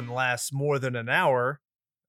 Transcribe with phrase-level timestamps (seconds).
[0.00, 1.60] One lasts more than an hour.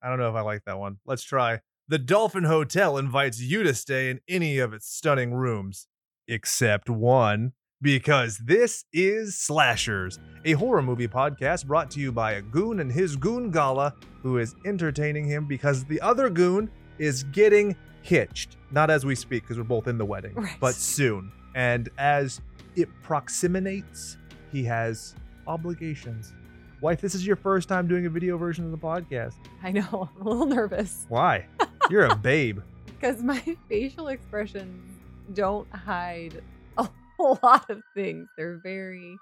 [0.01, 0.97] I don't know if I like that one.
[1.05, 1.59] Let's try.
[1.87, 5.87] The Dolphin Hotel invites you to stay in any of its stunning rooms,
[6.27, 7.51] except one,
[7.81, 12.91] because this is Slashers, a horror movie podcast brought to you by a goon and
[12.91, 18.55] his goon gala who is entertaining him because the other goon is getting hitched.
[18.71, 20.55] Not as we speak, because we're both in the wedding, Right.
[20.61, 21.31] but soon.
[21.55, 22.39] And as
[22.77, 24.17] it proximates,
[24.51, 25.13] he has
[25.45, 26.33] obligations.
[26.81, 29.35] Wife, this is your first time doing a video version of the podcast.
[29.61, 30.09] I know.
[30.19, 31.45] I'm a little nervous Why?
[31.89, 32.59] You're a babe.
[32.87, 33.39] because my
[33.69, 34.89] facial expressions
[35.33, 36.41] don't hide
[36.77, 38.27] a whole lot of things.
[38.37, 39.15] They're very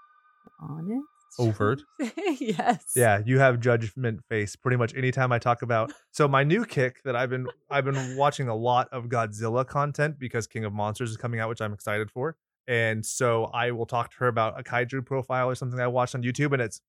[0.61, 1.03] honest.
[1.37, 1.81] Overt.
[2.39, 2.83] yes.
[2.95, 5.93] Yeah, you have judgment face pretty much anytime I talk about.
[6.11, 10.17] So my new kick that I've been I've been watching a lot of Godzilla content
[10.17, 12.35] because King of Monsters is coming out, which I'm excited for.
[12.67, 16.13] And so I will talk to her about a kaiju profile or something I watched
[16.15, 16.81] on YouTube, and it's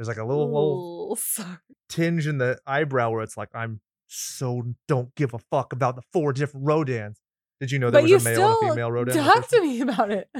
[0.00, 1.58] there's like a little, little Ooh, sorry.
[1.90, 6.00] tinge in the eyebrow where it's like I'm so don't give a fuck about the
[6.10, 7.16] four different Rodans.
[7.60, 9.14] Did you know there But was a male and a female Rodan?
[9.14, 10.26] talk to me about it.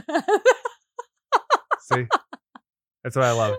[1.93, 2.07] See,
[3.05, 3.57] that's what I love.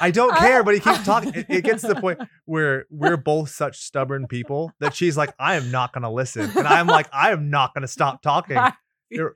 [0.00, 1.34] I don't care, but he keeps talking.
[1.34, 5.34] It, it gets to the point where we're both such stubborn people that she's like,
[5.40, 6.48] I am not going to listen.
[6.56, 8.58] And I'm like, I am not going to stop talking.
[9.10, 9.32] You're-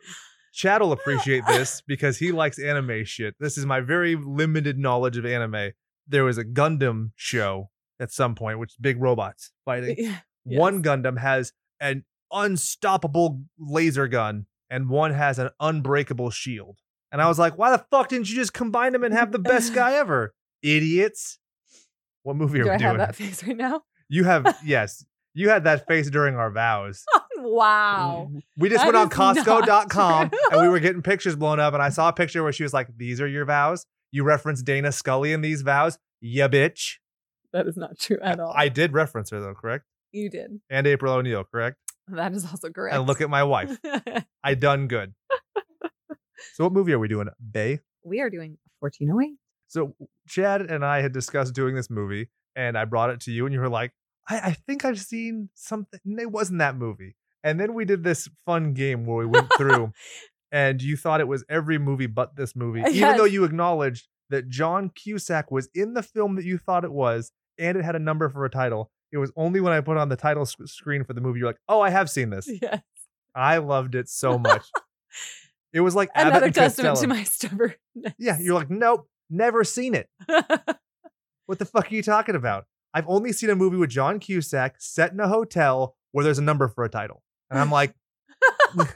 [0.52, 3.34] Chad will appreciate this because he likes anime shit.
[3.40, 5.70] This is my very limited knowledge of anime.
[6.06, 9.96] There was a Gundam show at some point, which is big robots fighting.
[9.98, 10.18] Yeah.
[10.44, 10.82] One Yes.
[10.84, 16.78] Gundam has an unstoppable laser gun, and one has an unbreakable shield.
[17.10, 19.38] And I was like, why the fuck didn't you just combine them and have the
[19.38, 20.34] best guy ever?
[20.62, 21.38] Idiots.
[22.24, 22.88] What movie are we I doing?
[22.90, 23.82] have that face right now?
[24.08, 27.04] You have, yes, you had that face during our vows.
[27.52, 28.26] Wow.
[28.28, 28.38] Mm-hmm.
[28.58, 30.38] We just That went on is not Costco.com true.
[30.52, 31.74] and we were getting pictures blown up.
[31.74, 33.86] And I saw a picture where she was like, These are your vows.
[34.10, 35.98] You referenced Dana Scully in these vows.
[36.20, 36.96] Yeah, bitch.
[37.52, 38.52] That is not true at all.
[38.56, 39.84] I did reference her though, correct?
[40.12, 40.60] you did.
[40.68, 41.78] And April O'Neil, correct?
[42.08, 42.94] That is also correct.
[42.96, 43.78] And look at my wife.
[44.44, 45.14] I done good.
[46.54, 47.28] so what movie are we doing?
[47.50, 47.80] Bay.
[48.04, 49.38] we are doing 1408.
[49.68, 49.94] So
[50.28, 53.54] Chad and I had discussed doing this movie, and I brought it to you, and
[53.54, 53.92] you were like,
[54.28, 56.00] I, I think I've seen something.
[56.04, 57.16] It wasn't that movie.
[57.44, 59.92] And then we did this fun game where we went through,
[60.52, 64.48] and you thought it was every movie but this movie, even though you acknowledged that
[64.48, 68.00] John Cusack was in the film that you thought it was, and it had a
[68.00, 68.90] number for a title.
[69.12, 71.48] It was only when I put on the title sc- screen for the movie, you're
[71.48, 72.48] like, "Oh, I have seen this.
[72.62, 72.80] Yes.
[73.34, 74.64] I loved it so much."
[75.72, 77.76] it was like Abbott Another testament to my stubbornness.
[78.18, 80.08] Yeah, you're like, nope, never seen it.
[81.46, 82.64] What the fuck are you talking about?
[82.94, 86.42] I've only seen a movie with John Cusack set in a hotel where there's a
[86.42, 87.22] number for a title.
[87.52, 87.94] And I'm like,
[88.78, 88.88] am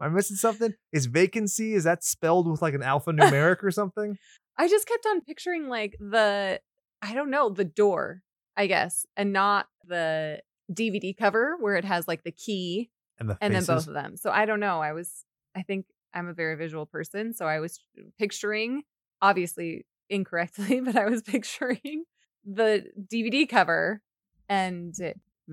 [0.00, 0.74] I missing something?
[0.92, 4.18] Is vacancy, is that spelled with like an alphanumeric or something?
[4.58, 6.60] I just kept on picturing like the,
[7.00, 8.22] I don't know, the door,
[8.56, 10.40] I guess, and not the
[10.70, 14.16] DVD cover where it has like the key And the and then both of them.
[14.16, 14.80] So I don't know.
[14.80, 15.24] I was,
[15.56, 17.32] I think I'm a very visual person.
[17.34, 17.78] So I was
[18.18, 18.82] picturing,
[19.20, 22.04] obviously incorrectly, but I was picturing
[22.44, 24.02] the DVD cover
[24.48, 24.94] and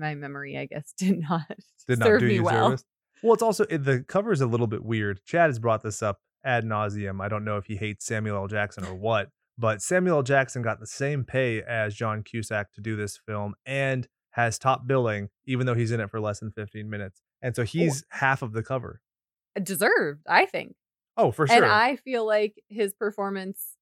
[0.00, 1.46] my memory, I guess, did not,
[1.86, 2.68] Did not serve do me you well.
[2.70, 2.84] service.
[3.22, 5.20] Well, it's also it, the cover is a little bit weird.
[5.24, 7.20] Chad has brought this up ad nauseum.
[7.22, 8.46] I don't know if he hates Samuel L.
[8.48, 9.28] Jackson or what,
[9.58, 10.22] but Samuel L.
[10.22, 14.86] Jackson got the same pay as John Cusack to do this film and has top
[14.86, 17.20] billing, even though he's in it for less than 15 minutes.
[17.42, 19.00] And so he's half of the cover.
[19.62, 20.76] Deserved, I think.
[21.16, 21.56] Oh, for sure.
[21.56, 23.74] And I feel like his performance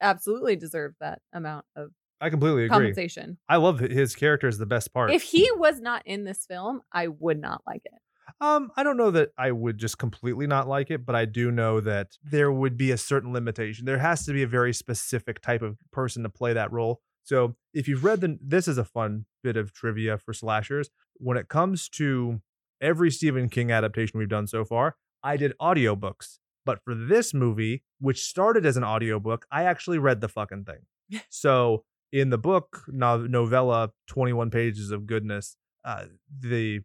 [0.00, 1.90] absolutely deserved that amount of
[2.30, 2.76] completely agree.
[2.76, 3.38] compensation.
[3.48, 5.10] I love hi- his character is the best part.
[5.10, 8.00] If he was not in this film, I would not like it.
[8.40, 11.50] Um, I don't know that I would just completely not like it, but I do
[11.50, 13.86] know that there would be a certain limitation.
[13.86, 17.00] There has to be a very specific type of person to play that role.
[17.24, 20.90] So if you've read the, this is a fun bit of trivia for slashers.
[21.14, 22.40] When it comes to
[22.80, 26.38] every Stephen King adaptation we've done so far, I did audiobooks.
[26.64, 31.20] But for this movie, which started as an audiobook, I actually read the fucking thing.
[31.30, 36.06] so in the book, no- novella, 21 pages of goodness, uh,
[36.40, 36.80] the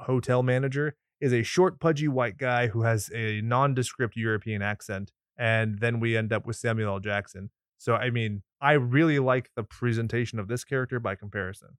[0.00, 5.12] hotel manager is a short, pudgy white guy who has a nondescript European accent.
[5.38, 7.00] And then we end up with Samuel L.
[7.00, 7.50] Jackson.
[7.78, 11.76] So, I mean, I really like the presentation of this character by comparison.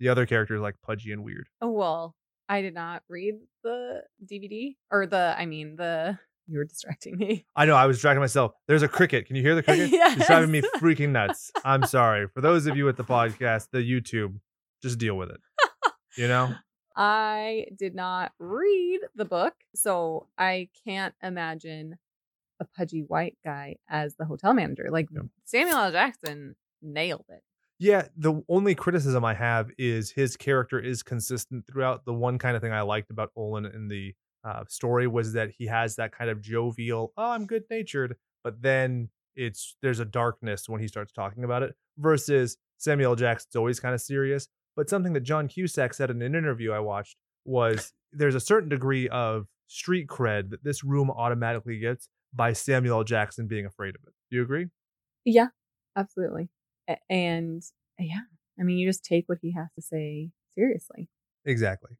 [0.00, 1.48] The other character is like pudgy and weird.
[1.60, 2.14] Oh, well,
[2.48, 7.44] I did not read the DVD or the, I mean, the, you were distracting me.
[7.54, 8.52] I know I was distracting myself.
[8.66, 9.26] There's a cricket.
[9.26, 9.90] Can you hear the cricket?
[9.90, 11.50] Yeah, it's driving me freaking nuts.
[11.64, 12.26] I'm sorry.
[12.34, 14.40] For those of you at the podcast, the YouTube,
[14.82, 15.40] just deal with it.
[16.16, 16.54] You know?
[16.96, 21.96] I did not read the book, so I can't imagine
[22.60, 24.88] a pudgy white guy as the hotel manager.
[24.90, 25.20] Like Yeah.
[25.44, 25.92] Samuel L.
[25.92, 27.42] Jackson nailed it.
[27.78, 32.04] Yeah, the only criticism I have is his character is consistent throughout.
[32.04, 34.14] The one kind of thing I liked about Olin in the
[34.44, 38.62] uh, story was that he has that kind of jovial, oh, I'm good natured, but
[38.62, 41.74] then it's there's a darkness when he starts talking about it.
[41.98, 43.16] Versus Samuel.
[43.16, 44.48] Jackson's always kind of serious.
[44.76, 48.68] But something that John Cusack said in an interview I watched was there's a certain
[48.68, 54.02] degree of street cred that this room automatically gets by Samuel Jackson being afraid of
[54.06, 54.14] it.
[54.30, 54.66] Do you agree?
[55.24, 55.48] Yeah,
[55.96, 56.50] absolutely.
[57.10, 57.62] And
[57.98, 58.20] yeah,
[58.58, 61.08] I mean, you just take what he has to say seriously.
[61.48, 61.92] Exactly.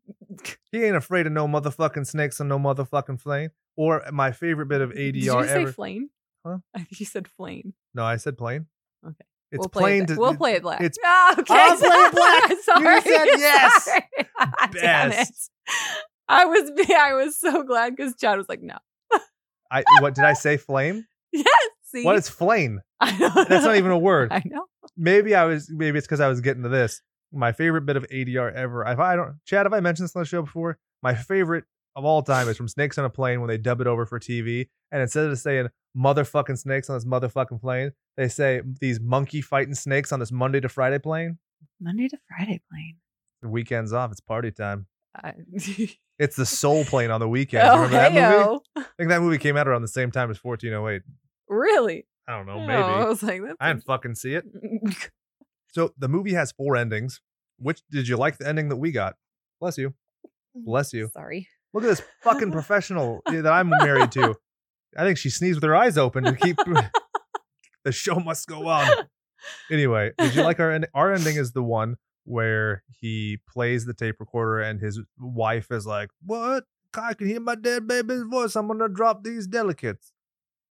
[0.70, 3.50] He ain't afraid of no motherfucking snakes and no motherfucking flame.
[3.76, 5.72] Or my favorite bit of ADR Did you say ever.
[5.72, 6.10] flame?
[6.46, 6.58] Huh?
[6.74, 7.72] I think you said flame.
[7.94, 8.66] no, I said plain.
[9.04, 9.24] Okay.
[9.50, 9.98] It's we'll play.
[10.00, 10.82] It, to, we'll play it black.
[10.82, 11.54] it's Ah, okay.
[11.54, 12.50] I'll play it black.
[12.78, 13.84] You said yes.
[13.84, 14.02] Sorry.
[14.72, 15.28] Damn it.
[16.28, 18.76] I was I was so glad because Chad was like, no.
[19.70, 20.58] I what did I say?
[20.58, 21.06] Flame?
[21.32, 21.46] Yes.
[21.84, 22.80] See, What is flame?
[23.00, 23.30] I know.
[23.48, 24.30] That's not even a word.
[24.30, 24.66] I know.
[24.96, 25.70] Maybe I was.
[25.74, 27.00] Maybe it's because I was getting to this.
[27.32, 28.84] My favorite bit of ADR ever.
[28.84, 30.78] If I don't, Chad, have I mentioned this on the show before?
[31.02, 31.64] My favorite
[31.96, 34.18] of all time is from Snakes on a Plane when they dub it over for
[34.20, 39.40] TV, and instead of saying "motherfucking snakes" on this motherfucking plane, they say these monkey
[39.42, 41.38] fighting snakes on this Monday to Friday plane.
[41.80, 42.96] Monday to Friday plane.
[43.42, 44.10] The weekend's off.
[44.12, 44.86] It's party time.
[45.16, 45.34] I-
[46.18, 47.62] It's the Soul plane on the weekend.
[47.68, 48.60] oh, Remember that movie?
[48.76, 51.02] I think that movie came out around the same time as 1408.
[51.48, 52.08] Really?
[52.26, 52.72] I don't know, Oh, maybe.
[52.82, 54.44] I was like, I didn't fucking see it.
[55.72, 57.20] So the movie has four endings.
[57.58, 59.16] Which did you like the ending that we got?
[59.60, 59.90] Bless you.
[60.56, 61.10] Mm, Bless you.
[61.12, 61.48] Sorry.
[61.74, 64.36] Look at this fucking professional eh, that I'm married to.
[64.96, 66.56] I think she sneezed with her eyes open to keep
[67.84, 68.88] the show must go on.
[69.70, 70.90] Anyway, did you like our ending?
[70.94, 75.86] Our ending is the one where he plays the tape recorder and his wife is
[75.86, 76.64] like, What?
[76.96, 78.56] I can hear my dead baby's voice.
[78.56, 80.12] I'm gonna drop these delicates.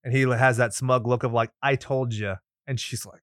[0.03, 2.35] And he has that smug look of like, I told you.
[2.65, 3.21] And she's like.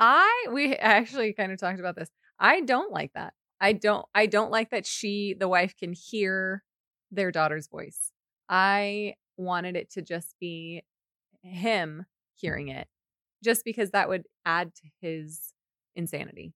[0.00, 2.10] I we actually kind of talked about this.
[2.38, 3.34] I don't like that.
[3.60, 6.64] I don't I don't like that she the wife can hear
[7.12, 8.10] their daughter's voice.
[8.48, 10.82] I wanted it to just be
[11.42, 12.88] him hearing it
[13.44, 15.52] just because that would add to his
[15.94, 16.54] insanity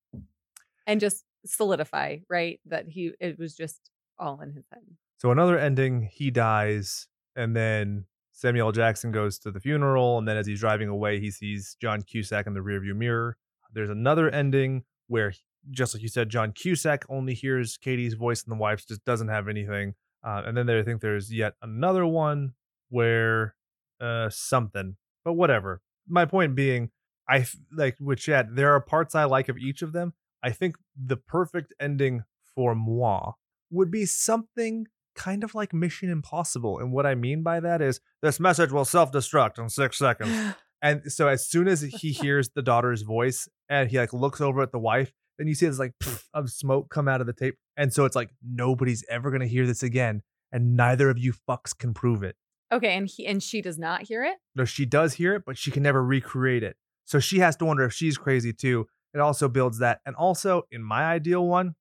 [0.86, 2.60] and just solidify, right?
[2.66, 4.82] That he it was just all in his head.
[5.18, 8.06] So another ending, he dies, and then
[8.44, 12.02] Samuel Jackson goes to the funeral, and then as he's driving away, he sees John
[12.02, 13.38] Cusack in the rearview mirror.
[13.72, 15.32] There's another ending where,
[15.70, 19.28] just like you said, John Cusack only hears Katie's voice, and the wife just doesn't
[19.28, 19.94] have anything.
[20.22, 22.52] Uh, and then there, I think there's yet another one
[22.90, 23.54] where
[23.98, 25.80] uh, something, but whatever.
[26.06, 26.90] My point being,
[27.26, 30.12] I like with Chad, there are parts I like of each of them.
[30.42, 32.24] I think the perfect ending
[32.54, 33.32] for moi
[33.70, 36.78] would be something kind of like Mission Impossible.
[36.78, 40.54] And what I mean by that is this message will self destruct in six seconds.
[40.82, 44.60] And so as soon as he hears the daughter's voice and he like looks over
[44.60, 47.32] at the wife, then you see this like pff of smoke come out of the
[47.32, 47.56] tape.
[47.74, 50.20] And so it's like nobody's ever gonna hear this again,
[50.52, 52.36] and neither of you fucks can prove it.
[52.70, 54.36] okay, and he and she does not hear it.
[54.54, 56.76] No, she does hear it, but she can never recreate it.
[57.06, 58.86] So she has to wonder if she's crazy too.
[59.14, 60.00] It also builds that.
[60.04, 61.76] And also, in my ideal one,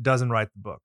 [0.00, 0.82] doesn't write the book.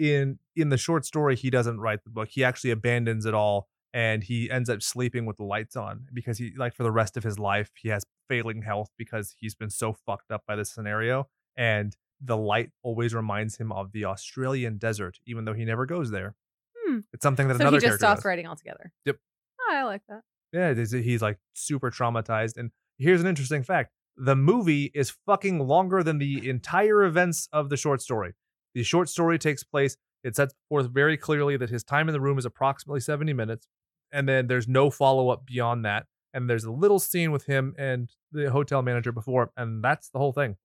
[0.00, 2.28] In in the short story, he doesn't write the book.
[2.30, 6.38] He actually abandons it all and he ends up sleeping with the lights on because
[6.38, 9.68] he like for the rest of his life he has failing health because he's been
[9.70, 11.28] so fucked up by this scenario.
[11.56, 16.10] And the light always reminds him of the Australian desert, even though he never goes
[16.10, 16.34] there.
[16.78, 17.00] Hmm.
[17.12, 18.24] It's something that So another he just stops does.
[18.24, 18.92] writing altogether.
[19.04, 19.16] Yep.
[19.60, 20.22] Oh, I like that.
[20.52, 22.56] Yeah, he's like super traumatized.
[22.56, 27.68] And here's an interesting fact the movie is fucking longer than the entire events of
[27.70, 28.34] the short story.
[28.74, 32.20] The short story takes place, it sets forth very clearly that his time in the
[32.20, 33.66] room is approximately 70 minutes.
[34.12, 36.06] And then there's no follow up beyond that.
[36.32, 40.18] And there's a little scene with him and the hotel manager before, and that's the
[40.18, 40.56] whole thing.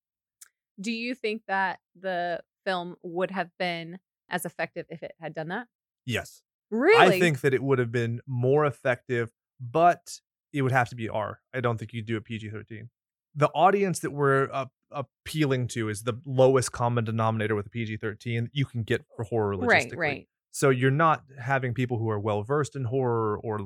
[0.79, 5.47] Do you think that the film would have been as effective if it had done
[5.47, 5.67] that?
[6.05, 6.41] Yes.
[6.69, 7.15] Really?
[7.15, 10.19] I think that it would have been more effective, but
[10.53, 11.39] it would have to be R.
[11.53, 12.89] I don't think you'd do a PG 13.
[13.35, 17.97] The audience that we're uh, appealing to is the lowest common denominator with a PG
[17.97, 20.27] 13 you can get for horror right, right.
[20.55, 23.59] So you're not having people who are well versed in horror or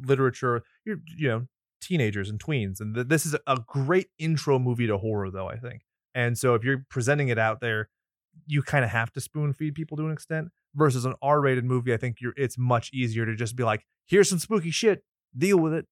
[0.00, 0.62] literature.
[0.84, 1.46] You're, you know,
[1.80, 2.80] teenagers and tweens.
[2.80, 5.82] And th- this is a great intro movie to horror, though, I think.
[6.14, 7.88] And so if you're presenting it out there,
[8.46, 10.50] you kind of have to spoon feed people to an extent.
[10.76, 14.28] Versus an R-rated movie, I think you're it's much easier to just be like, here's
[14.28, 15.02] some spooky shit,
[15.36, 15.86] deal with it.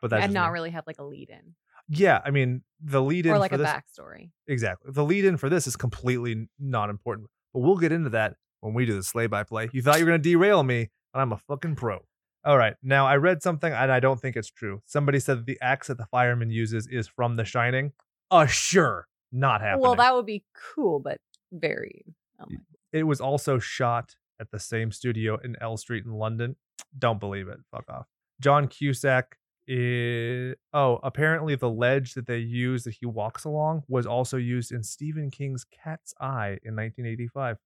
[0.00, 0.54] But that's and not me.
[0.54, 1.56] really have like a lead in
[1.92, 4.30] Yeah, I mean the lead in or like for a this backstory.
[4.46, 7.28] exactly the lead in for this is completely not important.
[7.52, 9.68] But we'll get into that when we do the slay by play.
[9.72, 11.98] You thought you were gonna derail me, and I'm a fucking pro.
[12.44, 12.74] All right.
[12.82, 14.80] Now I read something and I don't think it's true.
[14.86, 17.92] Somebody said that the axe that the fireman uses is from The Shining.
[18.30, 19.06] Uh sure.
[19.32, 19.82] Not happening.
[19.82, 20.44] Well, that would be
[20.74, 21.18] cool, but
[21.52, 22.04] very.
[22.40, 22.46] Oh
[22.92, 26.56] it was also shot at the same studio in Elstree in London.
[26.98, 27.58] Don't believe it.
[27.70, 28.06] Fuck off.
[28.40, 29.36] John Cusack
[29.72, 34.72] is oh, apparently the ledge that they use that he walks along was also used
[34.72, 37.56] in Stephen King's Cat's Eye in 1985.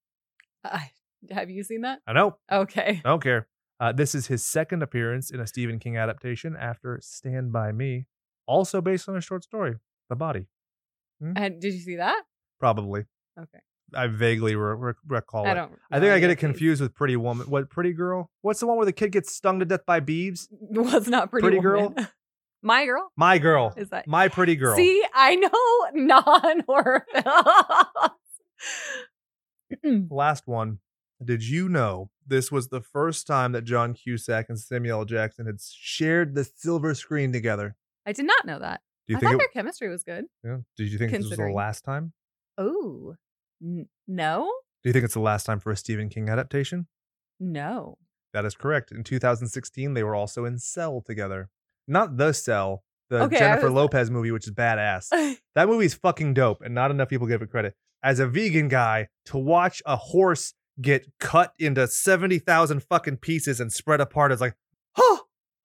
[0.65, 0.91] I-
[1.31, 2.01] have you seen that?
[2.07, 2.37] I know.
[2.53, 3.01] Okay.
[3.03, 3.49] I don't care.
[3.81, 8.07] Uh, this is his second appearance in a Stephen King adaptation after Stand By Me,
[8.47, 9.77] also based on a short story,
[10.11, 10.49] The Body.
[11.21, 12.23] And did you see that?
[12.61, 13.07] Probably.
[13.41, 13.61] Okay.
[13.97, 15.55] I vaguely re- re- recall I it.
[15.55, 15.73] don't.
[15.91, 17.49] I think I get it confused with Pretty Woman.
[17.49, 18.31] What Pretty Girl?
[18.43, 20.49] What's the one where the kid gets stung to death by beeves?
[20.51, 21.95] Was not pretty, Pretty Girl?
[22.63, 23.11] My girl.
[23.17, 23.75] My Girl.
[23.77, 24.77] Is that My Pretty Girl.
[24.77, 25.51] See, I know
[25.93, 28.11] non horror films.
[30.11, 30.79] Last one.
[31.25, 35.05] Did you know this was the first time that John Cusack and Samuel L.
[35.05, 37.77] Jackson had shared the silver screen together?
[38.07, 38.81] I did not know that.
[39.07, 40.25] Do you I think thought it, their chemistry was good.
[40.43, 40.59] yeah.
[40.77, 42.13] Did you think this was the last time?
[42.57, 43.17] Oh,
[43.65, 44.51] N- no,
[44.83, 46.87] Do you think it's the last time for a Stephen King adaptation?
[47.41, 47.99] no.
[48.33, 48.91] That is correct.
[48.91, 51.51] In 2016, they were also in Cell together.
[51.87, 55.09] Not the Cell, the Okay, Jennifer was- Lopez movie, which is badass.
[55.55, 57.75] That movie's fucking dope, and not enough people give it credit.
[58.03, 63.73] As a vegan guy, to watch a horse get cut into 70,000 fucking pieces and
[63.73, 64.57] spread apart is like,
[64.99, 65.21] oh,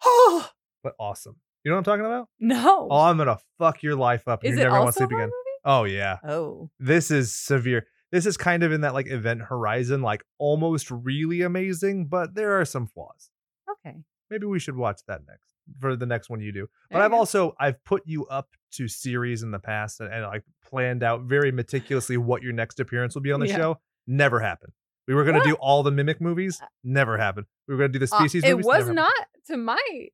[0.05, 0.49] oh,
[0.83, 1.37] but awesome.
[1.63, 2.27] You know what I'm talking about?
[2.39, 2.87] no.
[2.91, 4.43] Oh, I'm gonna fuck your life up.
[4.43, 5.31] and Is you're it never want to sleep again.
[5.71, 6.17] Oh, yeah.
[6.23, 7.85] Oh, This is severe.
[8.11, 12.59] This is kind of in that like event horizon, like almost really amazing, but there
[12.59, 13.29] are some flaws.
[13.71, 13.97] okay.
[14.31, 16.67] Maybe we should watch that next for the next one you do.
[16.91, 20.43] But I've also I've put you up to series in the past and, and like
[20.63, 23.57] planned out very meticulously what your next appearance will be on the Yeah.
[23.57, 23.79] show.
[24.07, 24.73] Never happened.
[25.07, 25.47] We were gonna What?
[25.47, 26.61] do all the mimic movies.
[26.83, 27.45] Never happened.
[27.67, 28.65] We were gonna do the Uh, species it movies.
[28.65, 29.17] was never happened.
[29.17, 30.09] not to my.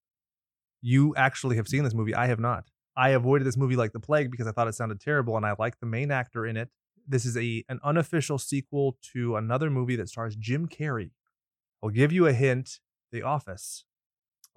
[0.82, 2.14] You actually have seen this movie.
[2.14, 2.70] I have not.
[2.96, 5.54] I avoided this movie like the plague because I thought it sounded terrible and I
[5.58, 6.68] like the main actor in it.
[7.08, 11.10] This is a an unofficial sequel to another movie that stars Jim Carrey.
[11.82, 12.80] I'll give you a hint,
[13.12, 13.84] The Office.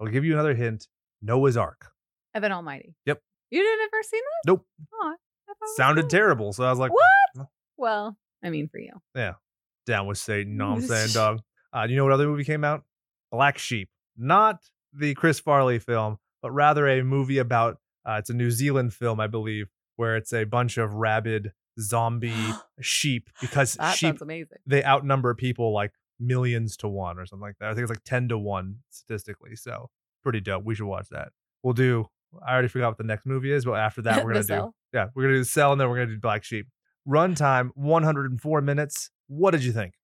[0.00, 0.88] I'll give you another hint,
[1.22, 1.90] Noah's Ark.
[2.34, 2.94] Evan Almighty.
[3.06, 3.20] Yep.
[3.50, 4.50] You didn't ever seen that?
[4.50, 4.66] Nope.
[4.92, 5.12] I thought
[5.48, 6.08] it was Sounded cool.
[6.10, 6.52] terrible.
[6.52, 7.46] So I was like, What?
[7.76, 8.92] Well, I mean, for you.
[9.14, 9.34] yeah,
[9.86, 10.56] down with Satan.
[10.58, 11.40] What I'm saying, dog?
[11.72, 12.84] Uh, do you know what other movie came out?
[13.30, 13.88] Black Sheep.
[14.16, 14.60] Not
[14.92, 19.20] the Chris Farley film, but rather a movie about, uh, it's a New Zealand film,
[19.20, 22.34] I believe, where it's a bunch of rabid zombie
[22.80, 24.58] sheep because That sheep, sounds amazing.
[24.66, 27.70] they outnumber people like millions to one or something like that.
[27.70, 29.56] I think it's like 10 to 1 statistically.
[29.56, 29.88] So
[30.22, 30.64] pretty dope.
[30.64, 31.28] We should watch that.
[31.62, 32.06] We'll do,
[32.46, 34.74] I already forgot what the next movie is, but after that, we're going to do,
[34.92, 36.66] yeah, we're going to do Cell and then we're going to do Black Sheep.
[37.08, 39.10] Runtime 104 minutes.
[39.28, 39.94] What did you think?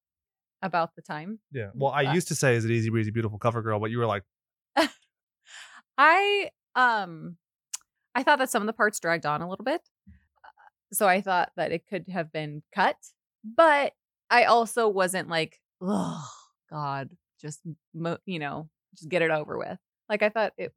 [0.63, 1.39] About the time.
[1.53, 1.71] Yeah.
[1.75, 3.99] Well, I Uh, used to say, "Is it easy breezy, beautiful cover girl?" But you
[3.99, 4.25] were like,
[5.99, 7.37] I um
[8.15, 9.83] I thought that some of the parts dragged on a little bit.
[10.93, 12.97] So I thought that it could have been cut,
[13.45, 13.93] but
[14.31, 16.27] I also wasn't like, "Oh
[16.71, 17.11] god,
[17.41, 17.61] just
[17.95, 20.73] mo- you know, just get it over with." Like I thought it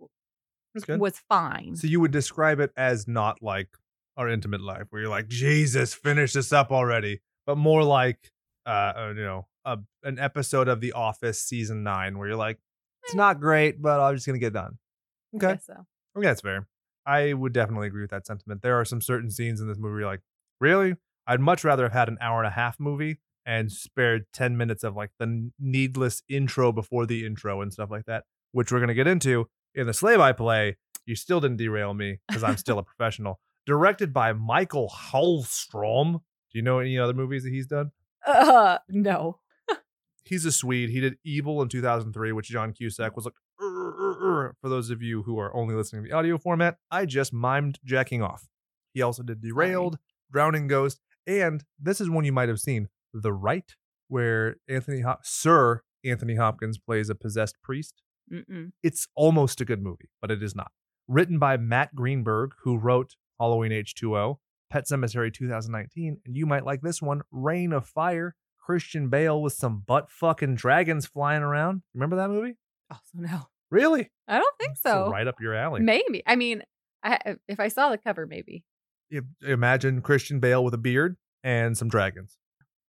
[0.86, 1.76] good." was fine.
[1.76, 3.70] So you would describe it as not like
[4.18, 8.32] our intimate life, where you're like, "Jesus, finish this up already," but more like,
[8.66, 12.60] uh, uh, you know, a, an episode of The Office season nine, where you're like,
[13.04, 14.78] "It's not great, but I'm just gonna get done."
[15.34, 15.86] I Okay, guess so.
[16.18, 16.68] okay, that's fair.
[17.06, 18.62] I would definitely agree with that sentiment.
[18.62, 20.22] There are some certain scenes in this movie like,
[20.60, 20.96] really?
[21.28, 24.84] I'd much rather have had an hour and a half movie and spared 10 minutes
[24.84, 28.94] of like the needless intro before the intro and stuff like that, which we're to
[28.94, 30.78] get into in the Slay By Play.
[31.06, 33.40] You still didn't derail me because I'm still a professional.
[33.66, 36.14] Directed by Michael Hallstrom.
[36.14, 37.92] Do you know any other movies that he's done?
[38.26, 39.40] Uh, no.
[40.30, 40.90] He's a Swede.
[40.90, 43.34] He did Evil in 2003, which John Cusack was like,
[44.62, 47.78] for those of you who are only listening to the audio format, I just mimed
[47.84, 48.48] jacking off.
[48.94, 49.98] He also did Derailed,
[50.32, 53.76] Drowning Ghost, and this is one you might have seen, The Rite,
[54.08, 58.02] where Anthony Hop- Sir Anthony Hopkins plays a possessed priest.
[58.32, 58.72] Mm-mm.
[58.84, 60.72] It's almost a good movie, but it is not.
[61.08, 64.38] Written by Matt Greenberg, who wrote Halloween H2O,
[64.70, 68.36] Pet Sematary 2019, and you might like this one, Reign of Fire.
[68.70, 71.82] Christian Bale with some butt fucking dragons flying around.
[71.96, 72.54] Remember that movie?
[72.92, 73.48] Also, no.
[73.72, 74.12] Really?
[74.28, 75.10] I don't think It's so.
[75.10, 75.82] right up your alley.
[75.82, 76.22] Maybe.
[76.28, 76.62] I mean,
[77.04, 78.64] I, if I saw the cover, maybe.
[79.10, 82.38] You imagine Christian Bale with a beard and some dragons.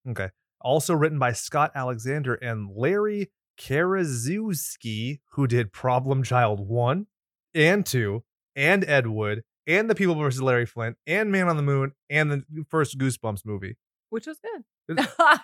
[0.05, 0.31] Okay.
[0.59, 7.07] Also written by Scott Alexander and Larry Karaszewski, who did Problem Child 1
[7.53, 8.21] and 2,
[8.57, 10.41] and Ed Wood, and The People vs.
[10.41, 13.77] Larry Flynt, and Man on the Moon, and the first Goosebumps movie.
[14.09, 15.07] Which was good.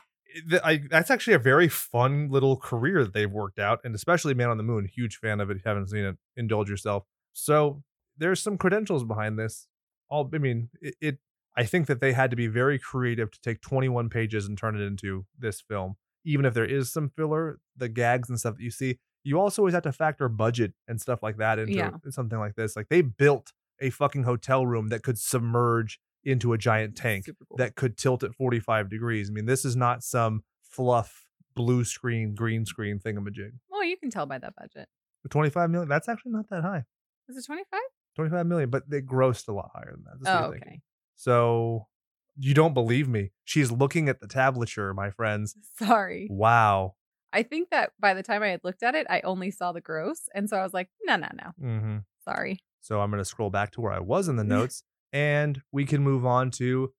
[0.63, 4.49] I, that's actually a very fun little career that they've worked out, and especially Man
[4.49, 4.85] on the Moon.
[4.85, 5.57] Huge fan of it.
[5.57, 7.03] If you haven't seen it, indulge yourself.
[7.33, 7.83] So
[8.17, 9.67] there's some credentials behind this.
[10.09, 11.17] All I mean, it, it.
[11.57, 14.75] I think that they had to be very creative to take 21 pages and turn
[14.79, 15.95] it into this film.
[16.25, 19.61] Even if there is some filler, the gags and stuff that you see, you also
[19.61, 21.91] always have to factor budget and stuff like that into Yeah.
[22.09, 22.75] something like this.
[22.75, 27.57] Like they built a fucking hotel room that could submerge into a giant tank cool.
[27.57, 29.29] that could tilt at 45 degrees.
[29.29, 33.51] I mean, this is not some fluff blue screen, green screen thingamajig.
[33.69, 34.87] well, you can tell by that budget.
[35.29, 36.83] 25 million, that's actually not that high.
[37.29, 37.79] Is it 25?
[38.15, 40.13] 25 million, but they grossed a lot higher than that.
[40.21, 40.59] That's Oh, okay.
[40.59, 40.81] thinking.
[41.15, 41.87] So
[42.37, 43.31] you don't believe me.
[43.43, 45.55] She's looking at the tablature, my friends.
[45.79, 46.27] Sorry.
[46.29, 46.95] Wow.
[47.33, 49.81] I think that by the time I had looked at it, I only saw the
[49.81, 50.29] gross.
[50.33, 51.51] And so I was like, no, no, no.
[51.59, 52.59] hmm Sorry.
[52.81, 54.83] So I'm going to scroll back to where I was in the notes
[55.15, 56.91] and we can move on to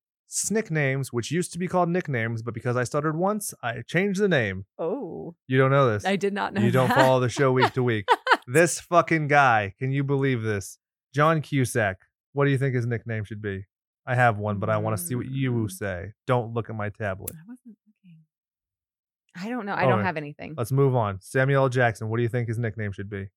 [0.50, 4.28] nicknames, which used to be called nicknames, but because I stuttered once, I changed the
[4.28, 4.64] name.
[4.78, 6.04] Oh, You don't know this.
[6.06, 6.96] I did not know you don't that.
[6.96, 8.06] follow the show week to week.
[8.46, 10.78] this fucking guy, can you believe this?
[11.14, 11.96] John Cusack.
[12.32, 13.66] What do you think his nickname should be?
[14.06, 15.70] I have one, but I want to see what you Mm.
[15.70, 16.12] say.
[16.26, 17.32] Don't look at my tablet.
[17.34, 18.18] I wasn't looking.
[19.38, 19.74] I don't know.
[19.74, 20.54] I don't have anything.
[20.56, 21.20] Let's move on.
[21.20, 21.68] Samuel L.
[21.68, 22.08] Jackson.
[22.08, 23.28] What do you think his nickname should be?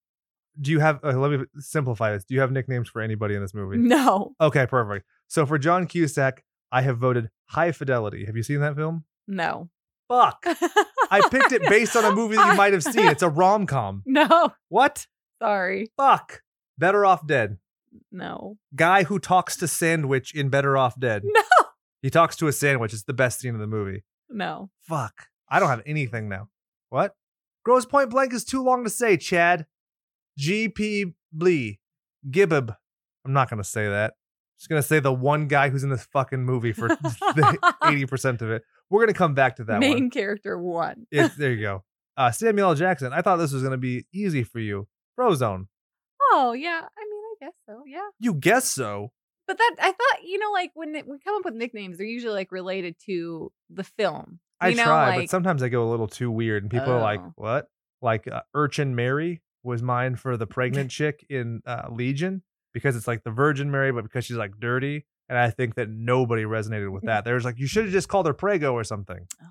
[0.60, 1.00] Do you have?
[1.04, 2.26] Uh, let me simplify this.
[2.26, 3.78] Do you have nicknames for anybody in this movie?
[3.78, 4.34] No.
[4.42, 5.06] Okay, perfect.
[5.28, 8.26] So for John Cusack, I have voted High Fidelity.
[8.26, 9.06] Have you seen that film?
[9.28, 9.70] No.
[10.08, 10.44] Fuck.
[11.12, 13.08] I picked it based on a movie that you might have seen.
[13.08, 14.04] It's a rom com.
[14.06, 14.54] No.
[14.70, 15.08] What?
[15.42, 15.92] Sorry.
[15.98, 16.42] Fuck.
[16.78, 17.58] Better Off Dead.
[18.12, 18.58] No.
[18.76, 21.24] Guy who talks to Sandwich in Better Off Dead.
[21.26, 21.42] No.
[22.02, 22.94] He talks to a sandwich.
[22.94, 24.04] It's the best scene in the movie.
[24.30, 24.70] No.
[24.82, 25.28] Fuck.
[25.50, 26.50] I don't have anything now.
[26.90, 27.16] What?
[27.64, 29.66] Grosse Pointe Blank is too long to say, Chad.
[30.40, 31.14] G.P.
[31.34, 31.80] Blee.
[32.32, 32.74] Gibbib.
[33.26, 34.14] I'm not going to say that.
[34.58, 36.88] just going to say the one guy who's in this fucking movie for
[37.84, 38.64] 80% of it.
[38.90, 40.10] We're going to come back to that Main one.
[40.10, 41.06] character one.
[41.12, 41.84] It, there you go.
[42.18, 42.76] Uh, Samuel L.
[42.76, 43.12] Jackson.
[43.14, 44.88] I thought this was going to be easy for you.
[45.20, 45.68] Frozone.
[46.32, 46.82] Oh yeah.
[46.84, 47.84] I mean, I guess so.
[47.86, 48.08] Yeah.
[48.20, 49.12] You guess so.
[49.48, 52.08] But that I thought, you know, like when it- we come up with nicknames, they're
[52.08, 54.40] usually like related to the film.
[54.62, 57.02] I know, try, like- but sometimes I go a little too weird, and people are
[57.02, 57.34] like, Oh.
[57.36, 57.68] "What?"
[58.02, 62.44] Like uh, Urchin Mary was mine for the pregnant chick in uh, Legion
[62.74, 65.90] because it's like the Virgin Mary, but because she's like dirty, and I think that
[65.90, 67.26] nobody resonated with that.
[67.26, 69.28] There's like, you should have just called her Prego or something.
[69.42, 69.46] Oh.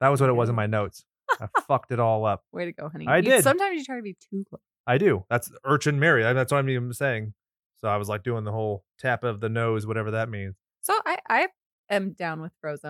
[0.00, 1.04] That was what it was in my notes.
[1.40, 2.42] I fucked it all up.
[2.52, 3.06] Way to go, honey.
[3.06, 3.42] I You- did.
[3.44, 4.60] Sometimes you try to be too close.
[4.86, 5.24] I do.
[5.30, 6.24] That's Urchin Mary.
[6.24, 7.32] I- That's what I'm even saying.
[7.80, 10.54] So I was like doing the whole tap of the nose, whatever that means.
[10.82, 11.48] So I, I
[11.90, 12.82] am down with Frozone.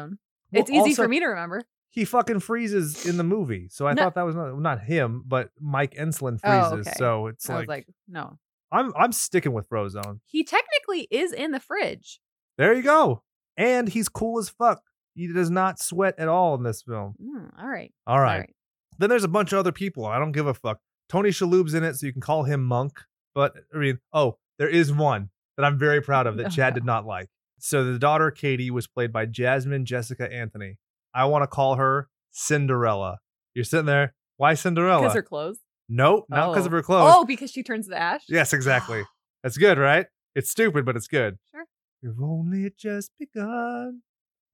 [0.52, 1.62] Well, it's easy also- for me to remember.
[1.94, 3.68] He fucking freezes in the movie.
[3.70, 4.02] So I No.
[4.02, 6.88] thought that was not, not him, but Mike Enslin Oh, freezes.
[6.88, 6.96] okay.
[6.98, 8.38] So it's I like, was like, no.
[8.72, 10.18] I'm I'm sticking with Frozone.
[10.26, 12.18] He technically is in the fridge.
[12.58, 13.22] There you go.
[13.56, 14.82] And he's cool as fuck.
[15.14, 17.14] He does not sweat at all in this film.
[17.22, 17.92] Mm, all right.
[18.08, 18.50] All right.
[18.98, 20.04] Then there's a bunch of other people.
[20.06, 20.80] I don't give a fuck.
[21.08, 23.00] Tony Shalhoub's in it, so you can call him Monk.
[23.34, 26.74] But I mean, oh, there is one that I'm very proud of that Oh, Chad
[26.74, 27.28] did not like.
[27.60, 30.78] So the daughter Katie was played by Jasmine Jessica Anthony.
[31.14, 33.18] I want to call her Cinderella.
[33.54, 34.14] You're sitting there.
[34.36, 35.02] Why Cinderella?
[35.02, 35.58] Because her clothes.
[35.88, 36.66] Nope, not because Oh.
[36.66, 37.12] of her clothes.
[37.14, 38.22] Oh, because she turns to ash?
[38.28, 39.02] Yes, exactly.
[39.42, 40.06] That's good, right?
[40.34, 41.38] It's stupid, but it's good.
[41.54, 41.64] Sure.
[42.02, 44.02] We've only just begun.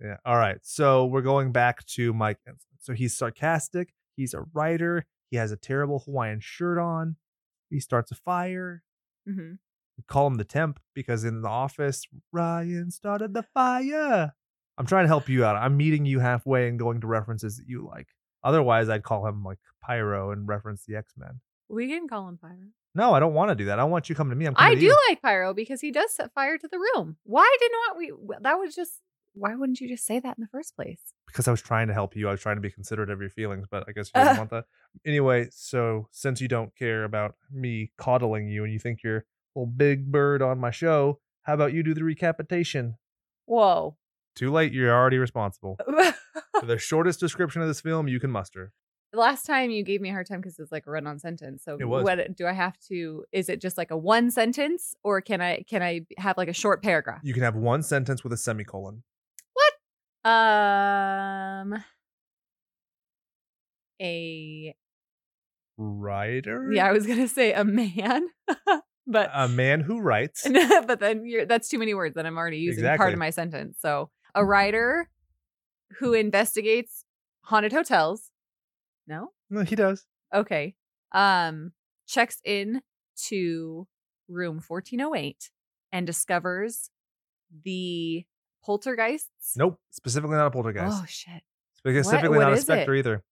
[0.01, 0.17] Yeah.
[0.25, 0.59] All right.
[0.63, 2.39] So we're going back to Mike
[2.81, 3.93] So he's sarcastic.
[4.17, 5.07] He's a writer.
[5.31, 7.17] He has a terrible Hawaiian shirt on.
[7.71, 8.83] He starts a fire.
[9.27, 9.53] hmm
[9.97, 14.35] We call him the temp because in the office, Ryan started the fire.
[14.81, 15.57] I'm trying to help you out.
[15.57, 18.09] I'm meeting you halfway and going to references that you like.
[18.43, 21.41] Otherwise, I'd call him like Pyro and reference the X Men.
[21.69, 22.71] We can call him Pyro.
[22.95, 23.79] No, I don't want to do that.
[23.79, 24.47] I want you coming to me.
[24.47, 24.97] I'm I do you.
[25.09, 27.19] like Pyro because he does set fire to the room.
[27.23, 28.13] Why did not we?
[28.41, 28.95] That was just
[29.35, 31.13] why wouldn't you just say that in the first place?
[31.27, 32.29] because I was trying to help you.
[32.29, 34.51] I was trying to be considerate of your feelings, but I guess you didn't want
[34.51, 34.65] that.
[35.07, 39.25] Anyway, so since you don't care about me coddling you and you think you're a
[39.55, 42.97] little big bird on my show, how about you do the recapitation?
[43.47, 43.97] Whoa.
[44.41, 44.73] Too late.
[44.73, 45.77] You're already responsible.
[46.59, 48.73] For the shortest description of this film you can muster.
[49.13, 51.63] Last time you gave me a hard time because it's like a run-on sentence.
[51.63, 52.05] So It was.
[52.05, 53.25] what do I have to?
[53.33, 56.55] Is it just like a one sentence, or can I can I have like a
[56.55, 57.21] short paragraph?
[57.23, 59.03] You can have one sentence with a semicolon.
[59.53, 60.31] What?
[60.31, 61.85] Um,
[64.01, 64.75] a
[65.77, 66.71] Writer?
[66.73, 68.27] yeah, I was gonna say a man,
[69.07, 70.47] but A man who writes.
[70.87, 73.13] but then you're that's too many words that I'm already using part Exactly.
[73.15, 73.77] of my sentence.
[73.81, 75.09] So a writer
[75.99, 77.05] who investigates
[77.43, 78.31] haunted hotels.
[79.07, 80.07] No, No, he does.
[80.35, 80.75] okay.
[81.13, 81.73] Um,
[82.07, 82.83] checks in
[83.29, 83.89] to
[84.29, 85.51] room 1408
[85.93, 86.91] and discovers
[87.65, 88.25] the
[88.65, 89.57] poltergeists.
[89.57, 89.79] Nope.
[89.91, 90.99] Specifically not a poltergeist.
[91.03, 91.43] Oh shit.
[91.75, 92.67] Specifically what not a is it?
[92.67, 93.25] specter either.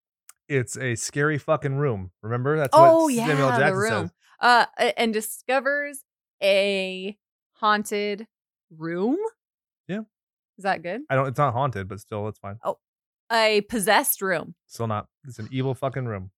[0.48, 2.10] It's a scary fucking room.
[2.22, 2.56] Remember?
[2.56, 3.90] That's Oh what yeah, Samuel Jackson the room.
[4.06, 4.10] says.
[4.40, 6.00] Uh, and discovers
[6.42, 7.16] a
[7.52, 8.26] haunted
[8.76, 9.16] room.
[10.58, 11.02] Is that good?
[11.08, 11.28] I don't.
[11.28, 12.56] It's not haunted, but still, it's fine.
[12.64, 12.78] Oh,
[13.32, 14.54] a possessed room.
[14.66, 15.06] Still not.
[15.24, 16.30] It's an evil fucking room.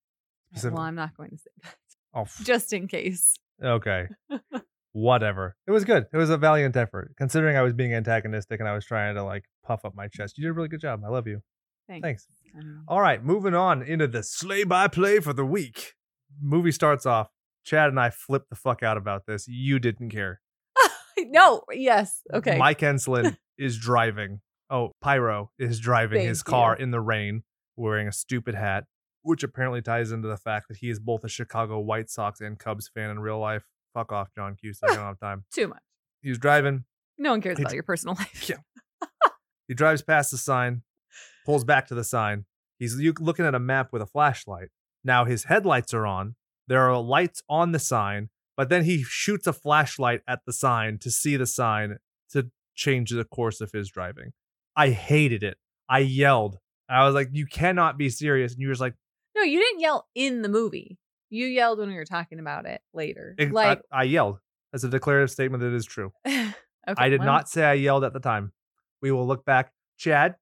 [0.53, 1.75] Specific- Well, I'm not going to say that
[2.13, 3.33] Oh, f- just in case.
[3.63, 4.07] okay.
[4.93, 5.55] Whatever.
[5.67, 6.07] It was good.
[6.11, 9.23] It was a valiant effort, considering I was being antagonistic and I was trying to
[9.23, 10.37] like puff up my chest.
[10.37, 11.01] You did a really good job.
[11.05, 11.41] I love you.
[11.87, 12.03] Thanks.
[12.03, 12.27] Thanks.
[12.55, 12.81] I don't know.
[12.89, 15.93] All right, moving on into the slay by play for the week.
[16.41, 17.29] Movie starts off.
[17.63, 19.47] Chad and I flipped the fuck out about this.
[19.47, 20.41] You didn't care.
[21.29, 21.61] no.
[21.71, 22.21] Yes.
[22.33, 22.57] Okay.
[22.57, 24.41] Mike Enslin is driving.
[24.69, 26.83] Oh, Pyro is driving Thank his car you.
[26.83, 27.43] in the rain,
[27.75, 28.85] wearing a stupid hat,
[29.21, 32.57] which apparently ties into the fact that he is both a Chicago White Sox and
[32.57, 33.63] Cubs fan in real life.
[33.93, 34.91] Fuck off, John Cusack.
[34.91, 35.43] I don't have time.
[35.53, 35.81] Too much.
[36.21, 36.85] He's driving.
[37.17, 38.49] No one cares He about your personal life.
[38.49, 38.57] Yeah.
[39.67, 40.81] He drives past the sign,
[41.45, 42.43] pulls back to the sign.
[42.77, 44.67] He's looking at a map with a flashlight.
[45.01, 46.35] Now his headlights are on.
[46.67, 50.97] There are lights on the sign, but then he shoots a flashlight at the sign
[50.99, 51.97] to see the sign
[52.31, 54.33] to change the course of his driving.
[54.75, 55.57] I hated it.
[55.89, 56.57] I yelled.
[56.89, 58.95] I was like, "You cannot be serious!" And you were just like,
[59.35, 60.97] No, you didn't yell in the movie.
[61.29, 63.35] You yelled when we were talking about it later.
[63.39, 64.39] "I- like, I, I yelled."
[64.73, 66.13] As a declarative statement that is true.
[66.25, 66.53] okay,
[66.87, 68.53] I did well, not say I yelled at the time.
[69.01, 69.73] We will look back.
[69.97, 70.35] Chad,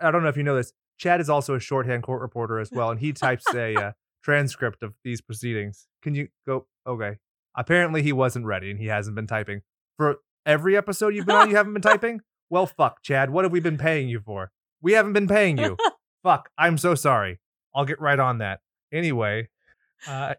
[0.00, 0.72] I don't know if you know this.
[0.98, 4.82] Chad is also a shorthand court reporter as well, and he types a uh, transcript
[4.82, 5.86] of these proceedings.
[6.02, 6.66] Can you go?
[6.86, 7.16] Okay.
[7.54, 9.62] Apparently, he wasn't ready, and he hasn't been typing
[9.96, 11.50] for every episode you've been on.
[11.50, 12.20] You haven't been typing.
[12.50, 13.30] Well, fuck, Chad.
[13.30, 14.50] What have we been paying you for?
[14.82, 15.76] We haven't been paying you.
[16.22, 16.50] fuck.
[16.58, 17.40] I'm so sorry.
[17.74, 18.60] I'll get right on that.
[18.92, 19.48] Anyway,
[20.06, 20.34] uh,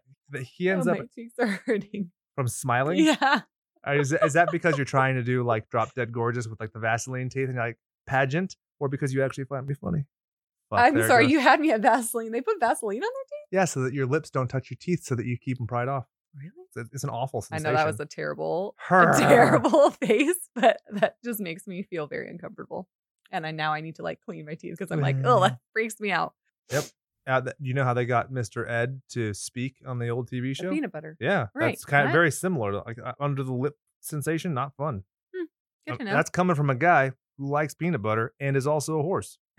[0.56, 2.10] he ends oh, up my cheeks are hurting.
[2.34, 2.98] from smiling.
[2.98, 3.42] Yeah.
[3.86, 6.72] Uh, Is, is that because you're trying to do like drop dead gorgeous with like
[6.72, 10.06] the Vaseline teeth and you're like pageant, or because you actually find me funny?
[10.70, 12.32] Fuck, I'm sorry, you had me at Vaseline.
[12.32, 13.48] They put Vaseline on their teeth?
[13.52, 15.86] Yeah, so that your lips don't touch your teeth, so that you keep them pried
[15.86, 16.06] off.
[16.36, 16.50] Really?
[16.76, 17.66] It's, it's an awful sensation.
[17.66, 19.10] I know that was a terrible, Her.
[19.12, 22.88] a terrible face, but that just makes me feel very uncomfortable.
[23.32, 25.58] And I now I need to like clean my teeth because I'm like, oh, that
[25.72, 26.34] freaks me out.
[26.70, 26.84] Yep.
[27.26, 28.68] Uh, th- you know how they got Mr.
[28.70, 30.70] Ed to speak on the old TV The show?
[30.70, 31.16] peanut butter.
[31.18, 32.70] Yeah, Right, that's kind of very similar.
[32.72, 35.02] To, like uh, under the lip sensation, not fun.
[35.86, 36.12] Good Uh, to know.
[36.12, 39.38] That's coming from a guy who likes peanut butter and is also a horse.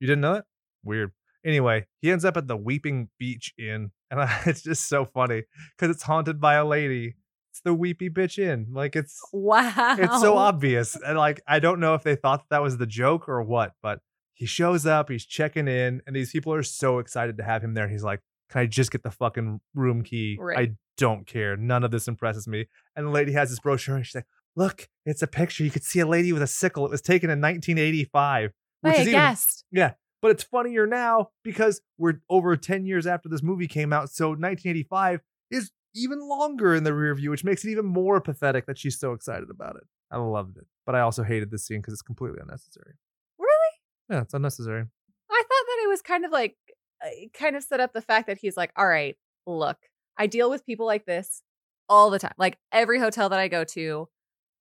[0.00, 0.44] You didn't know that?
[0.84, 1.10] Weird.
[1.44, 5.44] Anyway, he ends up at the Weeping Beach Inn, and I, it's just so funny
[5.76, 7.16] because it's haunted by a lady.
[7.50, 8.68] It's the Weepy Bitch in.
[8.72, 9.96] Like it's wow.
[9.98, 13.28] it's so obvious, and like I don't know if they thought that was the joke
[13.28, 14.00] or what, but
[14.34, 17.74] he shows up, he's checking in, and these people are so excited to have him
[17.74, 17.88] there.
[17.88, 20.36] He's like, "Can I just get the fucking room key?
[20.40, 20.58] Right.
[20.58, 21.56] I don't care.
[21.56, 24.88] None of this impresses me." And the lady has this brochure, and she's like, "Look,
[25.04, 25.64] it's a picture.
[25.64, 26.86] You could see a lady with a sickle.
[26.86, 29.64] It was taken in 1985." By a even- guest.
[29.72, 34.10] yeah, but it's funnier now because we're over 10 years after this movie came out.
[34.10, 38.66] So 1985 is even longer in the rear view, which makes it even more pathetic
[38.66, 39.84] that she's so excited about it.
[40.10, 42.94] I loved it, but I also hated this scene because it's completely unnecessary.
[43.38, 43.72] Really?
[44.10, 44.84] Yeah, it's unnecessary.
[45.30, 46.56] I thought that it was kind of like,
[47.02, 49.76] it kind of set up the fact that he's like, all right, look,
[50.16, 51.42] I deal with people like this
[51.88, 52.34] all the time.
[52.38, 54.08] Like every hotel that I go to,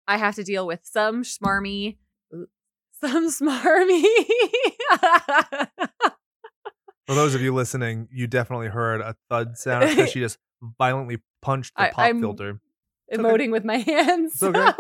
[0.07, 1.93] I have to deal with some ooh,
[3.01, 4.03] some smarmy.
[7.07, 10.37] For those of you listening, you definitely heard a thud sound because she just
[10.77, 12.59] violently punched the I- pop I'm- filter.
[13.13, 13.21] okay.
[13.23, 14.33] emoting with my hands.
[14.33, 14.71] It's okay.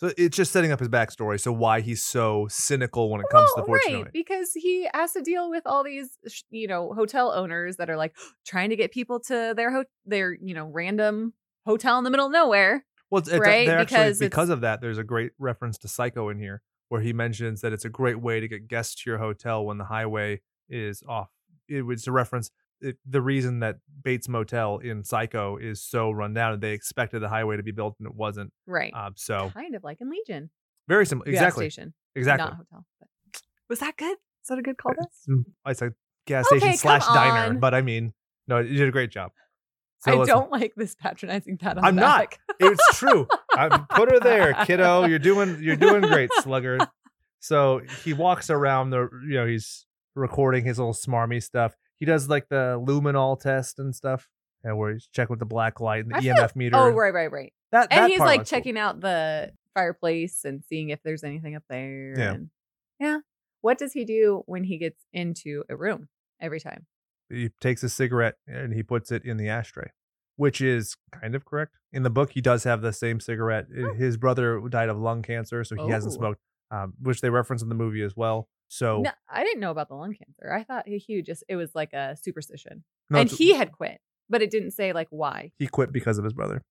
[0.00, 1.40] So it's just setting up his backstory.
[1.40, 4.02] So why he's so cynical when it comes to the Well, fortune.
[4.02, 6.18] right, because he has to deal with all these,
[6.50, 8.14] you know, hotel owners that are like
[8.46, 11.32] trying to get people to their ho- their, you know, random
[11.66, 12.84] hotel in the middle of nowhere.
[13.10, 13.66] Well, it's, it's, Right?
[13.66, 14.80] they're Because actually it's- because of that.
[14.80, 18.20] There's a great reference to Psycho in here, where he mentions that it's a great
[18.20, 21.30] way to get guests to your hotel when the highway is off.
[21.68, 26.34] It was a reference it, the reason that Bates Motel in Psycho is so run
[26.34, 26.60] down.
[26.60, 28.52] They expected the highway to be built and it wasn't.
[28.66, 28.92] Right.
[28.94, 30.50] Um, so kind of like in Legion.
[30.86, 31.24] very similar.
[31.26, 31.70] Gas Exactly.
[31.70, 31.94] station.
[32.14, 32.44] Exactly.
[32.44, 32.86] Not hotel.
[33.00, 33.08] But.
[33.68, 34.16] Was that good?
[34.42, 34.92] Is that a good call?
[34.98, 35.26] It's,
[35.66, 35.92] it's a
[36.26, 38.12] gas Okay, station slash diner, but I mean,
[38.46, 39.32] no, you did a great job.
[40.04, 42.36] So I don't like this patronizing pat on I'm the not.
[42.60, 43.26] It's true.
[43.52, 45.06] I put her there, kiddo.
[45.06, 46.78] You're doing you're doing great, slugger.
[47.40, 51.74] So he walks around the you know, he's recording his little smarmy stuff.
[51.98, 54.28] He does like the luminol test and stuff.
[54.62, 56.76] And where he's check with the black light and the I feel- EMF meter.
[56.76, 57.52] Oh, right, right, right.
[57.72, 58.58] That, And that he's like was cool.
[58.58, 62.14] checking out the fireplace and seeing if there's anything up there.
[62.16, 62.32] Yeah.
[62.32, 62.50] And
[63.00, 63.18] yeah.
[63.60, 66.08] What does he do when he gets into a room
[66.40, 66.86] every time?
[67.34, 69.90] He takes a cigarette and he puts it in the ashtray,
[70.36, 71.76] which is kind of correct.
[71.92, 73.66] In the book, he does have the same cigarette.
[73.76, 73.94] Oh.
[73.94, 76.16] His brother died of lung cancer, so he hasn't Oh.
[76.18, 78.48] smoked, um, which they reference in the movie as well.
[78.68, 80.52] So No, I didn't know about the lung cancer.
[80.52, 82.84] I thought he, he just it was like a superstition.
[83.10, 85.52] no, and he had quit, but it didn't say like why.
[85.58, 86.62] he quit because of his brother.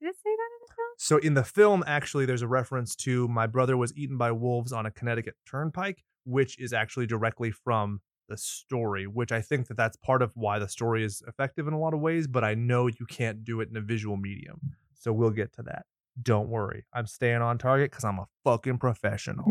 [0.00, 0.88] Did it say that in the film?
[0.98, 4.72] So in the film, actually, there's a reference to my brother was eaten by wolves
[4.72, 9.06] on a Connecticut turnpike, which is actually directly from the story.
[9.06, 11.94] Which I think that that's part of why the story is effective in a lot
[11.94, 12.26] of ways.
[12.26, 14.60] But I know you can't do it in a visual medium,
[14.94, 15.86] so we'll get to that.
[16.20, 19.50] Don't worry, I'm staying on target because I'm a fucking professional.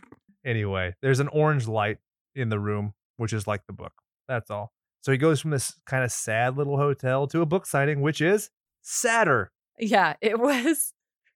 [0.44, 1.98] anyway, there's an orange light
[2.34, 3.92] in the room, which is like the book.
[4.28, 4.72] That's all.
[5.02, 8.20] So he goes from this kind of sad little hotel to a book signing, which
[8.20, 8.50] is
[8.82, 9.50] sadder.
[9.78, 10.92] Yeah, it was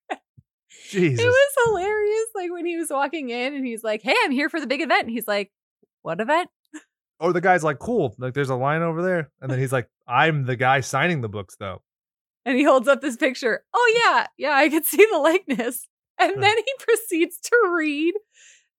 [0.91, 1.25] Jesus.
[1.25, 2.27] it was hilarious.
[2.35, 4.83] Like when he was walking in and he's like, Hey, I'm here for the big
[4.83, 5.03] event.
[5.03, 5.51] And he's like,
[6.03, 6.49] What event?
[7.21, 9.31] Or the guy's like, cool, like there's a line over there.
[9.41, 11.83] And then he's like, I'm the guy signing the books though.
[12.45, 13.65] And he holds up this picture.
[13.75, 15.89] Oh yeah, yeah, I could see the likeness.
[16.19, 18.15] And then he proceeds to read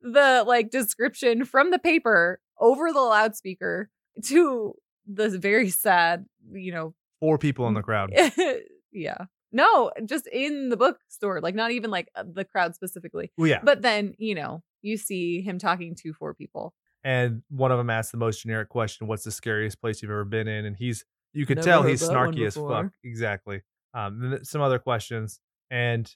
[0.01, 3.89] the like description from the paper over the loudspeaker
[4.25, 4.73] to
[5.05, 8.13] this very sad, you know, Four people in the crowd.
[8.91, 9.25] yeah.
[9.51, 13.31] No, just in the bookstore, like not even like the crowd specifically.
[13.37, 13.59] Well, yeah.
[13.63, 16.73] But then, you know, you see him talking to four people.
[17.07, 20.25] And one of them asked the most generic question, what's the scariest place you've ever
[20.25, 20.65] been in?
[20.65, 22.91] And he's you could Never tell he's snarky as fuck.
[23.01, 23.61] Exactly.
[23.93, 25.39] Um some other questions.
[25.71, 26.13] And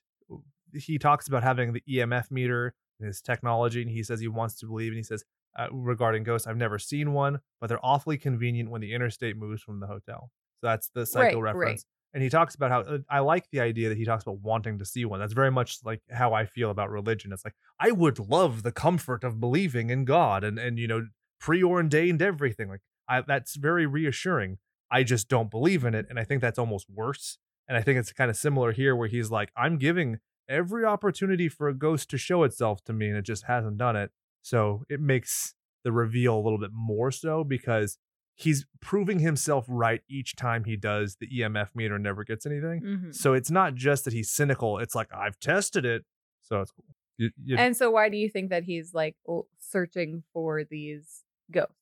[0.74, 4.60] he talks about having the EMF meter and his technology, and he says he wants
[4.60, 5.24] to believe, and he says
[5.58, 9.62] uh, regarding ghosts, I've never seen one, but they're awfully convenient when the interstate moves
[9.62, 10.30] from the hotel.
[10.60, 11.54] So that's the psycho right.
[11.54, 11.86] reference.
[12.14, 14.80] And he talks about how uh, I like the idea that he talks about wanting
[14.80, 15.20] to see one.
[15.20, 17.32] That's very much like how I feel about religion.
[17.32, 21.08] It's like I would love the comfort of believing in God and and you know
[21.40, 22.70] preordained everything.
[22.70, 24.58] Like I, that's very reassuring.
[24.92, 27.38] I just don't believe in it, and I think that's almost worse.
[27.68, 30.20] And I think it's kind of similar here, where he's like, I'm giving
[30.50, 33.96] every opportunity for a ghost to show itself to me, and it just hasn't done
[33.96, 34.12] it.
[34.42, 37.98] So it makes the reveal a little bit more so because
[38.36, 42.82] he's proving himself right each time he does the EMF meter and never gets anything.
[42.82, 43.16] Mhm.
[43.16, 46.06] So it's not just that he's cynical; it's like I've tested it,
[46.42, 46.86] so it's cool.
[47.18, 49.16] You, you- And so, why do you think that he's like
[49.60, 51.76] searching for these ghosts?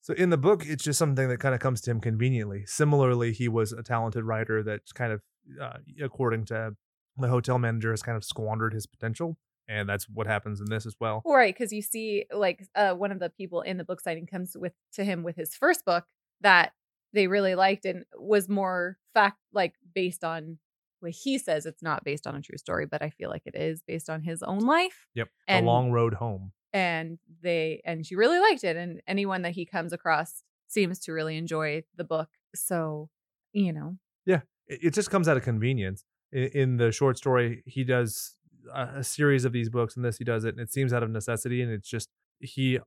[0.00, 2.64] So in the book, it's just something that kind of comes to him conveniently.
[2.66, 5.20] Similarly, he was a talented writer that kind of,
[5.60, 6.76] uh, according to
[7.18, 9.36] the hotel manager, has kind of squandered his potential,
[9.68, 11.22] and that's what happens in this as well.
[11.26, 14.56] Right, because you see, like, uh, one of the people in the book signing comes
[14.56, 16.04] with to him with his first book
[16.40, 16.72] that
[17.12, 20.58] they really liked and was more fact, like, based on
[21.00, 21.64] what he says.
[21.66, 24.22] It's not based on a true story, but I feel like it is based on
[24.22, 25.06] his own life.
[25.14, 26.52] Yep, And- the long road home.
[26.72, 31.12] and they and she really liked it and anyone that he comes across seems to
[31.12, 33.08] really enjoy the book so
[33.54, 36.04] you know It, it just comes out of convenience.
[36.30, 38.36] In, in the short story, he does
[38.74, 41.02] a, a series of these books, and this he does it, and it seems out
[41.02, 42.08] of necessity, and it's just
[42.40, 42.78] he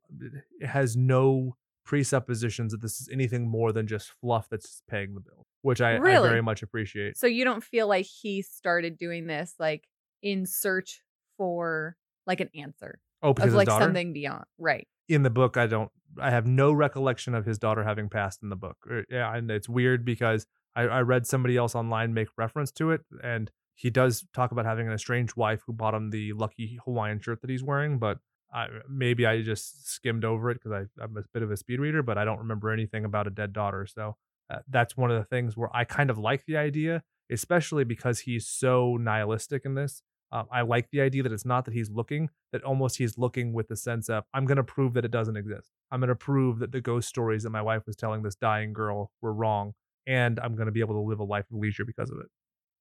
[0.62, 5.46] has no presuppositions that this is anything more than just fluff that's paying the bill,
[5.62, 7.18] which I, I very much appreciate.
[7.18, 9.88] so you don't feel like he started doing this like
[10.22, 11.02] in search
[11.38, 15.58] for like an answer Oh, because of like daughter something beyond right in the book,
[15.58, 15.92] I don't.
[16.20, 18.78] I have no recollection of his daughter having passed in the book.
[18.90, 22.92] Er, yeah, and it's weird because I, I read somebody else online make reference to
[22.92, 26.80] it, and he does talk about having an estranged wife who bought him the lucky
[26.86, 27.98] Hawaiian shirt that he's wearing.
[27.98, 28.20] But
[28.54, 32.04] I, maybe I just skimmed over it because I'm a bit of a speed reader,
[32.04, 33.88] but I don't remember anything about a dead daughter.
[33.88, 34.18] So
[34.52, 38.20] uh, that's one of the things where I kind of like the idea, especially because
[38.20, 40.04] he's so nihilistic in this.
[40.32, 43.52] Uh, I like the idea that it's not that he's looking, that almost he's looking
[43.52, 45.72] with the sense of, I'm going to prove that it doesn't exist.
[45.90, 48.74] I'm going to prove that the ghost stories that my wife was telling this dying
[48.74, 49.74] girl were wrong.
[50.06, 52.28] And I'm going to be able to live a life of leisure because of it.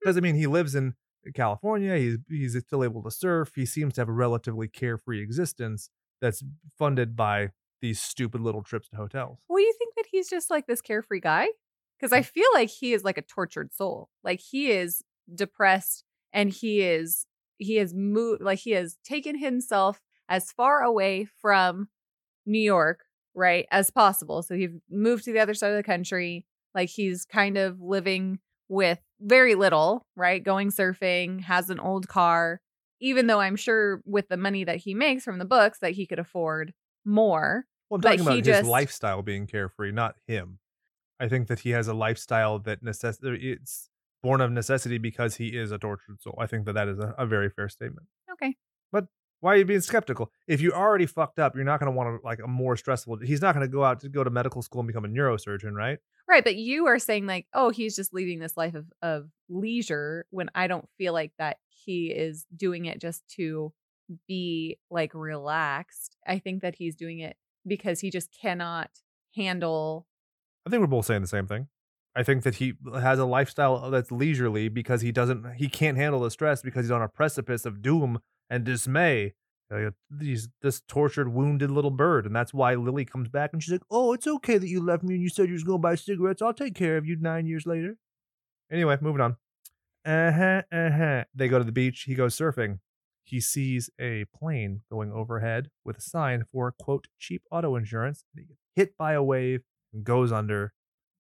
[0.07, 0.95] I mean, he lives in
[1.35, 1.97] California.
[1.97, 3.53] He's he's still able to surf.
[3.55, 6.43] He seems to have a relatively carefree existence that's
[6.79, 9.39] funded by these stupid little trips to hotels.
[9.49, 11.49] Well, you think that he's just like this carefree guy?
[11.99, 12.27] Because I mm.
[12.27, 14.11] feel like he is like a tortured soul.
[14.23, 15.03] Like he is
[15.35, 17.27] depressed and he is
[17.59, 21.89] he has moved like he has taken himself as far away from
[22.47, 24.43] New York, right, as possible.
[24.43, 26.47] So he moved to the other side of the country.
[26.75, 30.43] Like he's kind of living with very little, right?
[30.43, 32.61] Going surfing, has an old car,
[33.01, 36.07] even though I'm sure with the money that he makes from the books that he
[36.07, 36.73] could afford
[37.05, 37.65] more.
[37.89, 40.59] Well, I'm talking about his just- lifestyle being carefree, not him.
[41.19, 43.91] I think that he has a lifestyle that necess- it's
[44.23, 46.39] born of necessity because he is a tortured soul.
[46.39, 48.07] I think that that is a, a very fair statement.
[48.33, 48.57] Okay.
[49.41, 50.31] Why are you being skeptical?
[50.47, 53.19] If you already fucked up, you're not going to want to like a more stressful.
[53.19, 55.73] He's not going to go out to go to medical school and become a neurosurgeon,
[55.73, 55.99] right?
[56.29, 60.27] Right, but you are saying like, oh, he's just leading this life of of leisure
[60.31, 63.73] when I don't feel like that he is doing it just to
[64.29, 66.17] be like relaxed.
[66.27, 68.91] I think that he's doing it because he just cannot
[69.35, 70.07] handle
[70.67, 71.69] I think we're both saying the same thing.
[72.15, 76.21] I think that he has a lifestyle that's leisurely because he doesn't he can't handle
[76.21, 79.35] the stress because he's on a precipice of doom and dismay.
[79.73, 83.71] Uh, He's this tortured, wounded little bird, and that's why Lily comes back and she's
[83.73, 85.83] like, "Oh, it's okay that you left me and you said you was going to
[85.83, 86.43] buy cigarettes.
[86.43, 87.97] I'll take care of you nine years later."
[88.71, 89.37] Anyway, moving on.
[90.05, 90.63] Uh huh.
[90.73, 91.25] Uh huh.
[91.35, 92.03] They go to the beach.
[92.03, 92.81] He goes surfing.
[93.23, 98.25] He sees a plane going overhead with a sign for quote cheap auto insurance.
[98.35, 100.73] He gets hit by a wave and goes under.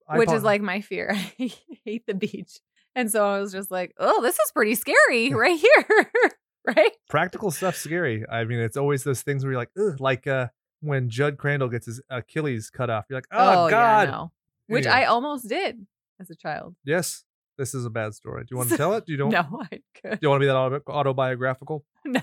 [0.08, 1.10] I which is like my fear.
[1.40, 1.52] I
[1.84, 2.58] hate the beach.
[2.96, 6.10] And so I was just like, oh, this is pretty scary right here.
[6.76, 6.92] right?
[7.08, 8.24] practical stuff scary.
[8.30, 10.48] I mean, it's always those things where you're like, Ugh, like uh,
[10.80, 13.04] when Jud Crandall gets his Achilles cut off.
[13.08, 14.08] You're like, oh, God.
[14.08, 14.32] yeah, no.
[14.68, 15.02] Which Anyway.
[15.02, 15.86] I almost did
[16.20, 16.76] as a child.
[16.84, 17.24] Yes,
[17.58, 18.42] this is a bad story.
[18.42, 19.04] Do you want to tell it?
[19.06, 19.30] Do you don't?
[19.30, 20.12] No, I could.
[20.12, 21.84] Do you want to be that auto- autobiographical?
[22.06, 22.22] No.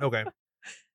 [0.00, 0.24] Okay.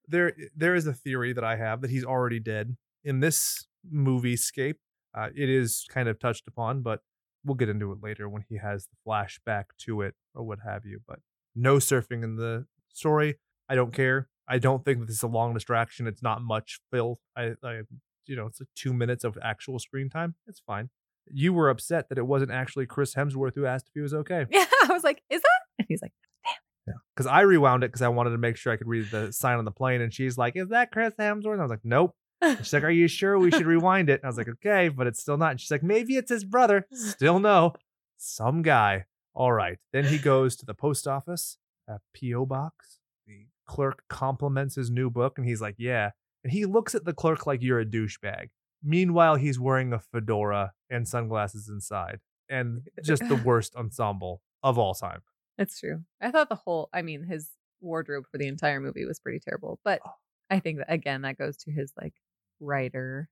[0.07, 4.37] there, there is a theory that I have that he's already dead in this movie
[4.37, 4.79] scape.
[5.13, 7.01] Uh, it is kind of touched upon, but
[7.43, 10.85] we'll get into it later when he has the flashback to it or what have
[10.85, 11.01] you.
[11.05, 11.19] But
[11.53, 13.39] no surfing in the story.
[13.69, 14.29] I don't care.
[14.47, 16.07] I don't think that this is a long distraction.
[16.07, 17.19] It's not much fill.
[17.35, 17.81] I, I
[18.25, 20.35] you know, it's like two minutes of actual screen time.
[20.47, 20.89] It's fine.
[21.31, 24.45] You were upset that it wasn't actually Chris Hemsworth who asked if he was okay.
[24.51, 24.65] Yeah.
[24.83, 25.61] I was like, is that?
[25.79, 26.11] And he's like,
[26.45, 26.93] damn.
[26.93, 26.99] Yeah.
[27.15, 29.57] Because I rewound it because I wanted to make sure I could read the sign
[29.57, 30.01] on the plane.
[30.01, 31.53] And she's like, Is that Chris Hemsworth?
[31.53, 32.15] And I was like, Nope.
[32.41, 34.19] And She's like, Are you sure we should rewind it?
[34.19, 35.51] And I was like, Okay, but it's still not.
[35.51, 36.85] And she's like, Maybe it's his brother.
[36.91, 37.73] Still no.
[38.17, 39.05] Some guy.
[39.33, 39.77] All right.
[39.93, 42.45] Then he goes to the post office, a P.O.
[42.45, 42.99] box.
[43.27, 46.11] The clerk compliments his new book and he's like, Yeah.
[46.43, 48.49] And he looks at the clerk like you're a douchebag.
[48.83, 52.19] Meanwhile, he's wearing a fedora and sunglasses inside.
[52.49, 55.21] And just the worst ensemble of all time.
[55.57, 56.03] That's true.
[56.19, 59.79] I thought the whole, I mean, his wardrobe for the entire movie was pretty terrible.
[59.85, 60.11] But Oh.
[60.49, 62.13] I think that, again, that goes to his like
[62.59, 63.29] writer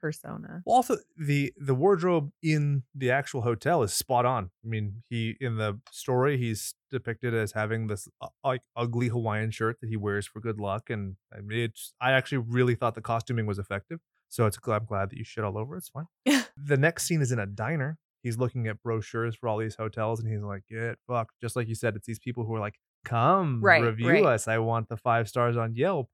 [0.00, 0.62] persona.
[0.64, 4.50] Well, also the the wardrobe in the actual hotel is spot on.
[4.64, 9.50] I mean, he in the story he's depicted as having this uh, like ugly Hawaiian
[9.50, 12.94] shirt that he wears for good luck, and I mean, it's I actually really thought
[12.94, 14.00] the costuming was effective.
[14.28, 15.76] So it's I'm glad that you shit all over.
[15.76, 16.06] It's fine.
[16.62, 17.98] The next scene is in a diner.
[18.22, 21.68] He's looking at brochures for all these hotels, and he's like, "Get fucked." Just like
[21.68, 24.24] you said, it's these people who are like, "Come Right, review right.
[24.26, 24.46] us.
[24.46, 26.10] I want the five stars on Yelp."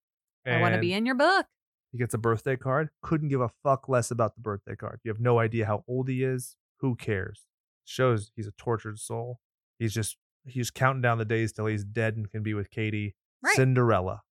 [0.46, 1.46] I want to be in your book.
[1.96, 2.90] He gets a birthday card.
[3.00, 5.00] Couldn't give a fuck less about the birthday card.
[5.02, 6.56] You have no idea how old he is.
[6.80, 7.46] Who cares?
[7.86, 9.40] Shows he's a tortured soul.
[9.78, 13.14] He's just he's counting down the days till he's dead and can be with Katie.
[13.42, 13.56] Right.
[13.56, 14.22] Cinderella.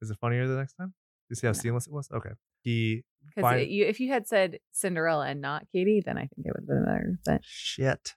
[0.00, 0.94] Is it funnier the next time?
[1.30, 1.58] You see how No.
[1.58, 2.10] seamless it was?
[2.12, 2.30] Okay.
[2.62, 3.04] He
[3.36, 6.66] Because if you had said Cinderella and not Katie, then I think it would have
[6.66, 7.18] been better.
[7.24, 8.14] But shit.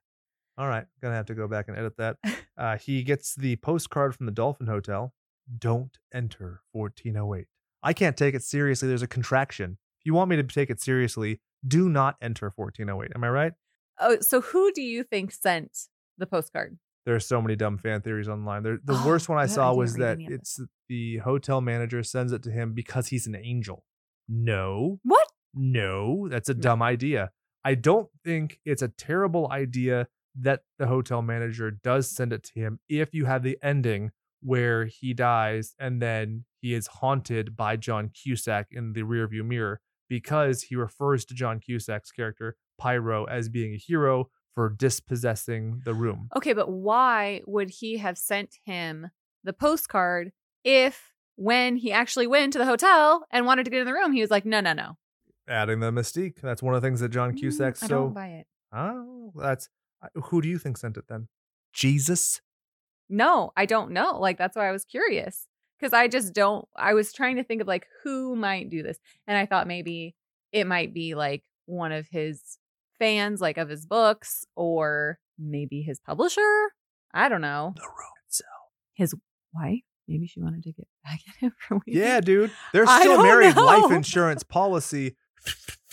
[0.57, 2.17] All right, gonna have to go back and edit that.
[2.57, 5.13] Uh, he gets the postcard from the Dolphin Hotel.
[5.57, 7.47] Don't enter 1408.
[7.85, 8.87] I can't take it seriously.
[8.87, 9.77] There's a contraction.
[10.01, 13.11] If you want me to take it seriously, do not enter 1408.
[13.15, 13.53] Am I right?
[13.99, 15.71] oh, so who do you think sent
[16.17, 16.77] the postcard?
[17.05, 18.63] There are so many dumb fan theories online.
[18.63, 20.59] There, the Oh, worst one I saw I was that it's
[20.89, 23.85] the hotel manager sends it to him because he's an angel.
[24.27, 25.27] No, What?
[25.53, 27.31] no, that's a dumb idea.
[27.63, 30.07] I don't think it's a terrible idea
[30.41, 34.11] that the hotel manager does send it to him if you have the ending
[34.41, 39.81] where he dies and then he is haunted by John Cusack in the rearview mirror
[40.09, 45.93] because he refers to John Cusack's character Pyro as being a hero for dispossessing the
[45.93, 46.27] room.
[46.35, 49.11] Okay, but why would he have sent him
[49.43, 50.31] the postcard
[50.63, 54.11] if when he actually went to the hotel and wanted to get in the room,
[54.11, 54.97] he was like, no, no, no.
[55.47, 56.41] Adding the mystique.
[56.41, 58.47] That's one of the things that John Mm, Cusack's I so don't buy it.
[58.73, 59.69] Oh, that's
[60.15, 61.27] who do you think sent it then?
[61.73, 62.41] Jesus?
[63.07, 64.17] No, I don't know.
[64.19, 65.45] Like that's why I was curious
[65.85, 66.67] because I just don't.
[66.75, 70.15] I was trying to think of like who might do this, and I thought maybe
[70.51, 72.57] it might be like one of his
[72.97, 76.71] fans, like of his books, or maybe his publisher.
[77.13, 77.73] I don't know.
[77.75, 78.49] The room itself.
[78.95, 79.13] His
[79.53, 79.81] wife.
[80.07, 81.95] Maybe she wanted to get back at him for weed.
[81.95, 82.51] Yeah, dude.
[82.73, 83.55] They're still married.
[83.55, 85.15] Life insurance policy.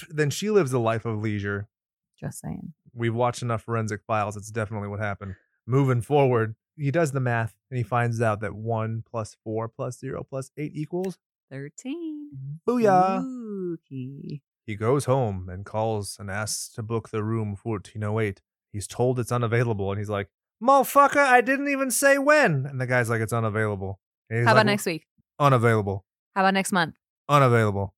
[0.09, 1.69] then she lives a life of leisure.
[2.19, 2.73] Just saying.
[2.95, 4.37] We've watched enough forensic files.
[4.37, 5.35] It's definitely what happened.
[5.67, 9.99] Moving forward, he does the math and he finds out that one plus four plus
[9.99, 11.19] zero plus eight equals
[11.51, 12.31] 13.
[12.67, 13.23] booyah.
[13.23, 14.43] Spooky.
[14.67, 18.41] He goes home and calls and asks to book the room 1408.
[18.73, 20.29] He's told it's unavailable and he's like,
[20.63, 22.67] Motherfucker, I didn't even say when.
[22.67, 24.01] And the guy's like, It's unavailable.
[24.31, 25.07] How about like, next week?
[25.39, 26.05] Unavailable.
[26.35, 26.95] How about next month?
[27.29, 27.95] Unavailable.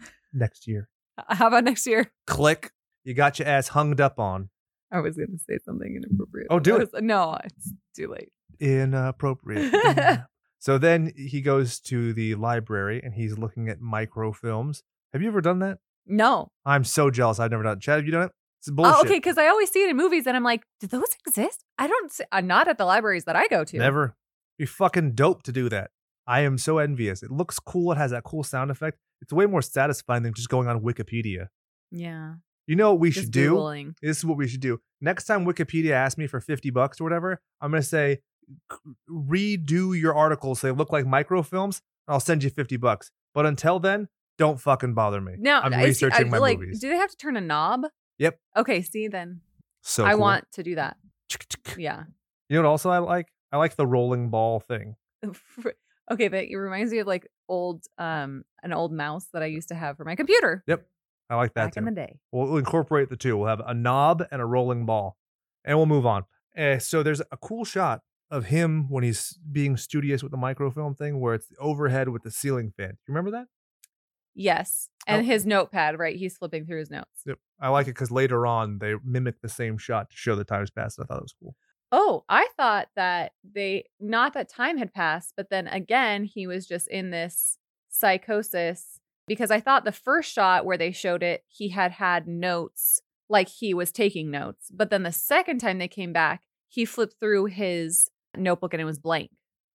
[0.32, 0.88] Next year.
[1.28, 2.12] How about next year?
[2.26, 2.70] Click.
[3.04, 4.50] You got your ass hunged up on.
[4.90, 6.46] I was going to say something inappropriate.
[6.50, 6.92] Oh, do it.
[6.92, 8.30] was- no, it's too late.
[8.60, 9.72] Inappropriate.
[10.58, 14.82] so then he goes to the library and he's looking at microfilms.
[15.12, 15.78] Have you ever done that?
[16.06, 16.48] No.
[16.64, 17.38] I'm so jealous.
[17.38, 17.80] I've never done it.
[17.82, 18.32] Chad, have you done it?
[18.60, 18.94] It's bullshit.
[18.96, 21.62] Oh, okay, because I always see it in movies, and I'm like, do those exist?
[21.78, 22.10] I don't.
[22.10, 23.78] See, uh, not at the libraries that I go to.
[23.78, 24.16] Never.
[24.58, 25.90] Be fucking dope to do that.
[26.26, 27.22] I am so envious.
[27.22, 27.92] It looks cool.
[27.92, 28.98] It has that cool sound effect.
[29.22, 31.46] It's way more satisfying than just going on Wikipedia.
[31.92, 32.34] Yeah.
[32.68, 33.54] You know what we Just should do?
[33.54, 33.94] Googling.
[34.02, 34.78] This is what we should do.
[35.00, 38.20] Next time Wikipedia asks me for 50 bucks or whatever, I'm going to say,
[39.10, 41.80] redo your articles so they look like microfilms.
[42.06, 43.10] and I'll send you 50 bucks.
[43.34, 45.36] But until then, don't fucking bother me.
[45.38, 46.80] Now, I'm researching I, my like, movies.
[46.80, 47.86] Do they have to turn a knob?
[48.18, 48.38] Yep.
[48.56, 48.82] Okay.
[48.82, 49.40] See, then
[49.82, 50.20] So I cool.
[50.20, 50.98] want to do that.
[51.78, 52.04] Yeah.
[52.50, 53.28] You know what also I like?
[53.50, 54.96] I like the rolling ball thing.
[56.10, 59.68] okay, that it reminds me of like old, um, an old mouse that I used
[59.68, 60.86] to have for my computer Yep.
[61.30, 61.78] I like that back too.
[61.80, 62.18] in the day.
[62.32, 63.36] We'll, incorporate the two.
[63.36, 65.16] We'll have a knob and a rolling ball,
[65.64, 66.24] and we'll move on.
[66.56, 68.00] Uh, so there's a cool shot
[68.30, 72.22] of him when he's being studious with the microfilm thing, where it's the overhead with
[72.22, 72.90] the ceiling fan.
[72.90, 73.46] You remember that?
[74.34, 75.24] Yes, and Oh.
[75.24, 75.98] his notepad.
[75.98, 77.22] Right, he's flipping through his notes.
[77.26, 77.38] Yep.
[77.60, 80.70] I like it because later on they mimic the same shot to show the time's
[80.70, 80.98] passed.
[81.00, 81.56] I thought it was cool.
[81.90, 86.66] Oh, I thought that they not that time had passed, but then again he was
[86.66, 87.58] just in this
[87.88, 93.00] psychosis because I thought the first shot where they showed it, he had had notes
[93.28, 97.20] like he was taking notes, but then the second time they came back, he flipped
[97.20, 99.30] through his notebook and it was blank.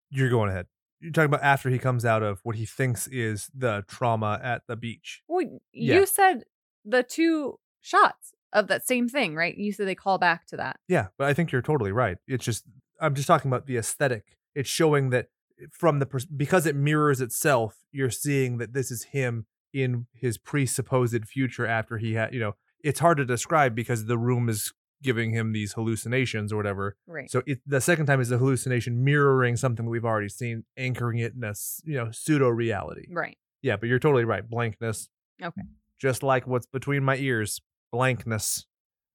[0.10, 0.66] You're going ahead.
[1.00, 4.64] You're talking about after he comes out of what he thinks is the trauma at
[4.68, 5.22] the beach.
[5.28, 5.96] Well, Yeah.
[5.96, 6.46] you said
[6.86, 9.56] the two shots of that same thing, right?
[9.58, 10.80] You said they call back to that.
[10.88, 12.18] Yeah, but I think you're totally right.
[12.28, 12.64] It's just
[13.02, 14.38] I'm just talking about the aesthetic.
[14.56, 15.28] It's showing that
[15.72, 21.28] from the because it mirrors itself, you're seeing that this is him in his presupposed
[21.28, 22.54] future after he had, you know,
[22.84, 26.96] it's hard to describe because the room is giving him these hallucinations or whatever.
[27.08, 27.30] Right.
[27.30, 31.34] So it, the second time is the hallucination mirroring something we've already seen, anchoring it
[31.36, 31.54] in a
[31.84, 33.08] you know pseudo reality.
[33.12, 33.38] right.
[33.62, 34.48] Yeah, but you're totally right.
[34.48, 35.08] Blankness.
[35.42, 35.62] Okay.
[35.98, 37.62] Just like what's between my ears.
[37.94, 38.66] Blankness.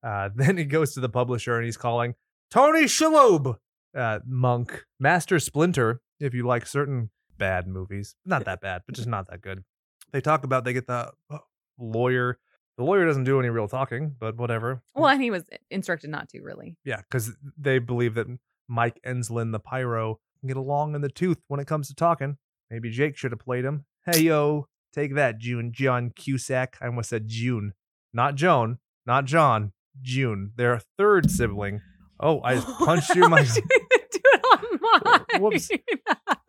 [0.02, 2.14] Uh, then he goes to the publisher and he's calling
[2.50, 3.56] Tony Shalhoub,
[3.94, 8.14] uh, Monk, Master Splinter, if you like certain bad movies.
[8.24, 9.64] Not that bad, but just not that good.
[10.12, 11.38] They talk about they get the uh,
[11.78, 12.38] lawyer.
[12.76, 14.82] The lawyer doesn't do any real talking, but whatever.
[14.94, 16.76] Well, and he was instructed not to really.
[16.84, 18.26] Yeah, because they believe that
[18.68, 22.36] Mike Enslin, the pyro, can get along in the tooth when it comes to talking.
[22.70, 23.84] Maybe Jake should have played him.
[24.06, 25.72] Hey, yo, take that, June.
[25.72, 26.76] John Cusack.
[26.80, 27.72] I almost said June.
[28.12, 30.52] Not Joan, not John, June.
[30.56, 31.80] Their third sibling.
[32.20, 33.42] Oh, I just punched you in my.
[33.42, 35.42] Why'd you even do it on mine.
[35.42, 35.70] Whoops.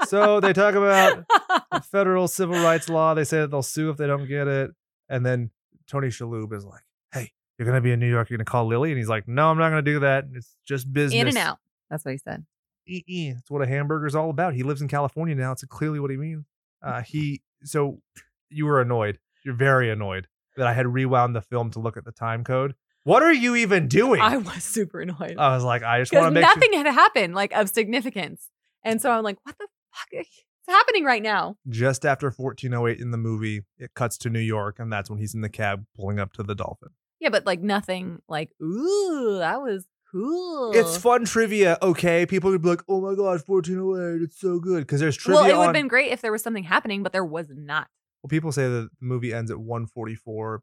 [0.07, 1.26] So they talk about
[1.91, 3.13] federal civil rights law.
[3.13, 4.72] They say that they'll sue if they don't get it.
[5.07, 5.51] And then
[5.88, 6.82] Tony Shalhoub is like,
[7.13, 8.30] hey, you're going to be in New York.
[8.30, 8.89] You're going to call Lily.
[8.89, 10.26] And he's like, no, I'm not going to do that.
[10.34, 11.22] It's just business.
[11.22, 11.59] In and out.
[11.91, 12.45] That's what he said.
[12.88, 13.36] Eh-eh.
[13.38, 14.55] It's what a hamburger's all about.
[14.55, 15.51] He lives in California now.
[15.51, 16.45] It's clearly what he means.
[16.82, 18.01] Uh, he so
[18.49, 19.20] you were annoyed.
[19.43, 22.74] You're very annoyed that I had rewound the film to look at the time code.
[23.10, 24.22] What are you even doing?
[24.22, 25.36] I was super annoyed.
[25.36, 26.84] I was like, I just want to make nothing sure.
[26.86, 28.49] had happened like of significance.
[28.84, 30.28] And so I'm like, what the fuck is
[30.68, 31.55] happening right now?
[31.68, 35.34] Just after 1408 in the movie, it cuts to New York, and that's when he's
[35.34, 36.89] in the cab pulling up to the Dolphin.
[37.20, 40.72] Yeah, but like nothing like, ooh, that was cool.
[40.76, 42.28] It's fun trivia, okay?
[42.28, 45.49] People would be like, "Oh my god, 1408, it's so good." Because there's trivia well,
[45.49, 45.74] it would have on.
[45.74, 47.88] been great if there was something happening, but there was not.
[48.22, 50.60] Well, people say that the movie ends at 144.08,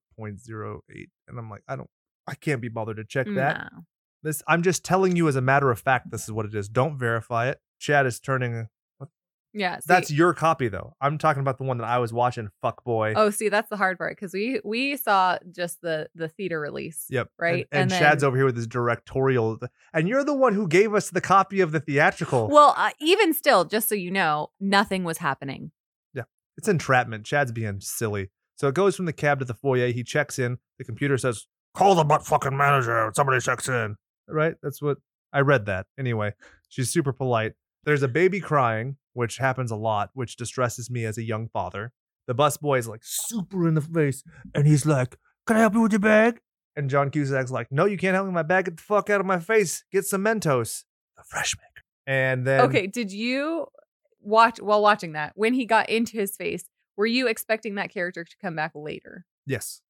[1.26, 1.88] and I'm like, I don't,
[2.26, 3.70] I can't be bothered to check that.
[3.72, 3.82] No.
[4.22, 6.68] This, I'm just telling you as a matter of fact, this is what it is.
[6.68, 7.60] Don't verify it.
[7.78, 8.68] Chad is turning.
[9.52, 9.76] Yeah.
[9.78, 10.94] see- That's your copy though.
[11.00, 12.50] I'm talking about the one that I was watching.
[12.60, 13.14] Fuck boy.
[13.16, 17.06] Oh, see, that's the hard part because we we saw just the the theater release.
[17.08, 17.30] Yep.
[17.38, 17.66] Right.
[17.72, 19.58] And, and, then- Chad's over here with his directorial,
[19.94, 22.48] and you're the one who gave us the copy of the theatrical.
[22.48, 25.70] Well, uh, even still, just so you know, nothing was happening.
[26.12, 26.24] Yeah,
[26.58, 27.24] it's entrapment.
[27.24, 28.30] Chad's being silly.
[28.56, 29.88] So it goes from the cab to the foyer.
[29.88, 30.58] He checks in.
[30.78, 31.46] The computer says,
[31.76, 33.96] "Call the butt fucking manager." Somebody checks in.
[34.28, 34.54] Right.
[34.62, 34.98] That's what
[35.32, 35.66] I read.
[35.66, 36.32] That anyway.
[36.68, 37.52] She's super polite.
[37.84, 41.92] There's a baby crying, which happens a lot, which distresses me as a young father.
[42.26, 44.24] The busboy is like super in the face,
[44.54, 45.16] and he's like,
[45.46, 46.40] "Can I help you with your bag?"
[46.74, 48.64] And John Cusack's like, "No, you can't help me with my bag.
[48.64, 49.84] Get the fuck out of my face.
[49.92, 50.84] Get some Mentos,
[51.16, 53.66] the fresh maker." And then okay, did you
[54.20, 56.64] watch while watching that when he got into his face?
[56.96, 59.26] Were you expecting that character to come back later?
[59.46, 59.82] yes,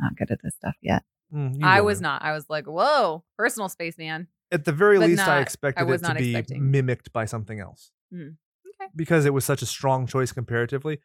[0.00, 1.04] Not good at this stuff yet.
[1.34, 2.22] Mm, I was not.
[2.22, 4.28] I was like, whoa, personal space, man.
[4.52, 6.70] At the very But least, I expected I it to be expecting.
[6.70, 7.90] mimicked by something else.
[8.14, 8.36] Mm,
[8.80, 8.90] okay.
[8.94, 11.00] Because it was such a strong choice comparatively.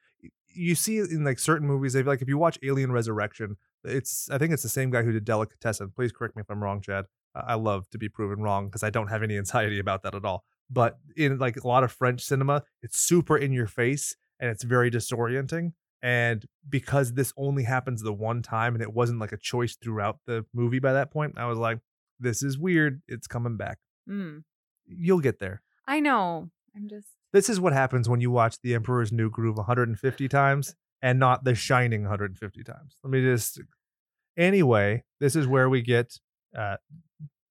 [0.54, 4.38] You see in like certain movies, they've like if you watch Alien Resurrection, it's I
[4.38, 5.92] think it's the same guy who did Delicatessen.
[5.96, 7.06] Please correct me if I'm wrong, Chad.
[7.34, 10.26] I love to be proven wrong because I don't have any anxiety about that at
[10.26, 10.44] all.
[10.70, 14.64] But in like a lot of French cinema, it's super in your face and it's
[14.64, 15.74] very disorienting.
[16.04, 20.18] And because this only happens the one time and it wasn't like a choice throughout
[20.26, 21.80] the movie by that point, I was like,
[22.20, 23.02] this is weird.
[23.08, 23.78] It's coming back.
[24.10, 24.44] Mm,
[24.86, 25.62] You'll get there.
[25.88, 26.50] I know.
[26.76, 27.08] I'm just.
[27.34, 31.44] This is what happens when you watch The Emperor's New Groove 150 times and not
[31.44, 32.98] The Shining 150 times.
[33.04, 33.60] Let me just.
[34.38, 36.18] Anyway, this is where we get
[36.58, 36.78] uh,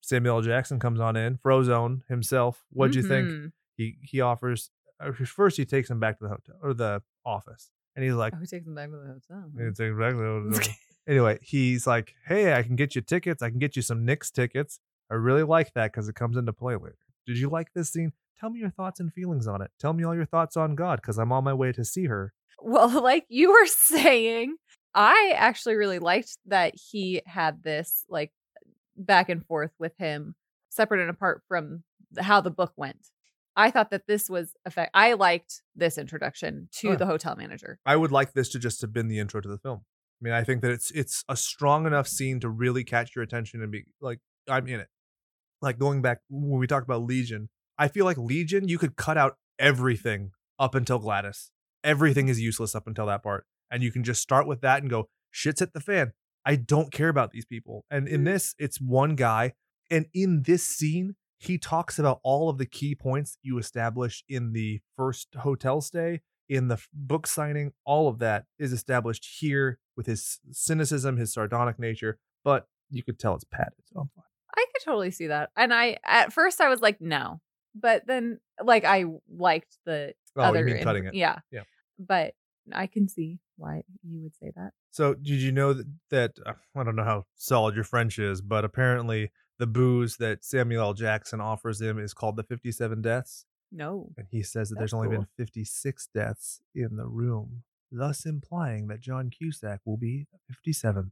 [0.03, 2.65] Samuel Jackson comes on in, Frozone himself.
[2.71, 3.29] What'd you think?
[3.29, 3.53] Mhm.
[3.77, 4.71] He he offers.
[4.99, 8.32] uh, First, he takes him back to the hotel or the office, and he's like,
[8.34, 9.51] Oh, he takes him back to the hotel.
[9.57, 10.74] "He takes him back to the hotel."
[11.09, 13.43] anyway, he's like, "Hey, I can get you tickets.
[13.43, 14.80] I can get you some Knicks tickets.
[15.11, 16.97] I really like that because it comes into play later.
[17.26, 18.12] Did you like this scene?
[18.38, 19.70] Tell me your thoughts and feelings on it.
[19.78, 22.32] Tell me all your thoughts on God because I'm on my way to see her.
[22.61, 24.57] Well, like you were saying,
[24.95, 28.32] I actually really liked that he had this like
[28.97, 30.34] back and forth with him,
[30.70, 31.82] separate and apart from
[32.18, 33.09] how the book went.
[33.57, 34.91] I thought that this was effect.
[34.95, 36.97] I liked this introduction to Oh, yeah.
[36.97, 37.79] the hotel manager.
[37.85, 39.83] I would like this to just have been the intro to the film.
[40.21, 43.23] I mean, I think that it's it's a strong enough scene to really catch your
[43.23, 44.89] attention and be like, I'm in it.
[45.63, 47.49] Like going back when we talked about Legion,
[47.79, 51.51] I feel like Legion, you could cut out everything up until Gladys.
[51.83, 53.47] Everything is useless up until that part.
[53.71, 56.13] And you can just start with that and go, shit's hit the fan.
[56.45, 57.85] I don't care about these people.
[57.91, 58.25] And in mm-hmm.
[58.25, 59.53] this, it's one guy.
[59.91, 64.53] And in this scene, he talks about all of the key points you establish in
[64.53, 66.20] the first hotel stay,
[66.51, 67.72] in the book signing.
[67.84, 72.18] All of that is established here with his cynicism, his sardonic nature.
[72.45, 73.72] But you could tell it's padded.
[73.93, 74.24] So I'm fine.
[74.57, 75.51] I could totally see that.
[75.57, 77.41] And I at first I was like, no.
[77.74, 81.14] But then like I liked the Oh, other you mean in- cutting it?
[81.14, 81.38] Yeah.
[81.51, 81.62] Yeah.
[81.99, 82.34] But
[82.72, 84.72] I can see why you would say that.
[84.91, 88.41] So did you know that, that uh, I don't know how solid your French is,
[88.43, 89.30] but apparently
[89.61, 90.95] the booze that Samuel L.
[90.95, 93.45] Jackson offers him is called the 57 Deaths.
[93.71, 94.11] No.
[94.17, 99.01] And he says that there's only been 56 deaths in the room, thus implying that
[99.01, 101.11] John Cusack will be the 57th.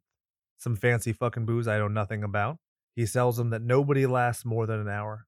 [0.56, 2.56] Some fancy fucking booze I know nothing about.
[2.96, 5.26] He sells them that nobody lasts more than an hour.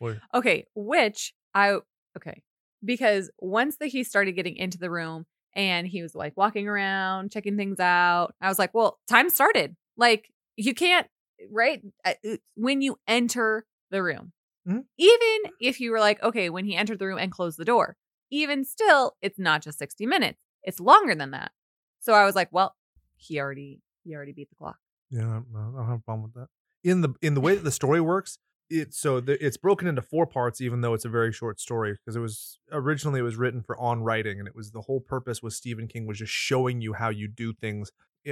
[0.00, 1.80] Or, Okay, which I
[2.16, 2.42] okay
[2.84, 7.30] because once that he started getting into the room and he was like walking around
[7.32, 9.76] checking things out, I was like, well, time started.
[9.96, 11.06] Like you can't
[11.50, 14.32] right Uh, uh, when you enter the room,
[14.68, 14.84] Mhm.
[14.98, 17.96] even if you were like, okay, when he entered the room and closed the door,
[18.30, 21.52] even still, it's not just sixty minutes; it's longer than that.
[22.00, 22.76] So I was like, well,
[23.16, 24.78] he already he already beat the clock.
[25.10, 26.48] yeah, I don't I don't have a problem with that.
[26.84, 28.38] In the in the way that the story works,
[28.68, 31.92] it so the, it's broken into four parts, even though it's a very short story
[31.94, 35.00] because it was originally it was written for on writing, and it was the whole
[35.00, 37.90] purpose was Stephen King was just showing you how you do things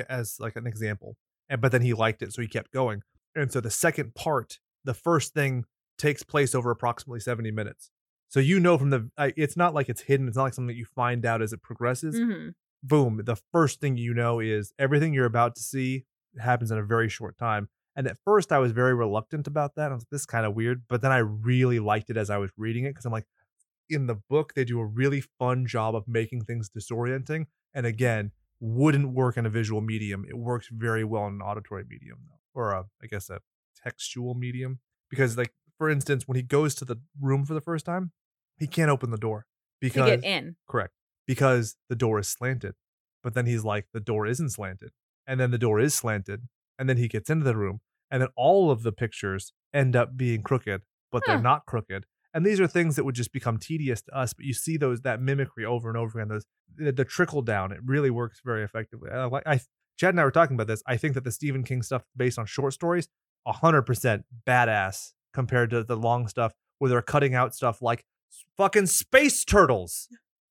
[0.09, 1.16] as like an example,
[1.49, 3.03] and but then he liked it, so he kept going,
[3.34, 5.64] and so the second part, the first thing
[5.99, 7.90] takes place over approximately seventy minutes.
[8.28, 10.28] So you know from the, it's not like it's hidden.
[10.28, 12.55] It's not like something that you find out as it progresses Mhm.
[12.82, 16.05] boom, the first thing you know is everything you're about to see
[16.38, 17.68] happens in a very short time.
[17.96, 19.90] And at first, I was very reluctant about that.
[19.90, 20.84] I was like, this kind of weird.
[20.88, 23.26] But then I really liked it as I was reading it because I'm like,
[23.90, 27.46] in the book, they do a really fun job of making things disorienting.
[27.74, 30.24] And again, wouldn't work in a visual medium.
[30.28, 33.40] It works very well in an auditory medium, though, or a, I guess a
[33.82, 34.80] textual medium.
[35.11, 38.12] Because, like, for instance, when he goes to the room for the first time,
[38.59, 39.46] he can't open the door
[39.80, 40.56] To because get in.
[40.68, 40.92] Correct.
[41.26, 42.74] Because the door is slanted.
[43.22, 44.90] But then he's like, the door isn't slanted.
[45.26, 46.48] And then the door is slanted.
[46.78, 47.80] And then he gets into the room.
[48.11, 50.82] And then all of the pictures end up being crooked,
[51.12, 52.06] but they're not crooked.
[52.35, 55.01] And these are things that would just become tedious to us, but you see those
[55.01, 56.29] that mimicry over and over again.
[56.29, 56.45] Those
[56.76, 59.11] the, the trickle down, it really works very effectively.
[59.11, 59.61] I, like I
[59.99, 60.83] Chad and I were talking about this.
[60.87, 63.09] I think that the Stephen King stuff based on short stories,
[63.47, 68.05] hundred percent badass compared to the long stuff where they're cutting out stuff like
[68.57, 70.09] fucking space turtles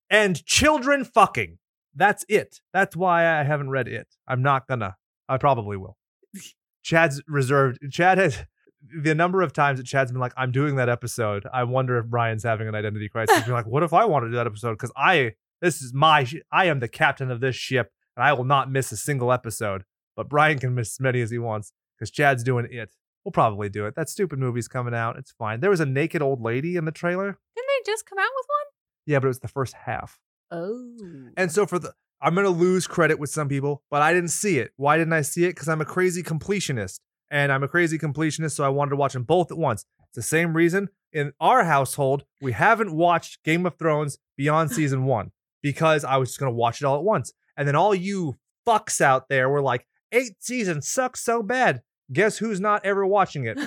[0.09, 1.59] and children fucking.
[1.95, 2.61] That's it.
[2.73, 4.07] That's why I haven't read it.
[4.27, 4.95] I'm not gonna.
[5.29, 5.97] I probably will.
[6.83, 7.79] Chad's reserved.
[7.91, 8.45] Chad has
[8.81, 12.05] the number of times that Chad's been like, "I'm doing that episode." I wonder if
[12.05, 13.39] Brian's having an identity crisis.
[13.41, 16.23] Being like, "What if I want to do that episode?" Because I, this is my,
[16.23, 19.31] sh- I am the captain of this ship, and I will not miss a single
[19.31, 19.83] episode.
[20.15, 22.95] But Brian can miss as many as he wants because Chad's doing it.
[23.23, 23.95] We'll probably do it.
[23.95, 25.17] That stupid movie's coming out.
[25.17, 25.59] It's fine.
[25.59, 27.37] There was a naked old lady in the trailer.
[27.55, 28.67] Didn't they just come out with one?
[29.05, 30.17] Yeah, but it was the first half.
[30.49, 30.97] Oh.
[31.35, 34.59] And so for the I'm gonna lose credit with some people, but I didn't see
[34.59, 34.71] it.
[34.75, 35.49] Why didn't I see it?
[35.49, 36.99] Because I'm a crazy completionist.
[37.29, 39.85] And I'm a crazy completionist, so I wanted to watch them both at once.
[40.07, 45.05] It's the same reason in our household we haven't watched Game of Thrones beyond season
[45.05, 47.33] one because I was just gonna watch it all at once.
[47.57, 48.35] And then all you
[48.67, 51.81] fucks out there were like, eight seasons sucks so bad.
[52.13, 53.59] Guess who's not ever watching it?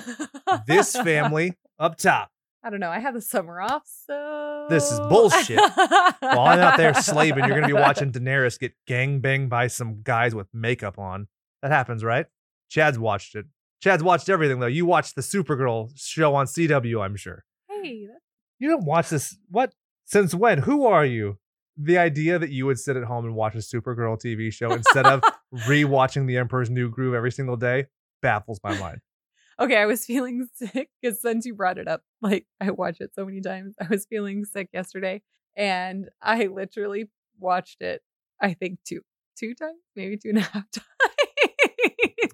[0.65, 2.29] This family up top.
[2.63, 2.89] I don't know.
[2.89, 5.59] I have the summer off, so This is bullshit.
[5.59, 10.01] While I'm out there slaving, you're gonna be watching Daenerys get gang banged by some
[10.03, 11.27] guys with makeup on.
[11.61, 12.25] That happens, right?
[12.71, 13.45] Chad's watched it.
[13.83, 14.67] Chad's watched everything though.
[14.67, 17.43] You watched the Supergirl show on CW, I'm sure.
[17.69, 18.21] hey, that's
[18.59, 19.37] You don't watch this.
[19.49, 19.73] What?
[20.05, 20.59] Since when?
[20.59, 21.37] Who are you?
[21.77, 25.05] The idea that you would sit at home and watch a Supergirl TV show instead
[25.05, 25.21] of
[25.67, 27.87] rewatching The Emperor's New Groove every single day
[28.21, 28.99] baffles my mind.
[29.59, 29.77] okay.
[29.77, 33.25] I was feeling sick because since you brought it up, like I watch it so
[33.25, 33.75] many times.
[33.81, 35.21] I was feeling sick yesterday,
[35.57, 37.09] and I literally
[37.39, 38.01] watched it.
[38.39, 39.01] I think two
[39.37, 40.65] two times, maybe two and a half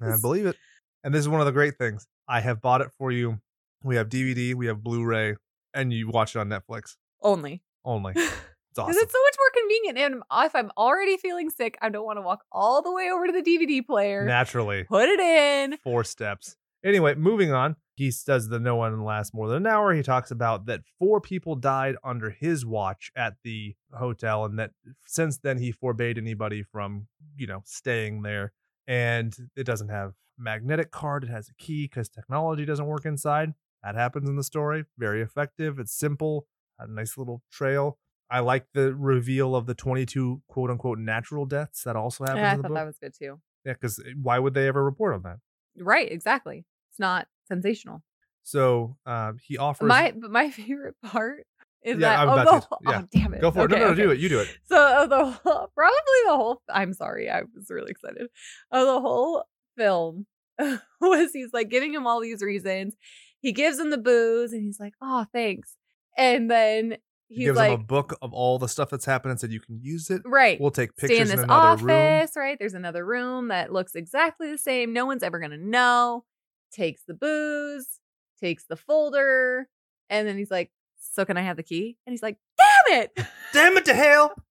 [0.01, 0.55] And I believe it.
[1.03, 2.07] And this is one of the great things.
[2.27, 3.39] I have bought it for you.
[3.83, 5.35] We have DVD, we have Blu-ray,
[5.73, 8.13] and you watch it on Netflix Only only.
[8.71, 9.01] It's awesome.
[9.01, 9.97] it's so much more convenient.
[9.97, 13.25] And if I'm already feeling sick, I don't want to walk all the way over
[13.25, 15.77] to the DVD player, Naturally, put it in.
[15.77, 16.55] four steps.
[16.85, 17.75] Anyway, moving on.
[17.95, 19.95] He says the no one lasts more than an hour.
[19.95, 24.71] He talks about that four people died under his watch at the hotel, and that
[25.07, 28.53] since then he forbade anybody from, you know, staying there.
[28.87, 33.53] And it doesn't have magnetic card; it has a key because technology doesn't work inside.
[33.83, 34.85] That happens in the story.
[34.97, 35.79] Very effective.
[35.79, 36.47] It's simple.
[36.79, 37.99] A nice little trail.
[38.29, 41.83] I like the reveal of the 22 quote unquote natural deaths.
[41.83, 42.77] That also happens Yeah, I in the thought book.
[42.77, 43.41] that was good too.
[43.65, 45.37] yeah, because why would they ever report on that?
[45.77, 46.65] Right, exactly.
[46.91, 48.03] It's not sensational.
[48.43, 49.89] So uh, he offers.
[49.89, 51.45] My but my favorite part
[51.83, 53.01] is Yeah, that I'm oh, about to- the, yeah.
[53.03, 53.41] oh damn it.
[53.41, 53.71] Go for it.
[53.71, 54.01] No, no, okay.
[54.01, 54.19] do it.
[54.19, 54.47] You do it.
[54.65, 58.27] So uh, the whole, probably the whole I'm sorry, I was really excited.
[58.71, 59.43] Uh, the whole
[59.77, 60.25] film
[61.01, 62.95] was he's like giving him all these reasons.
[63.41, 65.75] He gives him the booze and he's like, "Oh, thanks."
[66.17, 66.97] And then
[67.27, 69.51] He he's gives like, him a book of all the stuff that's happened and said
[69.51, 70.23] you can use it.
[70.25, 72.27] "Right, We'll take pictures in in, this another room.
[72.35, 72.57] right?
[72.59, 74.91] There's another room that looks exactly the same.
[74.93, 76.25] No one's ever gonna know.
[76.73, 77.99] Takes the booze,
[78.41, 79.67] takes the folder,
[80.09, 80.71] and then he's like,
[81.17, 83.19] "So can I have the key?" And he's like, "Damn it!"
[83.53, 84.33] Damn it to hell!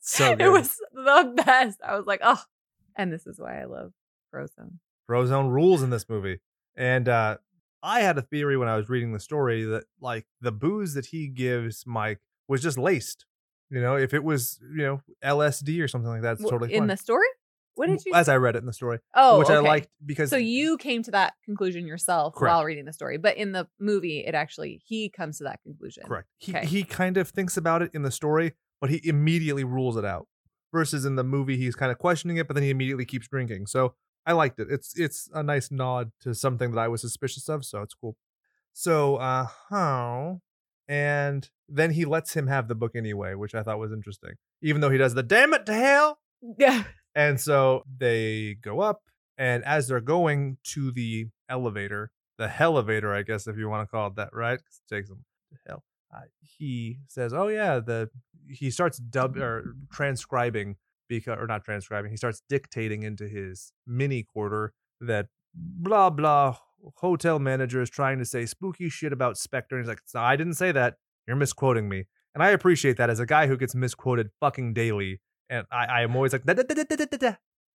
[0.00, 0.44] So good.
[0.46, 1.78] it was the best.
[1.84, 2.40] I was like, "Oh!"
[2.96, 3.92] And this is why I love
[4.32, 4.78] Frozone.
[5.10, 6.38] Frozone rules in this movie.
[6.76, 7.38] And uh,
[7.82, 11.06] I had a theory when I was reading the story that like the booze that
[11.06, 13.24] he gives Mike was just laced.
[13.68, 16.72] You know, if it was you know LSD or something like that, it's Wh- totally
[16.72, 16.88] in fine.
[16.88, 17.26] the story.
[17.76, 18.12] What did you?
[18.14, 21.02] As I read it in the story, oh, which I liked because So you came
[21.04, 22.52] to that conclusion yourself Correct.
[22.52, 26.04] while reading the story, but in the movie, it actually he comes to that conclusion.
[26.06, 26.28] Correct.
[26.38, 26.66] He Okay.
[26.66, 30.26] he kind of thinks about it in the story, but he immediately rules it out.
[30.72, 33.66] Versus in the movie, he's kind of questioning it, but then he immediately keeps drinking.
[33.66, 33.94] So
[34.26, 34.68] I liked it.
[34.70, 38.16] It's it's a nice nod to something that I was suspicious of, so it's cool.
[38.72, 40.40] So uh how
[40.88, 44.32] and then he lets him have the book anyway, which I thought was interesting.
[44.62, 46.18] Even though he does the damn it to hell.
[46.58, 46.84] Yeah.
[47.16, 49.00] And so they go up,
[49.38, 53.90] and as they're going to the elevator, the elevator, I guess, if you want to
[53.90, 54.58] call it that, right?
[54.62, 55.84] 'Cause it takes them to hell.
[56.14, 58.10] Uh, he says, "Oh yeah," the
[58.48, 60.76] he starts dub or transcribing
[61.08, 62.10] because or not transcribing.
[62.10, 66.58] He starts dictating into his mini quarter that blah blah
[66.96, 69.76] hotel manager is trying to say spooky shit about Spectre.
[69.76, 70.98] And he's like, I didn't say that.
[71.26, 72.04] You're misquoting me."
[72.34, 75.20] And I appreciate that as a guy who gets misquoted fucking daily.
[75.48, 77.32] And I, I am always like, da, da, da, da, da, da, da.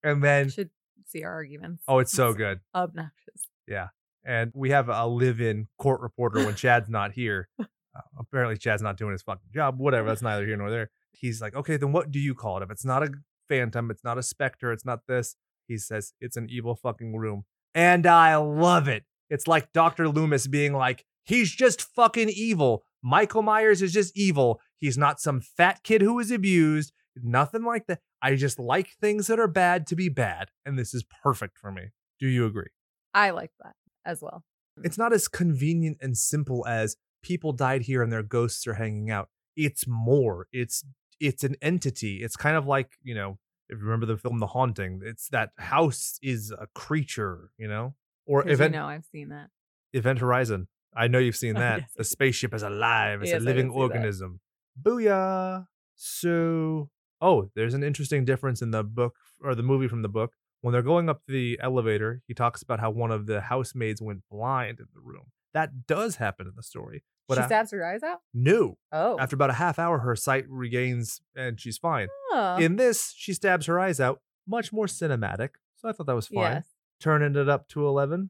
[0.04, 0.70] and then, should
[1.06, 1.84] see our arguments.
[1.88, 2.60] oh, it's so good.
[2.74, 3.48] obnoxious.
[3.68, 3.88] Yeah,
[4.26, 7.50] and we have a live-in court reporter when Chad's not here.
[7.96, 9.80] Uh, apparently, Chad's not doing his fucking job.
[9.80, 10.10] Whatever.
[10.10, 10.92] That's neither here nor there.
[11.14, 12.64] He's like, okay, then what do you call it?
[12.64, 13.10] If it's not a
[13.50, 15.36] phantom, it's not a specter, it's not this.
[15.68, 19.04] He says it's an evil fucking room, and I love it.
[19.32, 22.84] It's like Doctor Loomis being like, he's just fucking evil.
[23.02, 24.62] Michael Myers is just evil.
[24.78, 26.94] He's not some fat kid who was abused.
[27.24, 28.00] Nothing like that.
[28.22, 30.50] I just like things that are bad to be bad.
[30.66, 31.90] And this is perfect for me.
[32.20, 32.70] Do you agree?
[33.14, 34.44] I like that as well.
[34.84, 39.10] It's not as convenient and simple as people died here and their ghosts are hanging
[39.10, 39.30] out.
[39.56, 40.48] It's more.
[40.52, 40.84] It's
[41.20, 42.18] it's an entity.
[42.24, 43.40] It's kind of like, you know,
[43.70, 47.96] if you remember the film The Haunting, it's that house is a creature, you know?
[48.28, 49.50] Or event you know I've seen that.
[49.94, 50.68] Event Horizon.
[50.96, 51.80] I know you've seen that.
[51.82, 53.22] yes, the spaceship is alive.
[53.24, 53.82] It's Yes, a living did see that.
[53.84, 54.40] organism.
[54.80, 55.68] Booyah.
[55.96, 56.90] So,
[57.22, 60.34] oh, there's an interesting difference in the book or the movie from the book.
[60.62, 64.24] When they're going up the elevator, he talks about how one of the housemaids went
[64.30, 65.32] blind in the room.
[65.54, 67.04] That does happen in the story.
[67.28, 68.20] But she stabs her eyes out?
[68.34, 68.78] no.
[68.92, 69.18] Oh.
[69.20, 72.08] After about a half hour, her sight regains and she's fine.
[72.32, 72.56] Oh.
[72.58, 75.50] In this, she stabs her eyes out, much more cinematic.
[75.76, 76.68] So I thought that was fine yes.
[77.02, 78.30] turning it up to 11.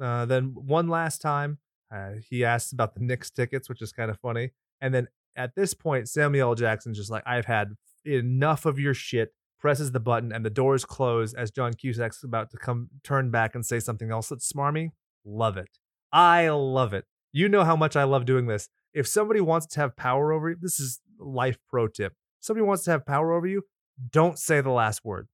[0.00, 1.58] Uh, then one last time,
[1.92, 4.50] uh, he asks about the Knicks tickets, which is kind of funny.
[4.80, 6.54] And then at this point, Samuel L.
[6.54, 7.74] Jackson's just like, I've had
[8.06, 9.32] enough of your shit.
[9.58, 13.54] Presses the button and the doors close as John Cusack's about to come turn back
[13.54, 14.90] and say something else that's smarmy.
[15.24, 15.78] Love it.
[16.12, 17.06] I love it.
[17.32, 18.68] You know how much I love doing this.
[18.92, 22.12] If somebody wants to have power over you, this is life pro tip.
[22.40, 23.62] Somebody wants to have power over you,
[24.10, 25.28] don't say the last word.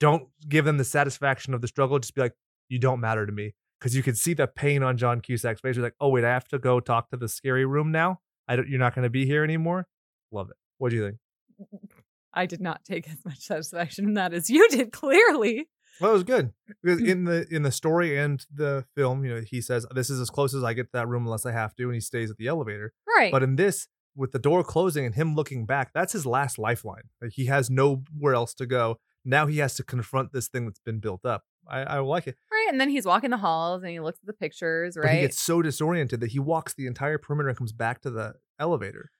[0.00, 1.98] Don't give them the satisfaction of the struggle.
[1.98, 2.34] Just be like,
[2.68, 3.54] you don't matter to me.
[3.78, 5.76] Because you can see the pain on John Cusack's face.
[5.76, 8.20] You're like, oh, wait, I have to go talk to the scary room now.
[8.48, 9.86] I don't, you're not going to be here anymore.
[10.32, 10.56] Love it.
[10.78, 11.18] What do you think?
[12.38, 15.68] I did not take as much satisfaction in that as you did, clearly.
[16.00, 17.08] Well, it was good because mm.
[17.08, 20.30] in the in the story and the film, you know, he says this is as
[20.30, 22.36] close as I get to that room unless I have to, and he stays at
[22.36, 22.92] the elevator.
[23.16, 23.32] Right.
[23.32, 27.08] But in this, with the door closing and him looking back, that's his last lifeline.
[27.20, 29.00] Like he has nowhere else to go.
[29.24, 31.42] Now he has to confront this thing that's been built up.
[31.68, 32.36] I, I like it.
[32.52, 32.68] right.
[32.70, 35.40] And then he's walking the halls and he looks at the pictures, But he gets
[35.40, 39.10] so disoriented that he walks the entire perimeter and comes back to the elevator.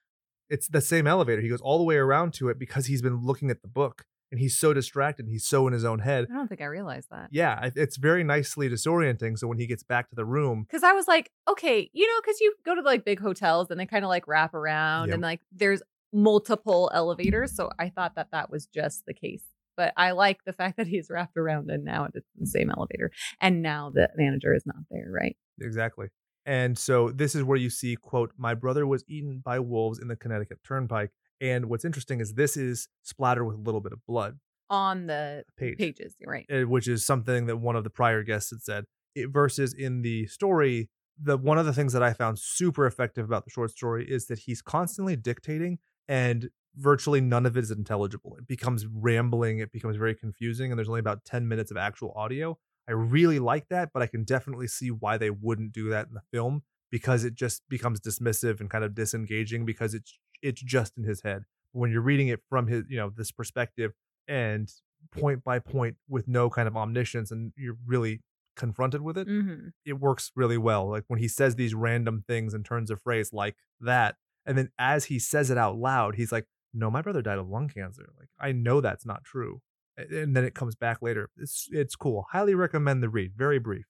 [0.49, 1.41] It's the same elevator.
[1.41, 4.05] He goes all the way around to it because he's been looking at the book
[4.31, 5.27] and he's so distracted.
[5.27, 6.27] He's so in his own head.
[6.31, 7.29] I don't think I realized that.
[7.31, 9.37] Yeah, it's very nicely disorienting.
[9.37, 12.21] So when he gets back to the room, Because I was like, okay, you know,
[12.21, 15.13] because you go to like big hotels and they kind of like wrap around Yep.
[15.15, 15.81] and like there's
[16.11, 17.55] multiple elevators.
[17.55, 19.43] So I thought that that was just the case.
[19.77, 23.11] But I like the fact that he's wrapped around and now it's the same elevator.
[23.39, 25.37] And now the manager is not there, right?
[25.61, 26.07] Exactly.
[26.49, 30.07] And so this is where you see, quote, my brother was eaten by wolves in
[30.07, 31.11] the Connecticut Turnpike.
[31.39, 35.43] And what's interesting is this is splattered with a little bit of blood, On the
[35.57, 35.77] Page.
[35.77, 36.47] pages, right?
[36.49, 38.85] eh, which is something that one of the prior guests had said.
[39.13, 40.89] It, versus in the story,
[41.21, 44.25] the one of the things that I found super effective about the short story is
[44.25, 45.77] that he's constantly dictating
[46.07, 48.35] and virtually none of it is intelligible.
[48.39, 52.11] It becomes rambling, it becomes very confusing, and there's only about 10 minutes of actual
[52.15, 52.57] audio.
[52.89, 56.15] I really like that, but I can definitely see why they wouldn't do that in
[56.15, 60.97] the film because it just becomes dismissive and kind of disengaging because it's it's just
[60.97, 61.43] in his head.
[61.71, 63.91] When you're reading it from his, you know, this perspective
[64.27, 64.67] and
[65.11, 68.21] point by point with no kind of omniscience and you're really
[68.55, 69.67] confronted with it, Mm-hmm.
[69.85, 70.89] it works really well.
[70.89, 74.15] Like when he says these random things and turns of phrase like that,
[74.45, 77.47] and then as he says it out loud, he's like, "No, my brother died of
[77.47, 79.68] lung cancer." Like I know that's not true, A-
[80.11, 81.29] and then it comes back later.
[81.37, 82.25] It's it's cool.
[82.31, 83.33] Highly recommend the read.
[83.35, 83.85] Very brief.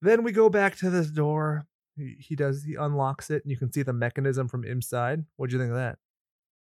[0.00, 1.66] Then we go back to this door.
[1.96, 5.24] He, he does he unlocks it, and you can see the mechanism from inside.
[5.36, 5.98] What do you think of that?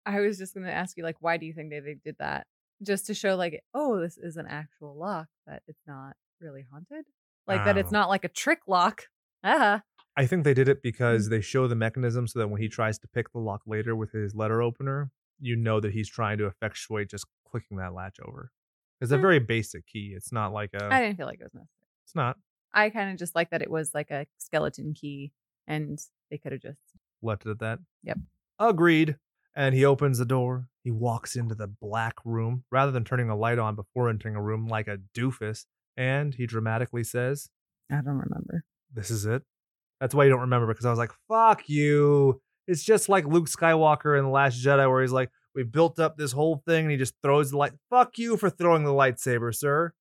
[0.07, 2.17] I was just going to ask you, like, why do you think they, they did
[2.19, 2.47] that?
[2.83, 7.05] Just to show, like, oh, this is an actual lock, that it's not really haunted?
[7.47, 9.03] Like, that it's not like a trick lock.
[9.45, 9.79] Ah, Uh-huh.
[10.17, 10.83] I think they did it Mm.
[10.83, 13.95] because they show the mechanism so that when he tries to pick the lock later
[13.95, 18.19] with his letter opener, you know that he's trying to effectuate just clicking that latch
[18.27, 18.51] over.
[19.01, 19.23] It's a Hmm.
[19.23, 20.13] very basic key.
[20.17, 20.85] It's not like a.
[20.93, 21.87] I didn't feel like it was necessary.
[22.05, 22.37] it's not.
[22.75, 25.33] I kind of just like that it was like a skeleton key
[25.67, 25.99] and
[26.31, 26.79] they could have just.
[27.23, 27.79] Left it at that.
[28.05, 28.19] Yep.
[28.59, 29.17] Agreed.
[29.57, 30.69] And he opens the door.
[30.85, 34.43] He walks into the black room rather than turning a light on before entering a
[34.43, 35.65] room like a doofus.
[35.97, 37.49] And he dramatically says,
[37.91, 38.63] I don't remember.
[38.95, 39.43] This is it.
[40.01, 42.41] That's why you don't remember because I was like, fuck you.
[42.69, 46.17] It's just like Luke Skywalker in The Last Jedi, where he's like, we built up
[46.17, 47.73] this whole thing and he just throws the light.
[47.91, 49.93] Fuck you for throwing the lightsaber, sir.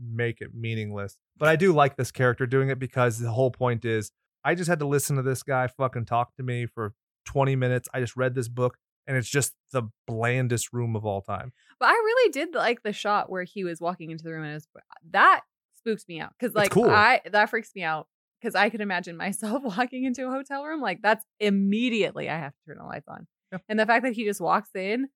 [0.00, 1.16] Make it meaningless.
[1.36, 4.10] But I do like this character doing it because the whole point is
[4.44, 6.94] I just had to listen to this guy fucking talk to me for
[7.26, 7.88] 20 minutes.
[7.92, 8.76] I just read this book
[9.06, 11.52] and it's just the blandest room of all time.
[11.78, 14.52] But I really did like the shot where he was walking into the room and
[14.52, 14.80] it was, uh,
[15.10, 15.42] that
[15.76, 16.88] spooks me out because like cool.
[16.88, 18.06] I that freaks me out
[18.40, 22.52] because I can imagine myself walking into a hotel room like that's immediately I have
[22.52, 23.26] to turn the lights on.
[23.68, 25.08] And the fact that he just walks in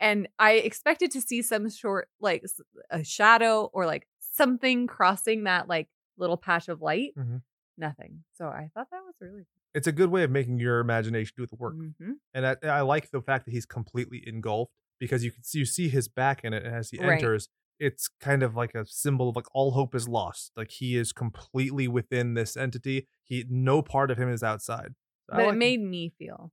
[0.00, 2.44] and I expected to see some short like
[2.90, 7.12] a shadow or like something crossing that like little patch of light.
[7.16, 7.42] Mhm.
[7.76, 8.22] nothing.
[8.32, 11.46] So I thought that was really It's a good way of making your imagination do
[11.46, 11.74] the work.
[11.76, 12.16] Mhm.
[12.34, 15.64] And I, I like the fact that he's completely engulfed because you can see you
[15.64, 17.12] see his back in it, and as he Right.
[17.12, 20.52] enters, it's kind of like a symbol of like all hope is lost.
[20.56, 23.06] Like he is completely within this entity.
[23.24, 24.94] He no part of him is outside.
[25.26, 26.52] But like- it made me feel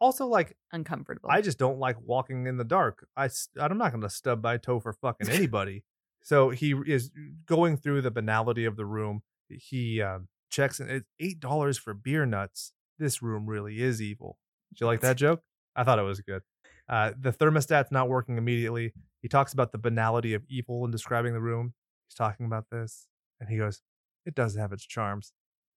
[0.00, 1.30] also like uncomfortable.
[1.30, 3.06] I just don't like walking in the dark.
[3.16, 5.84] I I'm not going to stub my toe for fucking anybody.
[6.22, 7.10] so he is
[7.46, 9.22] going through the banality of the room.
[9.48, 12.72] He um, checks and it's eight dollars for beer nuts.
[12.98, 14.38] This room really is evil.
[14.72, 15.42] Did you like that joke?
[15.74, 16.42] I thought it was good.
[16.88, 18.92] Uh, the thermostat's not working immediately.
[19.20, 21.74] He talks about the banality of evil in describing the room.
[22.08, 23.06] He's talking about this,
[23.40, 23.80] and he goes,
[24.26, 25.32] "It does have its charms."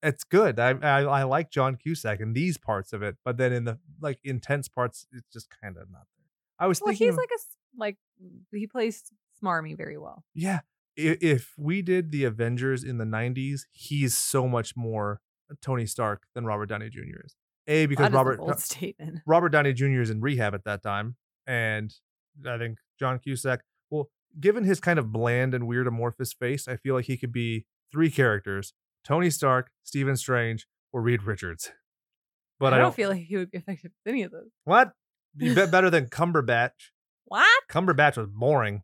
[0.06, 0.60] It's good.
[0.60, 3.80] I, I I like John Cusack in these parts of it, but then in the
[4.02, 6.26] like intense parts, it's just kind of not there.
[6.60, 7.40] I was well, thinking, he's of- like a
[7.78, 9.04] like mm, he plays
[9.44, 10.24] smarmy very well.
[10.34, 10.60] yeah,
[10.98, 15.22] i- if we did the Avengers in the '90s, he's so much more
[15.62, 17.22] Tony Stark than Robert Downey Jr.
[17.26, 17.36] is.
[17.68, 19.20] A because That a Robert bold statement.
[19.26, 20.02] Robert Downey Jr.
[20.02, 21.16] is in rehab at that time,
[21.48, 21.94] and
[22.48, 23.62] I think John Cusack.
[23.90, 27.32] Well, given his kind of bland and weird amorphous face, I feel like he could
[27.32, 28.74] be three characters:
[29.06, 31.72] Tony Stark, Stephen Strange, or Reed Richards.
[32.60, 34.50] But I, I don't, don't feel like he would be effective with any of those.
[34.64, 34.92] what
[35.38, 36.72] you bet better than Cumberbatch.
[37.26, 37.64] What?
[37.70, 38.84] Cumberbatch was boring.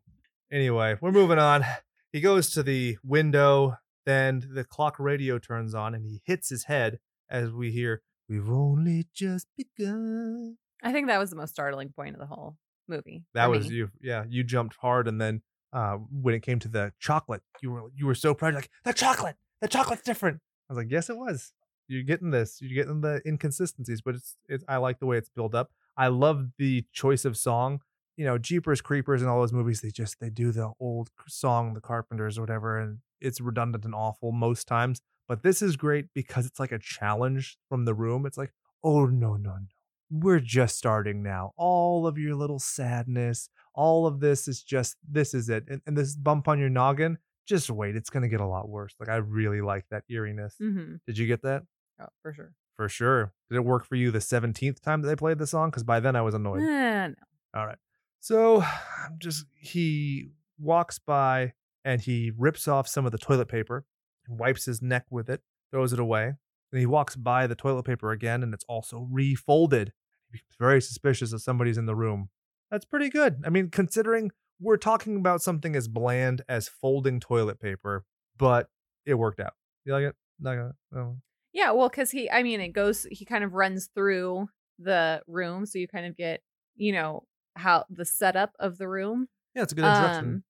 [0.50, 1.64] Anyway, we're moving on.
[2.12, 6.64] He goes to the window, then the clock radio turns on, and he hits his
[6.64, 6.98] head
[7.30, 12.14] as we hear, "We've only just begun." I think that was the most startling point
[12.14, 12.58] of the whole
[12.88, 13.24] movie.
[13.32, 13.76] That was me.
[13.76, 13.90] you.
[14.02, 15.40] Yeah, you jumped hard, and then
[15.72, 18.52] uh, when it came to the chocolate, you were you were so proud.
[18.54, 20.40] Like the chocolate, the chocolate's different.
[20.68, 21.52] I was like, yes, it was.
[21.88, 22.58] You're getting this.
[22.60, 24.64] You're getting the inconsistencies, but it's it's.
[24.68, 25.70] I like the way it's built up.
[25.96, 27.80] I love the choice of song.
[28.16, 29.80] You know, Jeepers Creepers and all those movies.
[29.80, 33.94] They just they do the old song, the Carpenters or whatever, and it's redundant and
[33.94, 35.00] awful most times.
[35.28, 38.26] But this is great because it's like a challenge from the room.
[38.26, 38.52] It's like,
[38.84, 39.66] oh no no no
[40.12, 41.52] we're just starting now.
[41.56, 45.64] All of your little sadness, all of this is just this is it.
[45.68, 47.16] And, and this bump on your noggin,
[47.46, 48.94] just wait, it's gonna get a lot worse.
[49.00, 50.56] Like I really like that eeriness.
[50.60, 51.00] Mhm.
[51.06, 51.62] Did you get that?
[52.00, 52.52] Oh, for sure.
[52.76, 53.32] For sure.
[53.50, 55.70] Did it work for you the 17th time that they played the song?
[55.70, 56.62] Because by then I was annoyed.
[56.62, 57.14] Eh, no.
[57.54, 57.78] All right.
[58.20, 61.52] So I'm just he walks by
[61.84, 63.84] and he rips off some of the toilet paper
[64.26, 66.34] and wipes his neck with it, throws it away.
[66.70, 69.92] Then he walks by the toilet paper again and it's also refolded.
[70.30, 72.30] He becomes very suspicious that somebody's in the room.
[72.70, 73.42] That's pretty good.
[73.44, 74.30] I mean, considering
[74.62, 78.04] we're talking about something as bland as folding toilet paper,
[78.38, 78.68] but
[79.04, 79.54] it worked out.
[79.84, 80.14] You like it?
[80.38, 81.16] Not gonna, no.
[81.52, 84.48] Yeah, well, because he, I mean, it goes, he kind of runs through
[84.78, 85.66] the room.
[85.66, 86.40] So you kind of get,
[86.76, 87.24] you know,
[87.56, 89.28] how the setup of the room.
[89.54, 90.24] Yeah, it's a good introduction.
[90.28, 90.44] Um,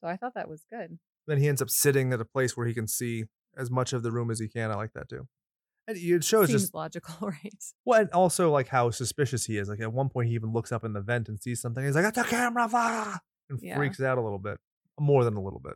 [0.00, 0.98] so I thought that was good.
[1.26, 3.24] then he ends up sitting at a place where he can see
[3.56, 4.70] as much of the room as he can.
[4.70, 5.28] I like that too.
[5.88, 7.14] And it shows Seems just logical,
[7.44, 7.64] right?
[7.84, 9.68] well, and also like how suspicious he is.
[9.68, 11.84] Like at one point, he even looks up in the vent and sees something.
[11.84, 13.76] He's like, "It's a camera!" And Yeah.
[13.76, 14.58] freaks out a little bit,
[14.98, 15.74] more than a little bit.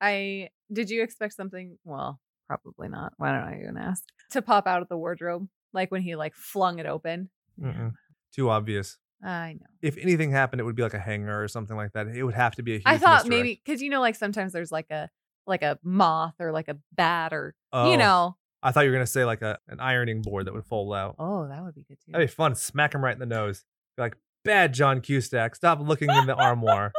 [0.00, 1.78] I did you expect something?
[1.84, 3.12] Well, probably not.
[3.16, 6.34] Why don't I even ask to pop out of the wardrobe like when he like
[6.34, 7.30] flung it open?
[7.60, 7.92] Mm-mm.
[8.34, 8.98] Too obvious.
[9.24, 9.66] I know.
[9.80, 12.08] If anything happened, it would be like a hanger or something like that.
[12.08, 12.82] It would have to be a huge.
[12.86, 13.28] I thought misdirect.
[13.30, 15.08] maybe because you know, like sometimes there's like a
[15.46, 18.36] like a moth or like a bat or Oh, you know.
[18.62, 21.14] I thought you were gonna say like a an ironing board that would fold out.
[21.18, 22.12] Oh, that would be good too.
[22.12, 22.54] That'd be fun.
[22.54, 23.64] Smack him right in the nose.
[23.96, 25.54] Be like, bad John Cusack.
[25.54, 26.92] Stop looking in the armoire.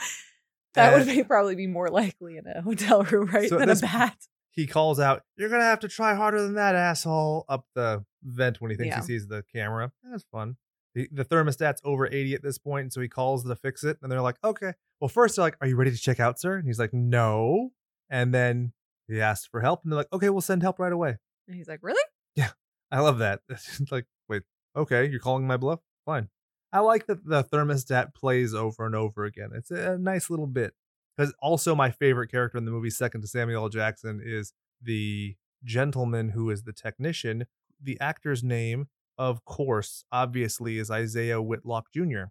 [0.74, 3.70] that would Uh, be probably be more likely in a hotel room, right, So than
[3.70, 4.16] a bat.
[4.50, 8.60] he calls out, "You're gonna have to try harder than that, asshole!" Up the vent
[8.60, 9.00] when he thinks Yeah.
[9.00, 9.92] he sees the camera.
[10.02, 10.56] That's fun.
[10.94, 13.98] The, the thermostat's over 80 at this point, and so he calls to fix it,
[14.02, 16.56] and they're like, "Okay." Well, first they're like, "Are you ready to check out, sir?"
[16.56, 17.70] And he's like, "No."
[18.08, 18.72] And then
[19.08, 21.68] he asks for help, and they're like, "Okay, we'll send help right away." And he's
[21.68, 22.02] like, really?
[22.36, 22.50] Yeah,
[22.92, 23.40] I love that.
[23.50, 24.42] It's like, wait,
[24.76, 25.80] okay, you're calling my bluff?
[26.06, 26.28] Fine.
[26.72, 29.50] I like that the thermostat plays over and over again.
[29.54, 30.74] It's a, nice little bit.
[31.16, 33.68] Because also my favorite character in the movie, second to Samuel L.
[33.68, 37.46] Jackson, is the gentleman who is the technician.
[37.82, 42.24] The actor's name, of course, obviously, is Isaiah Whitlock Jr.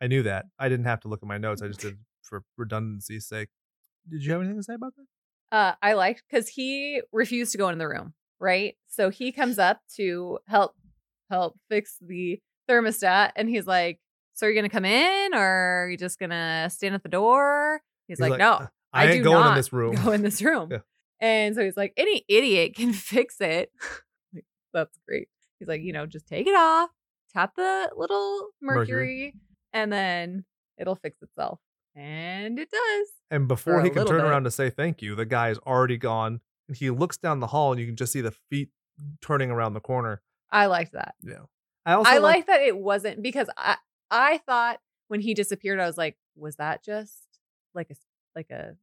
[0.00, 0.46] I knew that.
[0.58, 1.62] I didn't have to look at my notes.
[1.62, 3.48] I just did for redundancy's sake.
[4.08, 5.56] Did you have anything to say about that?
[5.56, 8.76] Uh, I liked because he refused to go in the room, right?
[8.88, 10.74] So he comes up to help
[11.30, 14.00] help fix the thermostat, and he's like,
[14.34, 17.80] "So are you're gonna come in, or are you just gonna stand at the door?"
[18.08, 19.94] He's, like, "No, "Uh, I, I ain't do going in this room.
[19.96, 20.78] go in this room." Yeah.
[21.20, 23.70] And so he's like, "Any idiot can fix it."
[24.34, 25.28] Like, That's great.
[25.58, 26.90] He's like, you know, just take it off,
[27.32, 28.84] tap the little Mercury.
[28.84, 29.34] mercury,
[29.72, 30.44] and then
[30.78, 31.60] it'll fix itself.
[31.94, 33.08] And it does.
[33.30, 34.26] And before he can turn bit.
[34.26, 37.48] around to say thank you, the guy is already gone, and he looks down the
[37.48, 38.70] hall and you can just see the feet
[39.20, 40.22] turning around the corner.
[40.50, 41.14] I liked that.
[41.22, 41.42] Yeah.
[41.84, 43.76] I also I like, like that it wasn't because I
[44.10, 44.78] I thought
[45.08, 47.14] when he disappeared, I was like, was that just
[47.74, 47.94] like a
[48.36, 48.74] like a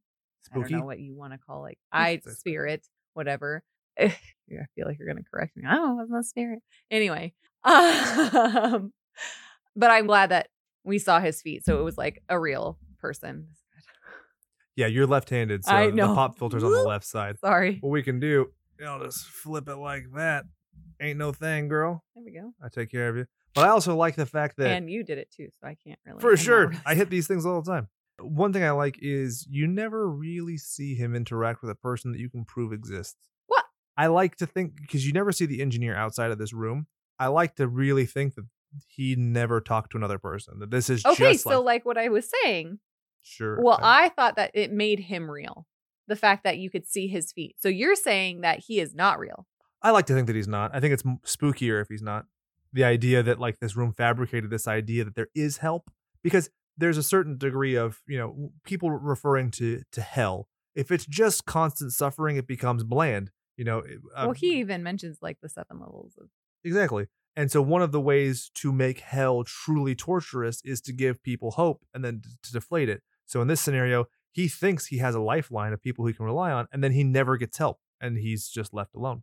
[0.52, 3.62] I don't know what you want to call like I spirit, whatever.
[3.98, 4.14] I
[4.74, 5.64] feel like you're gonna correct me.
[5.68, 6.60] Oh, it wasn't a spirit.
[6.90, 7.34] Anyway.
[7.62, 8.92] Um,
[9.76, 10.48] but I'm glad that
[10.84, 11.64] we saw his feet.
[11.64, 13.48] So it was like a real person.
[14.76, 17.38] Yeah, you're left-handed, so I the pop filter's on the left side.
[17.40, 17.78] Sorry.
[17.80, 18.46] What we can do,
[18.86, 20.44] I'll just flip it like that.
[21.00, 22.04] Ain't no thing, girl.
[22.14, 22.52] There we go.
[22.62, 23.26] I take care of you.
[23.54, 25.98] But I also like the fact that and you did it too, so I can't
[26.06, 26.20] really.
[26.20, 26.66] For I'm sure.
[26.68, 27.88] really- I hit these things all the time.
[28.20, 32.20] One thing I like is you never really see him interact with a person that
[32.20, 33.16] you can prove exists.
[33.46, 33.64] What?
[33.96, 36.86] I like to think because you never see the engineer outside of this room.
[37.18, 38.44] I like to really think that
[38.88, 40.58] he never talked to another person.
[40.58, 42.78] That this is Okay, so like, like what I was saying,
[43.22, 43.58] sure.
[43.62, 45.66] Well, I thought that it made him real.
[46.08, 47.56] The fact that you could see his feet.
[47.58, 49.46] So you're saying that he is not real.
[49.82, 50.74] I like to think that he's not.
[50.74, 52.26] I think it's spookier if he's not.
[52.72, 55.90] The idea that like this room fabricated this idea that there is help
[56.22, 60.48] because there's a certain degree of you know people referring to to hell.
[60.74, 63.30] If it's just constant suffering, it becomes bland.
[63.56, 63.80] You know.
[64.14, 66.28] uh, well, he even mentions like the seven levels of.
[66.64, 67.06] exactly.
[67.36, 71.52] And so one of the ways to make hell truly torturous is to give people
[71.52, 73.02] hope and then to deflate it.
[73.24, 76.50] So in this scenario, he thinks he has a lifeline of people he can rely
[76.50, 79.22] on, and then he never gets help, and he's just left alone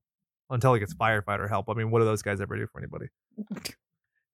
[0.49, 1.69] until he gets firefighter help.
[1.69, 3.07] I mean, what do those guys ever do for anybody?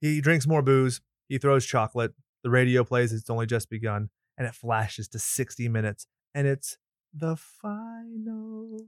[0.01, 1.01] He drinks more booze.
[1.29, 2.13] He throws chocolate.
[2.43, 3.13] The radio plays.
[3.13, 6.77] It's only just begun, and it flashes to sixty minutes, and it's
[7.13, 8.87] the final.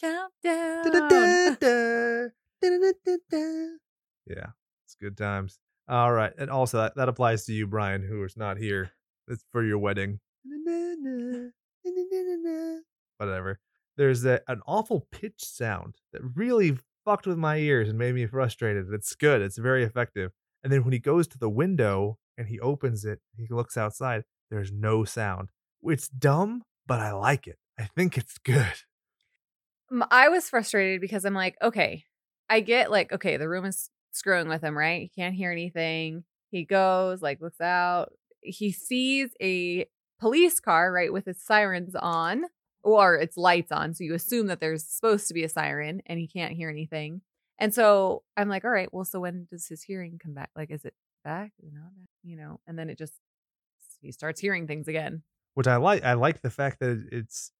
[0.00, 0.84] Countdown.
[4.26, 4.46] Yeah,
[4.84, 5.58] it's good times.
[5.88, 8.92] All right, and also that, that applies to you, Brian, who is not here.
[9.26, 10.20] It's for your wedding.
[13.18, 13.58] Whatever.
[13.98, 18.26] There's a, an awful pitch sound that really fucked with my ears and made me
[18.26, 18.86] frustrated.
[18.92, 19.42] It's good.
[19.42, 20.30] It's very effective.
[20.62, 24.22] And then when he goes to the window and he opens it, he looks outside.
[24.50, 25.50] There's no sound.
[25.82, 27.58] It's dumb, but I like it.
[27.78, 28.72] I think it's good.
[30.10, 32.04] I was frustrated because I'm like, okay,
[32.48, 35.02] I get like, okay, the room is screwing with him, right?
[35.02, 36.24] He can't hear anything.
[36.50, 38.12] He goes, like, looks out.
[38.40, 39.86] He sees a
[40.20, 42.44] police car, right, with its sirens on
[42.96, 43.94] or its lights on.
[43.94, 47.22] So you assume that there's supposed to be a siren and he can't hear anything.
[47.58, 50.50] And so I'm like, all right, well, so when does his hearing come back?
[50.54, 51.52] Like, is it back?
[51.60, 52.08] Is it not back?
[52.22, 53.14] You know, and then it just,
[54.00, 55.22] he starts hearing things again.
[55.54, 56.04] which I like.
[56.04, 57.50] I like the fact that it's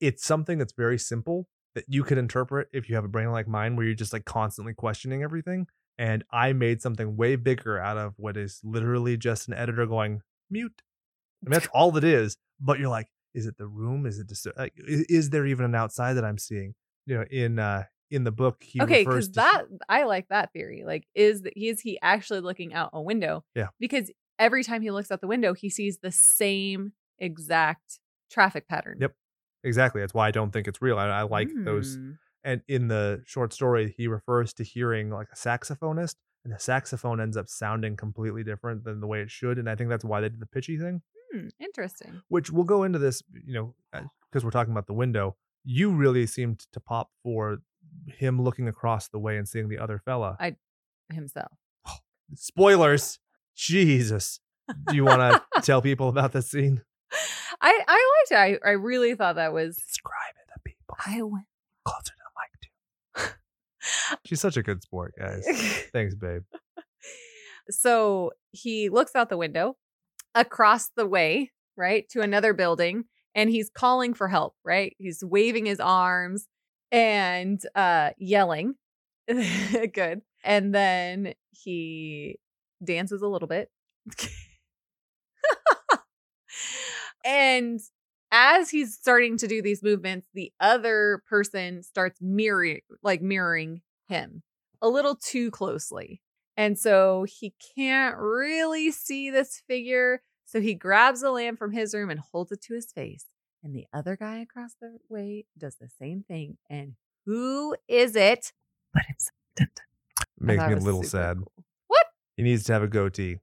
[0.00, 3.46] it's something that's very simple that you could interpret if you have a brain like
[3.46, 5.66] mine, where you're just like constantly questioning everything.
[5.98, 10.20] And I made something way bigger out of what is literally just an editor going
[10.50, 10.82] mute.
[11.44, 12.36] I mean, that's all it is.
[12.60, 13.06] But you're like,
[13.36, 14.06] is it the room?
[14.06, 16.74] Is it just like, is there even an outside that I'm seeing?
[17.06, 20.82] You know, in uh in the book, he okay, because that I like that theory.
[20.84, 23.44] Like, is that is he actually looking out a window?
[23.54, 23.68] Yeah.
[23.78, 27.98] Because every time he looks out the window, he sees the same exact
[28.30, 28.98] traffic pattern.
[29.00, 29.14] Yep.
[29.64, 30.00] exactly.
[30.00, 30.98] That's why I don't think it's real.
[30.98, 32.18] I, I like those Mm.
[32.44, 36.14] and in the short story he refers to hearing like a saxophonist
[36.44, 39.74] and the saxophone ends up sounding completely different than the way it should and i
[39.74, 41.02] think that's why they did the pitchy thing
[41.36, 42.22] Hmm, interesting.
[42.28, 43.74] which we'll go into this you know
[44.30, 47.58] because we're talking about the window you really seemed to pop for
[48.06, 50.56] him looking across the way and seeing the other fella I-
[51.12, 51.52] Himself.
[52.34, 53.18] spoilers
[53.54, 54.40] jesus
[54.88, 56.82] do you want to tell people about this scene
[57.60, 58.60] I I liked it.
[58.64, 59.76] I, I really thought that was.
[59.76, 61.46] describe it to people I went.
[61.84, 65.44] closer to the mic too she's such a good sport guys
[65.92, 66.42] thanks babe
[67.70, 69.76] so he looks out the window
[70.36, 73.06] across the way, right, to another building,
[73.36, 74.96] and he's calling for help, right?
[75.00, 76.48] He's waving his arms
[76.92, 78.76] and uh yelling.
[79.28, 80.22] Good.
[80.44, 82.38] And then he
[82.84, 83.70] dances a little bit.
[87.24, 87.80] and
[88.32, 94.42] as he's starting to do these movements, the other person starts mirroring like mirroring him
[94.82, 96.20] a little too closely.
[96.56, 100.22] And so he can't really see this figure.
[100.44, 103.26] So he grabs a lamp from his room and holds it to his face.
[103.62, 106.56] And the other guy across the way does the same thing.
[106.70, 106.94] And
[107.24, 108.52] who is it?
[108.94, 109.32] But himself.
[109.56, 110.26] Dun, dun.
[110.38, 111.52] Makes me a little sad cool.
[111.88, 112.06] What?
[112.36, 113.38] he needs to have a goatee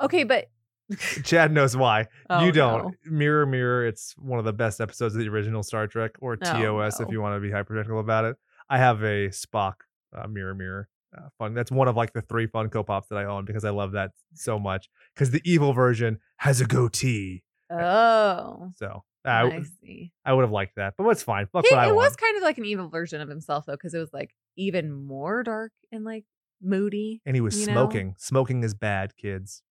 [0.00, 0.50] Okay, but
[1.24, 2.08] Chad knows why.
[2.28, 2.84] Oh, you don't.
[2.84, 2.92] no.
[3.06, 3.86] Mirror, mirror.
[3.86, 7.10] It's one of the best episodes of the original Star Trek, or Oh, TOS if
[7.10, 8.36] you want to be hypertechnical about it.
[8.68, 9.74] I have a Spock
[10.14, 10.88] uh, mirror, mirror.
[11.16, 11.54] Uh, fun.
[11.54, 14.10] That's one of like the three Funko Pops that I own because I love that
[14.34, 14.88] so much.
[15.14, 17.42] Because the evil version has a goatee.
[17.70, 18.70] Oh.
[18.76, 20.12] So I, I see.
[20.24, 21.46] I would have liked that, but it's fine.
[21.52, 22.18] Fuck He- what I it was want.
[22.18, 25.42] kind of like an evil version of himself though, because it was like even more
[25.42, 26.24] dark and like
[26.62, 27.22] moody.
[27.26, 27.72] and he was you know?
[27.72, 28.14] smoking.
[28.18, 29.62] Smoking is bad, kids.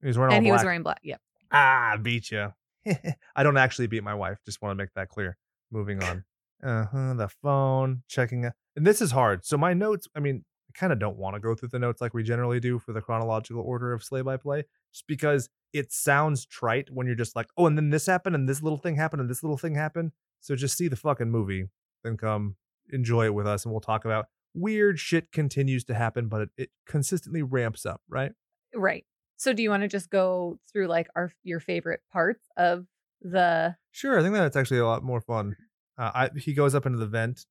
[0.00, 0.60] He was wearing all and he black.
[0.60, 1.00] was wearing black.
[1.02, 1.20] Yep.
[1.50, 2.52] ah, beat you.
[3.36, 4.38] I don't actually beat my wife.
[4.44, 5.36] Just want to make that clear.
[5.70, 6.24] Moving on.
[6.62, 7.14] Uh huh.
[7.14, 8.44] The phone checking.
[8.44, 8.52] it.
[8.76, 9.44] And this is hard.
[9.44, 10.08] So my notes.
[10.14, 12.60] I mean, I kind of don't want to go through the notes like we generally
[12.60, 17.06] do for the chronological order of Slay by Play, just because it sounds trite when
[17.06, 19.42] you're just like, oh, and then this happened, and this little thing happened, and this
[19.42, 20.12] little thing happened.
[20.40, 21.66] So just see the fucking movie,
[22.02, 22.56] then come
[22.90, 26.50] enjoy it with us, and we'll talk about weird shit continues to happen, but it,
[26.56, 28.32] it consistently ramps up, right?
[28.74, 29.04] Right.
[29.36, 32.86] So do you want to just go through like our your favorite parts of
[33.20, 33.76] the?
[33.90, 35.56] Sure, I think that's actually a lot more fun.
[35.98, 37.46] Uh, I, he goes up into the vent.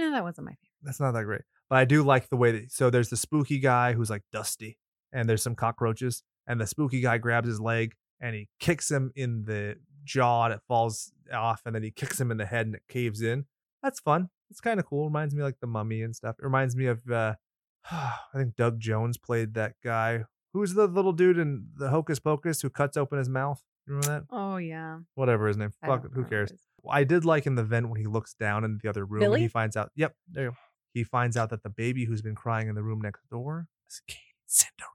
[0.00, 0.70] Yeah, that wasn't my favorite.
[0.82, 2.72] That's not that great, but I do like the way that.
[2.72, 4.78] So there's the spooky guy who's like dusty,
[5.12, 9.12] and there's some cockroaches, and the spooky guy grabs his leg and he kicks him
[9.16, 12.66] in the jaw, and it falls off, and then he kicks him in the head,
[12.66, 13.46] and it caves in.
[13.82, 14.28] That's fun.
[14.50, 15.04] It's kind of cool.
[15.06, 16.36] Reminds me like the Mummy and stuff.
[16.38, 17.00] It reminds me of.
[17.10, 17.34] uh
[17.90, 20.24] I think Doug Jones played that guy.
[20.52, 23.62] Who's the little dude in the Hocus Pocus who cuts open his mouth?
[23.86, 24.34] You Remember that?
[24.36, 24.98] Oh yeah.
[25.14, 25.70] Whatever his name.
[25.84, 26.12] Fuck.
[26.12, 26.52] Who cares?
[26.82, 27.00] What it is.
[27.00, 29.32] I did like in the vent when he looks down in the other room and
[29.32, 29.40] Billy?
[29.42, 29.90] he finds out.
[29.96, 30.56] Yep, there you go.
[30.92, 34.02] He finds out that the baby who's been crying in the room next door is
[34.08, 34.90] Kate Cinderella.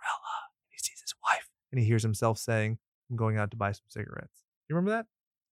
[0.70, 2.78] He sees his wife and he hears himself saying,
[3.10, 5.06] "I'm going out to buy some cigarettes." You remember that?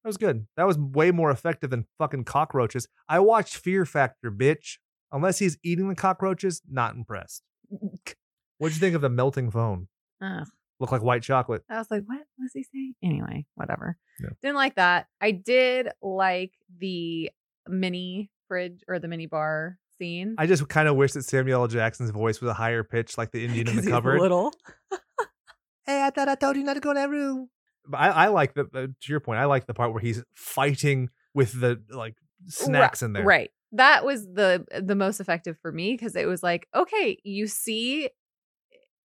[0.04, 0.48] That was good.
[0.58, 2.88] That was way more effective than fucking cockroaches.
[3.08, 4.78] I watched Fear Factor, bitch.
[5.14, 7.44] Unless he's eating the cockroaches, not impressed.
[8.58, 9.88] What'd you think of the melting phone?
[10.22, 10.48] Ugh.
[10.84, 11.64] Look like white chocolate.
[11.70, 12.96] I was like, what was he saying?
[13.02, 13.96] Anyway, whatever.
[14.20, 14.32] Yeah.
[14.42, 15.08] Didn't like that.
[15.22, 17.32] I did like the
[17.70, 20.36] mini fridge or the mini bar scene.
[20.38, 21.68] I just kind of wish that Samuel L.
[21.70, 24.20] Jackson's voice was a higher pitch, like the Indian in the cupboard.
[24.20, 24.54] Little.
[25.86, 27.50] hey, I thought I told you not to go in that room.
[27.88, 29.40] But I, I like the uh, to your point.
[29.40, 32.16] I like the part where he's fighting with the like
[32.48, 33.24] snacks in there.
[33.24, 33.52] Right.
[33.72, 38.10] That was the the most effective for me because it was like, okay, you see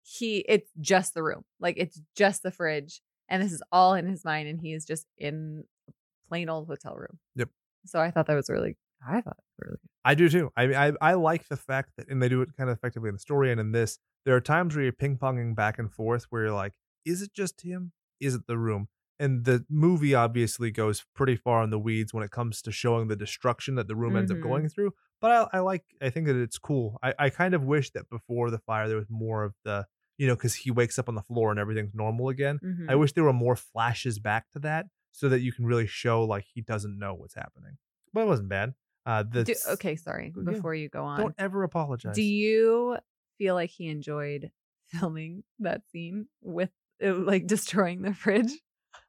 [0.04, 1.44] he it's just the room.
[1.60, 3.00] Like it's just the fridge.
[3.28, 5.92] And this is all in his mind, and he is just in a
[6.28, 7.18] plain old hotel room.
[7.36, 7.48] Yep.
[7.86, 8.76] So I thought that was really
[9.06, 9.88] I thought really good.
[10.04, 10.50] I do too.
[10.56, 13.08] I mean, I I like the fact that, and they do it kind of effectively
[13.08, 13.98] in the story and in this.
[14.26, 16.74] There are times where you're ping ponging back and forth, where you're like,
[17.06, 17.92] is it just him?
[18.20, 18.88] Is it the room?
[19.18, 23.08] And the movie obviously goes pretty far in the weeds when it comes to showing
[23.08, 24.42] the destruction that the room ends up Mhm.
[24.42, 24.92] going through.
[25.20, 26.98] But I, I like, I think that it's cool.
[27.02, 29.86] I, I kind of wish that before the fire there was more of the,
[30.18, 32.58] you know, because he wakes up on the floor and everything's normal again.
[32.88, 32.98] I Mhm.
[33.00, 36.44] wish there were more flashes back to that so that you can really show like
[36.54, 37.78] he doesn't know what's happening.
[38.12, 38.74] But it wasn't bad.
[39.06, 40.32] Uh, the Do- okay, sorry.
[40.36, 40.42] Yeah.
[40.52, 42.14] Before you go on, don't ever apologize.
[42.14, 42.96] do you
[43.38, 44.50] feel like he enjoyed
[44.86, 46.70] filming that scene with
[47.04, 48.52] uh, like destroying the fridge?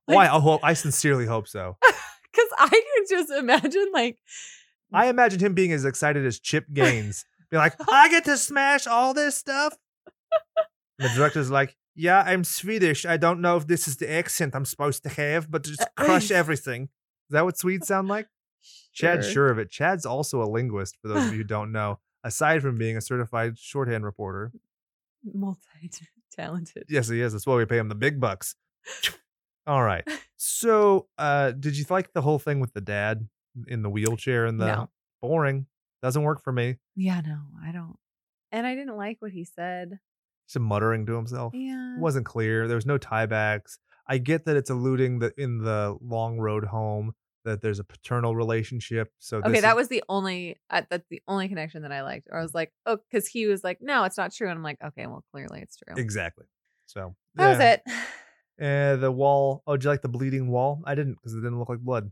[0.05, 0.25] Why?
[0.25, 0.61] I hope.
[0.63, 1.77] I sincerely hope so.
[2.35, 4.17] Because I could just imagine like
[4.91, 7.23] I imagine him being as excited as Chip Gaines.
[7.49, 9.73] Be like, I get to smash all this stuff.
[10.99, 13.05] The director's like, Yeah, I'm Swedish.
[13.05, 16.31] I don't know if this is the accent I'm supposed to have, but just crush
[16.41, 16.83] everything.
[16.83, 18.27] Is that what Swedes sound like?
[18.93, 19.49] Chad's Sure.
[19.49, 19.69] of it.
[19.69, 23.01] Chad's also a linguist, for those of you who don't know, aside from being a
[23.01, 24.51] certified shorthand reporter.
[25.33, 26.85] multi-talented.
[26.89, 27.33] Yes, he is.
[27.33, 28.55] That's why we pay him the big bucks.
[29.67, 30.07] All right.
[30.37, 33.27] So, uh, did you like the whole thing with the dad
[33.67, 34.89] in the wheelchair and the No.
[35.21, 35.65] boring?
[36.03, 36.75] Doesn't work for me.
[36.95, 37.97] Yeah, no, I don't.
[38.51, 39.99] And I didn't like what he said.
[40.47, 41.53] Just muttering to himself.
[41.55, 41.95] Yeah.
[41.95, 42.67] It wasn't clear.
[42.67, 43.77] There was no tiebacks.
[44.07, 47.13] I get that it's alluding that in the long road home
[47.45, 49.11] that there's a paternal relationship.
[49.19, 52.27] So Okay, that is- was the only uh, that's the only connection that I liked.
[52.31, 54.63] Or I was like, oh, because he was like, no, it's not true, and I'm
[54.63, 55.95] like, okay, well, clearly it's true.
[55.97, 56.45] exactly.
[56.87, 57.73] So That was yeah.
[57.73, 57.81] it.
[58.61, 59.63] Uh, the wall.
[59.67, 60.81] Oh, did you like the bleeding wall?
[60.85, 62.11] I didn't because it didn't look like blood.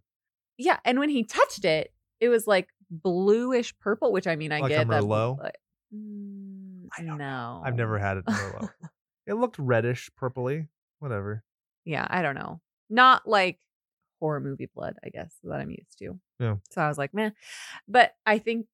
[0.57, 4.59] Yeah, and when he touched it, it was like bluish purple, which I mean, I
[4.59, 5.03] Like get that.
[5.03, 5.37] Merlot?
[5.37, 5.55] but-
[5.95, 6.52] Mm,
[6.97, 8.25] I don't no, I've never had it.
[8.25, 8.69] Merlot.
[9.27, 10.67] it looked reddish, purpley.
[10.99, 11.43] Whatever.
[11.85, 12.61] Yeah, I don't know.
[12.89, 13.59] Not like
[14.19, 16.19] horror movie blood, I guess, that I'm used to.
[16.39, 16.55] Yeah.
[16.71, 17.31] So I was like, meh.
[17.87, 18.67] But I think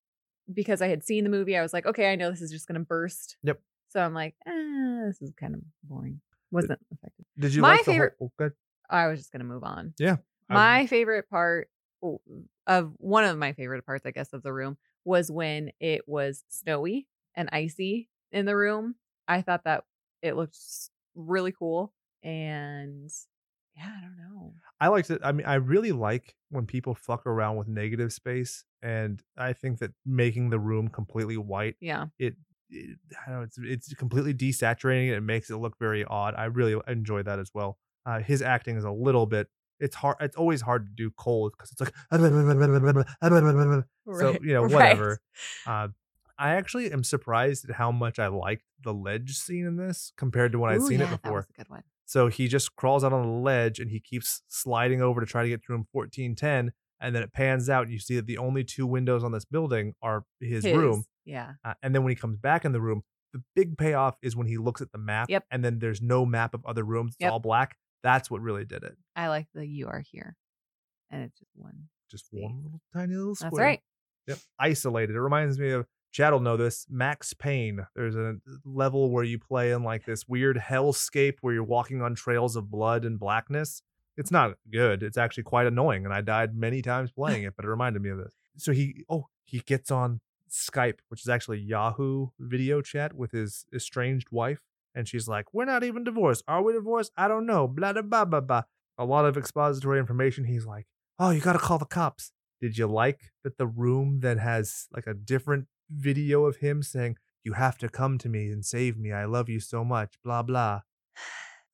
[0.53, 2.67] because I had seen the movie, I was like, okay, I know this is just
[2.67, 3.37] gonna burst.
[3.43, 3.59] Yep.
[3.89, 6.21] So I'm like, eh, this is kind of boring.
[6.51, 7.25] Wasn't effective.
[7.37, 8.31] Did you My like the favorite- whole?
[8.31, 8.53] oh, good.
[8.89, 9.93] I was just gonna move on.
[9.97, 10.17] Yeah.
[10.49, 11.69] My favorite part
[12.03, 12.21] oh,
[12.65, 16.43] of one of my favorite parts, I guess, of the room was when it was
[16.49, 18.95] snowy and icy in the room.
[19.27, 19.83] I thought that
[20.21, 20.57] it looked
[21.15, 21.93] really cool.
[22.23, 23.09] And
[23.75, 24.53] yeah, I don't know.
[24.81, 25.21] I liked it.
[25.23, 29.79] I mean, I really like when people fuck around with negative space, and I think
[29.79, 32.07] that making the room completely white, Yeah.
[32.17, 32.35] it,
[32.69, 35.15] it I don't know, it's it's completely desaturating it.
[35.15, 36.33] It makes it look very odd.
[36.35, 37.77] I really enjoy that as well.
[38.05, 39.47] Uh, his acting is a little bit
[39.79, 40.17] it's hard.
[40.19, 41.93] It's always hard to do cold because it's like
[44.19, 44.73] so you know right.
[44.73, 45.21] whatever.
[45.65, 45.87] Uh,
[46.39, 50.53] I actually am surprised at how much I liked the ledge scene in this compared
[50.53, 51.37] to when I'd Ooh, seen yeah, it That before.
[51.37, 51.83] was a good one.
[52.05, 55.43] So he just crawls out on the ledge and he keeps sliding over to try
[55.43, 56.71] to get to room 1410.
[57.01, 59.45] And then it pans out and you see that the only two windows on this
[59.45, 61.03] building are his, room.
[61.25, 61.51] Yeah.
[61.63, 63.03] Uh, and then when he comes back in the room,
[63.33, 65.45] the big payoff is when he looks at the map Yep.
[65.51, 67.13] and then there's no map of other rooms.
[67.15, 67.31] It's Yep.
[67.31, 67.77] all black.
[68.01, 68.97] That's what really did it.
[69.15, 70.35] I like the you are here.
[71.11, 71.89] And it's just one.
[72.09, 73.51] Just one little tiny little square.
[73.51, 73.81] That's right.
[74.27, 74.37] Yep.
[74.59, 75.15] Isolated.
[75.15, 76.87] It reminds me of Chad will know this.
[76.89, 77.85] Max Payne.
[77.95, 82.15] There's a level where you play in like this weird hellscape where you're walking on
[82.15, 83.83] trails of blood and blackness.
[84.17, 85.03] It's not good.
[85.03, 87.55] It's actually quite annoying, and I died many times playing it.
[87.55, 88.35] But it reminded me of this.
[88.57, 93.65] So he, oh, he gets on Skype, which is actually Yahoo video chat with his
[93.73, 94.61] estranged wife,
[94.95, 96.43] and she's like, "We're not even divorced.
[96.47, 97.11] Are we divorced?
[97.15, 98.63] I don't know." Blah blah blah blah blah.
[98.97, 100.45] A lot of expository information.
[100.45, 100.87] He's like,
[101.19, 104.87] "Oh, you got to call the cops." Did you like that the room that has
[104.93, 108.97] like a different video of him saying, You have to come to me and save
[108.97, 109.11] me.
[109.11, 110.15] I love you so much.
[110.23, 110.81] Blah, blah.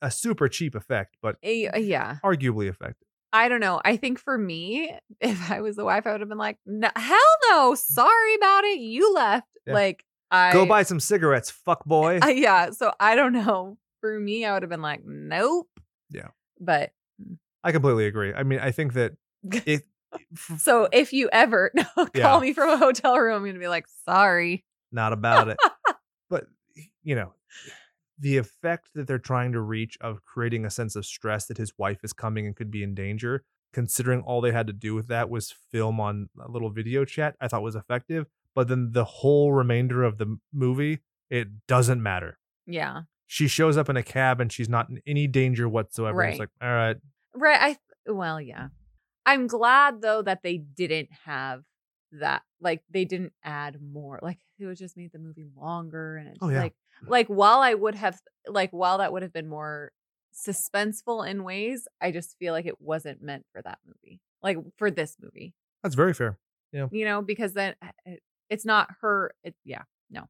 [0.02, 2.18] A super cheap effect, but uh, Yeah.
[2.24, 3.08] arguably effective.
[3.34, 3.82] I don't know.
[3.84, 6.90] I think for me, if I was the wife, I would have been like, no,
[6.96, 7.18] hell
[7.50, 7.76] no.
[7.76, 8.80] Sorry about it.
[8.80, 9.48] You left.
[9.66, 9.74] Yeah.
[9.74, 12.20] Like, I Go buy some cigarettes, fuck boy.
[12.28, 12.72] Yeah.
[12.72, 13.78] So I don't know.
[14.02, 15.68] For me, I would have been like, nope.
[16.10, 16.28] Yeah.
[16.60, 16.92] But
[17.64, 18.34] I completely agree.
[18.34, 19.14] I mean, I think that
[19.66, 19.84] it.
[20.58, 22.40] So if you ever call Yeah.
[22.40, 24.64] me from a hotel room, I'm going to be like, sorry.
[24.92, 25.58] not about it.
[26.30, 26.46] but
[27.04, 27.34] you know,
[28.20, 31.74] the effect that they're trying to reach of creating a sense of stress that his
[31.78, 33.44] wife is coming and could be in danger,
[33.74, 37.36] considering all they had to do with that was film on a little video chat,
[37.42, 38.26] I thought was effective.
[38.56, 42.40] But then the whole remainder of the movie, it doesn't matter.
[42.66, 43.02] Yeah.
[43.28, 46.24] She shows up in a cab and she's not in any danger whatsoever.
[46.24, 46.96] It's like, all right,
[47.36, 47.60] Right.
[48.06, 48.70] I, well, yeah.
[49.26, 51.64] I'm glad though that they didn't have
[52.12, 52.44] that.
[52.62, 54.20] Like, they didn't add more.
[54.22, 56.18] Like, it would just made the movie longer.
[56.18, 56.62] And it's Oh, yeah.
[56.62, 56.74] like,
[57.08, 59.92] like while I would have, like, while that would have been more
[60.34, 64.22] suspenseful in ways, I just feel like it wasn't meant for that movie.
[64.44, 65.54] Like, for this movie,
[65.84, 66.38] that's very fair.
[66.72, 66.88] Yeah.
[66.92, 69.34] You know, because then uh, it, it's not her.
[69.44, 69.84] It, yeah.
[70.10, 70.26] No.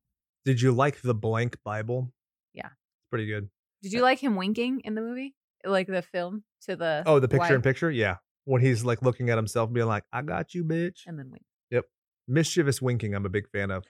[0.46, 2.12] Did you like the blank Bible?
[2.54, 2.68] Yeah.
[2.68, 3.50] It's pretty good.
[3.82, 5.36] Did you like him winking in the movie?
[5.64, 7.04] Like the film to the.
[7.06, 7.90] Oh, the picture in picture?
[7.92, 8.18] Yeah.
[8.46, 11.02] When he's like looking at himself, being like, I got you, bitch.
[11.08, 11.44] And then wink.
[11.72, 11.86] Yep,
[12.28, 13.86] mischievous winking i'm a big fan of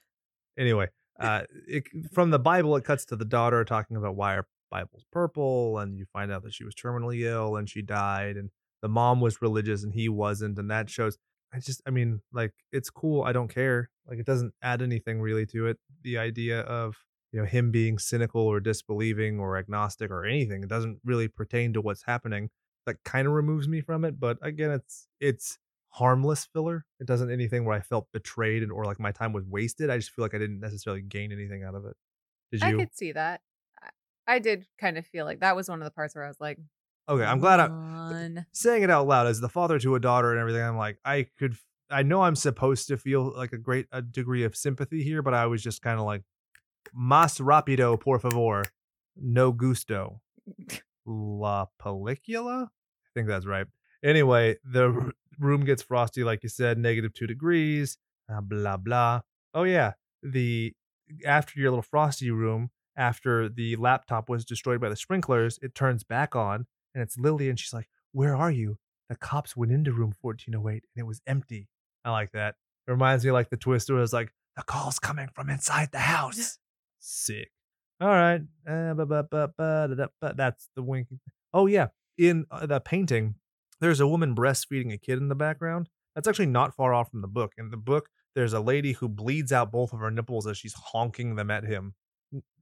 [0.58, 0.88] anyway
[1.20, 1.84] uh it,
[2.14, 5.98] from the bible it cuts to the daughter talking about why her bible's purple and
[5.98, 8.50] you find out that she was terminally ill and she died and
[8.82, 11.18] the mom was religious and he wasn't and that shows
[11.54, 15.22] i just i mean like it's cool i don't care like it doesn't add anything
[15.22, 16.96] really to it the idea of
[17.32, 21.72] you know him being cynical or disbelieving or agnostic or anything it doesn't really pertain
[21.72, 22.50] to what's happening
[22.86, 25.58] that kind of removes me from it but again it's it's
[25.90, 26.86] harmless filler.
[27.00, 29.90] It doesn't anything where I felt betrayed and or like my time was wasted.
[29.90, 31.96] I just feel like I didn't necessarily gain anything out of it.
[32.52, 32.78] Did I you?
[32.80, 33.40] could see that.
[33.82, 33.90] I-
[34.28, 36.42] I did kind of feel like that was one of the parts where I was
[36.42, 36.58] like,
[37.08, 40.40] okay, I'm glad I'm saying it out loud as the father to a daughter and
[40.42, 40.64] everything.
[40.64, 41.56] I'm like, I could,
[41.90, 45.34] I know I'm supposed to feel like a great a degree of sympathy here, but
[45.34, 46.24] I was just kind of like,
[46.94, 48.64] mas rapido, por favor,
[49.16, 50.20] no gusto,
[51.06, 52.68] la película.
[53.16, 53.66] I think that's right.
[54.04, 57.98] Anyway, the room gets frosty, like you said, negative two degrees,
[58.32, 59.22] uh, blah blah.
[59.54, 60.74] Oh yeah, the
[61.26, 66.04] after your little frosty room, after the laptop was destroyed by the sprinklers, it turns
[66.04, 68.78] back on, and it's Lily, and she's like, "Where are you?"
[69.10, 71.70] The cops went into room 1408, and it was empty.
[72.04, 72.56] I like that.
[72.88, 75.90] It reminds me of, like the twist where it's like, "The call's coming from inside
[75.92, 76.60] the house."
[77.00, 77.52] Sick.
[78.02, 78.42] All right.
[78.68, 81.20] Uh, da- da- ba- That's the winking.
[81.54, 81.88] Oh yeah,
[82.18, 83.36] in uh, the painting,
[83.80, 85.90] there's a woman breastfeeding a kid in the background.
[86.14, 87.54] That's actually not far off from the book.
[87.58, 90.74] In the book, there's a lady who bleeds out both of her nipples as she's
[90.74, 91.94] honking them at him.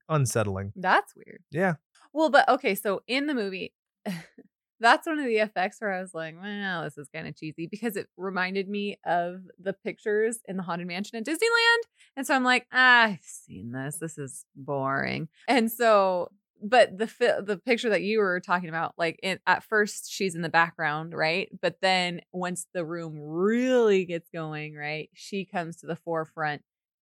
[0.09, 0.73] Unsettling.
[0.75, 1.43] That's weird.
[1.51, 1.75] Yeah.
[2.13, 3.73] Well, but okay, so in the movie,
[4.79, 7.67] that's one of the effects where I was like, well, this is kind of cheesy
[7.67, 11.83] because it reminded me of the pictures in the Haunted Mansion at Disneyland.
[12.17, 13.97] And so I'm like, ah, I've seen this.
[13.99, 15.29] This is boring.
[15.47, 16.31] And so,
[16.63, 20.33] but the fi- the picture that you were talking about, like in, at first she's
[20.35, 21.49] in the background, right?
[21.61, 26.61] But then once the room really gets going, right, she comes to the forefront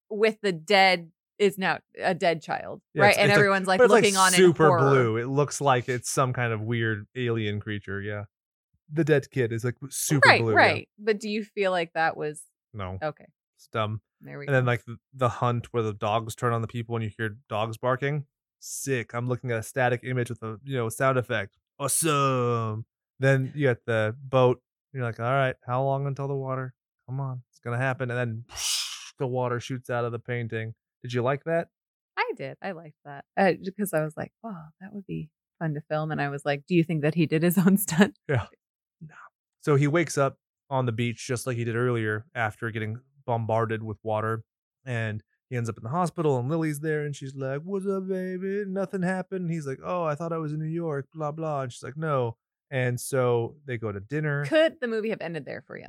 [0.09, 3.09] with the dead is now a dead child, Yeah, right?
[3.11, 4.89] it's- and it's everyone's like looking like on super in horror.
[4.89, 5.17] blue.
[5.17, 8.01] It looks like it's some kind of weird alien creature.
[8.01, 8.25] Yeah.
[8.91, 10.51] The dead kid is like super right, blue.
[10.53, 10.57] yeah.
[10.57, 10.89] right.
[10.97, 12.41] But do you feel like that was
[12.73, 13.27] No, okay?
[13.57, 14.01] it's dumb.
[14.21, 14.53] There we And go.
[14.53, 17.37] then like the, the hunt where the dogs turn on the people and you hear
[17.47, 18.25] dogs barking.
[18.59, 19.13] Sick.
[19.13, 21.57] I'm looking at a static image with a you know sound effect.
[21.79, 22.85] Awesome.
[23.19, 24.61] then you get the boat.
[24.93, 26.73] You're like, all right, how long until the water?
[27.07, 28.11] Come on, it's gonna happen.
[28.11, 28.43] And then
[29.19, 30.73] the water shoots out of the painting.
[31.01, 31.67] Did you like that?
[32.17, 32.57] I did.
[32.61, 35.29] I liked that uh, because I was like, oh, that would be
[35.59, 36.11] fun to film.
[36.11, 38.17] And I was like, do you think that he did his own stunt?
[38.27, 38.45] Yeah.
[39.01, 39.15] No.
[39.61, 40.37] So he wakes up
[40.69, 44.43] on the beach just like he did earlier after getting bombarded with water.
[44.85, 48.07] And he ends up in the hospital, and Lily's there, and she's like, What's up,
[48.07, 48.63] baby?
[48.67, 49.45] Nothing happened.
[49.45, 51.61] And he's like, Oh, I thought I was in New York, blah, blah.
[51.61, 52.37] And she's like, No.
[52.71, 54.45] And so they go to dinner.
[54.45, 55.87] Could the movie have ended there for you?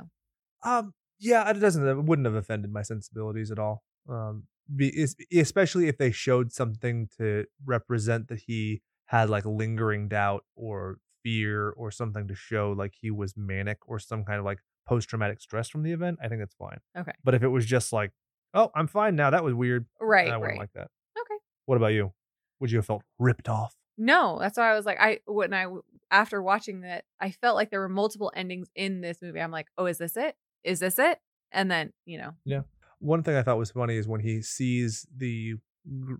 [0.63, 1.87] Um, yeah, it doesn't.
[1.87, 3.83] It wouldn't have offended my sensibilities at all.
[4.09, 4.43] Um,
[4.75, 10.97] be, especially if they showed something to represent that he had like lingering doubt or
[11.23, 15.09] fear or something to show like he was manic or some kind of like post
[15.09, 16.17] traumatic stress from the event.
[16.23, 16.79] I think that's fine.
[16.97, 17.11] Okay.
[17.23, 18.11] But if it was just like,
[18.53, 19.85] oh, I'm fine now, that was weird.
[19.99, 20.31] Right.
[20.31, 20.59] I wouldn't right.
[20.59, 20.89] like that.
[21.19, 21.39] okay.
[21.65, 22.13] What about you?
[22.59, 23.73] Would you have felt ripped off?
[23.97, 25.67] No, that's why I was like, I when I
[26.09, 29.39] after watching that, I felt like there were multiple endings in this movie.
[29.39, 30.35] I'm like, oh, is this it?
[30.63, 31.19] Is this it?
[31.51, 32.61] And then you know, yeah.
[32.99, 35.55] One thing I thought was funny is when he sees the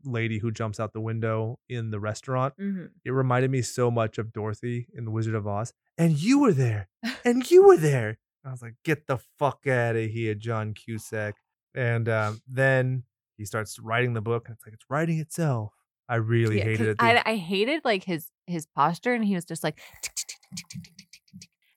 [0.03, 2.56] lady who jumps out the window in the restaurant.
[2.60, 2.90] mhm.
[3.06, 5.74] It reminded me so much of Dorothy in The Wizard of Oz.
[5.98, 6.90] And you were there.
[7.24, 8.18] And you were there.
[8.44, 11.36] I was like, get the fuck out of here, John Cusack.
[11.76, 13.03] And um, then
[13.38, 15.73] he starts writing the book, and it's like it's writing itself.
[16.10, 16.98] I really yeah, hated it.
[16.99, 19.80] I, I, hated like his his posture, and he was just like,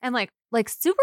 [0.03, 1.03] and like like super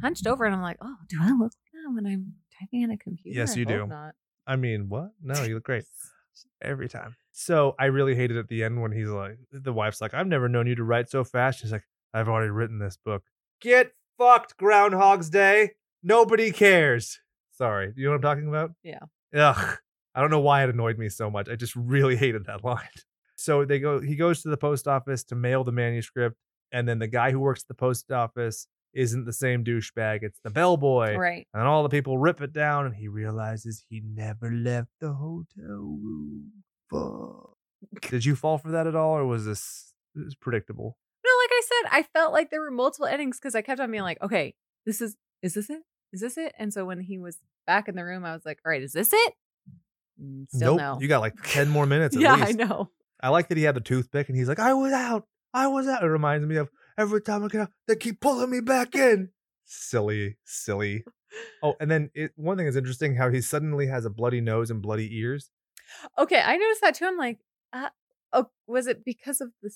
[0.00, 2.90] hunched over, and I'm like, oh, do I look like that when I'm typing in
[2.90, 3.36] a computer?
[3.36, 3.86] Yes, you I do.
[3.86, 4.14] Not.
[4.46, 5.10] I mean, what?
[5.22, 5.84] No, you look great
[6.62, 7.16] every time.
[7.32, 10.48] So I really hated at the end when he's like, the wife's like, I've never
[10.48, 11.60] known you to write so fast.
[11.60, 11.84] She's like,
[12.14, 13.22] I've already written this book.
[13.60, 15.72] Get fucked, Groundhog's Day.
[16.02, 17.20] Nobody cares.
[17.58, 17.92] Sorry.
[17.96, 18.70] You know what I'm talking about?
[18.84, 19.00] Yeah.
[19.34, 19.78] Ugh.
[20.14, 21.48] I don't know why it annoyed me so much.
[21.48, 22.88] I just really hated that line.
[23.36, 26.36] So they go, he goes to the post office to mail the manuscript.
[26.70, 30.22] And then the guy who works at the post office isn't the same douchebag.
[30.22, 31.16] It's the bellboy.
[31.16, 31.48] Right.
[31.52, 35.46] And all the people rip it down, and he realizes he never left the hotel
[35.58, 36.52] room.
[36.90, 37.56] Fuck.
[38.10, 40.96] Did you fall for that at all, or was this, this is predictable?
[41.24, 43.90] No, like I said, I felt like there were multiple endings because I kept on
[43.90, 44.06] being mm.
[44.06, 44.54] like, okay,
[44.84, 45.82] this is is this it?
[46.12, 46.54] Is this it?
[46.58, 48.92] And so when he was back in the room, I was like, all right, is
[48.92, 49.32] this it?
[50.22, 50.80] Mm, Still nope.
[50.80, 50.98] no.
[51.00, 52.48] You got like 10 more minutes at yeah, least.
[52.48, 52.90] I know.
[53.20, 55.26] I like that he had the toothpick and he's like, I was out.
[55.52, 56.02] I was out.
[56.02, 59.30] It reminds me of every time I get out, they keep pulling me back in.
[59.64, 61.04] silly, silly.
[61.62, 64.70] Oh, and then it, one thing is interesting how he suddenly has a bloody nose
[64.70, 65.50] and bloody ears.
[66.18, 67.06] Okay, I noticed that too.
[67.06, 67.38] I'm like,
[67.72, 67.90] uh,
[68.32, 69.70] oh, was it because of the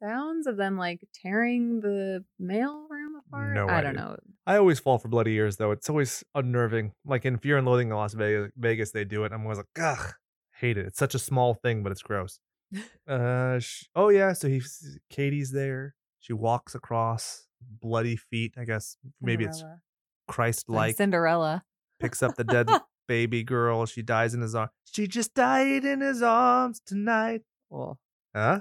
[0.00, 2.86] sounds of them like tearing the mail
[3.16, 3.54] apart?
[3.54, 4.16] No I don't know.
[4.46, 5.70] I always fall for bloody ears though.
[5.70, 6.92] It's always unnerving.
[7.04, 9.32] Like in Fear and Loathing in Las Vegas, Vegas they do it.
[9.32, 10.14] I'm always like, ugh,
[10.54, 10.86] hate it.
[10.86, 12.38] It's such a small thing, but it's gross.
[13.08, 14.32] uh, sh- oh yeah.
[14.32, 15.94] So he's Katie's there.
[16.20, 18.54] She walks across bloody feet.
[18.56, 19.62] I guess maybe it's
[20.28, 20.96] Christ Like like.
[20.96, 21.64] Cinderella.
[22.00, 22.68] Picks up the dead
[23.08, 23.86] baby girl.
[23.86, 24.70] She dies in his arms.
[24.90, 27.42] She just died in his arms tonight.
[27.70, 27.98] Oh.
[28.34, 28.60] Huh?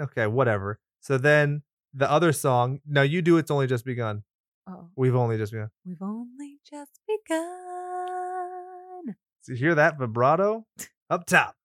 [0.00, 0.80] Okay, whatever.
[1.00, 1.62] So then
[1.94, 2.80] the other song.
[2.86, 3.36] Now you do.
[3.38, 4.22] It's only just begun.
[4.68, 5.70] oh, We've only just begun.
[5.84, 7.00] we've only just
[7.78, 9.14] begun.
[9.40, 10.66] So you hear that vibrato
[11.10, 11.56] up top.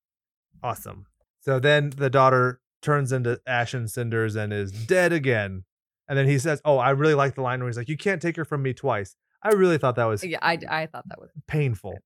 [0.62, 1.06] Awesome.
[1.42, 5.64] So then the daughter turns into ash and cinders and is dead again.
[6.08, 8.22] And then he says, Oh, I really like the line where he's like, You can't
[8.22, 9.16] take her from me twice.
[9.42, 11.98] I really thought that was Yeah, I, I thought that was painful.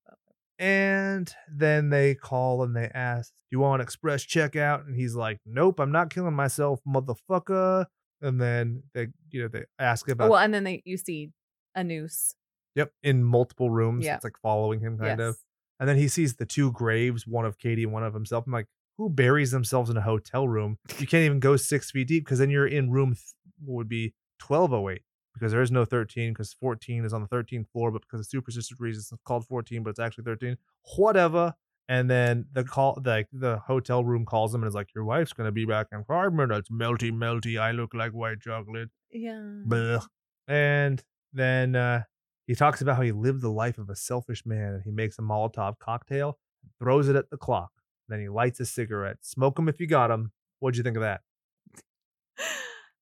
[0.60, 4.88] And then they call and they ask, Do you want express checkout?
[4.88, 7.86] And he's like, Nope, I'm not killing myself, motherfucker.
[8.22, 11.32] And then they, you know, they ask about, well, and then they you see
[11.76, 12.36] a noose.
[12.76, 14.06] yep, in multiple rooms.
[14.06, 14.16] Yeah.
[14.16, 15.38] It's like following him kind of.
[15.80, 18.46] And then he sees the two graves, one of Katie and one of himself.
[18.48, 18.68] I'm like,
[18.98, 20.80] who buries themselves in a hotel room?
[20.98, 23.22] You can't even go six feet deep because then you're in room th-
[23.64, 24.16] what would be
[24.46, 25.04] 1208
[25.36, 28.26] because there is no 13 because 14 is on the 13th floor, but because of
[28.26, 30.58] superstitious reasons, it's called 14, but it's actually 13.
[30.96, 31.54] Whatever.
[31.90, 35.34] And then the call, the the hotel room calls him and is like, "Your wife's
[35.34, 36.70] gonna be back in five minutes.
[36.70, 37.60] Melty, melty.
[37.60, 39.62] I look like white chocolate." Yeah.
[39.66, 40.06] Blech.
[40.48, 41.02] And
[41.34, 42.04] then uh,
[42.46, 45.18] he talks about how he lived the life of a selfish man and he makes
[45.20, 46.38] a Molotov cocktail,
[46.80, 47.72] throws it at the clock.
[48.10, 49.18] Then he lights a cigarette.
[49.22, 50.32] Smoke Smoke 'em if you got got 'em.
[50.60, 51.22] What'd you think of that?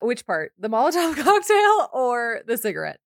[0.02, 0.52] Which part?
[0.60, 3.00] The Molotov cocktail or the cigarette?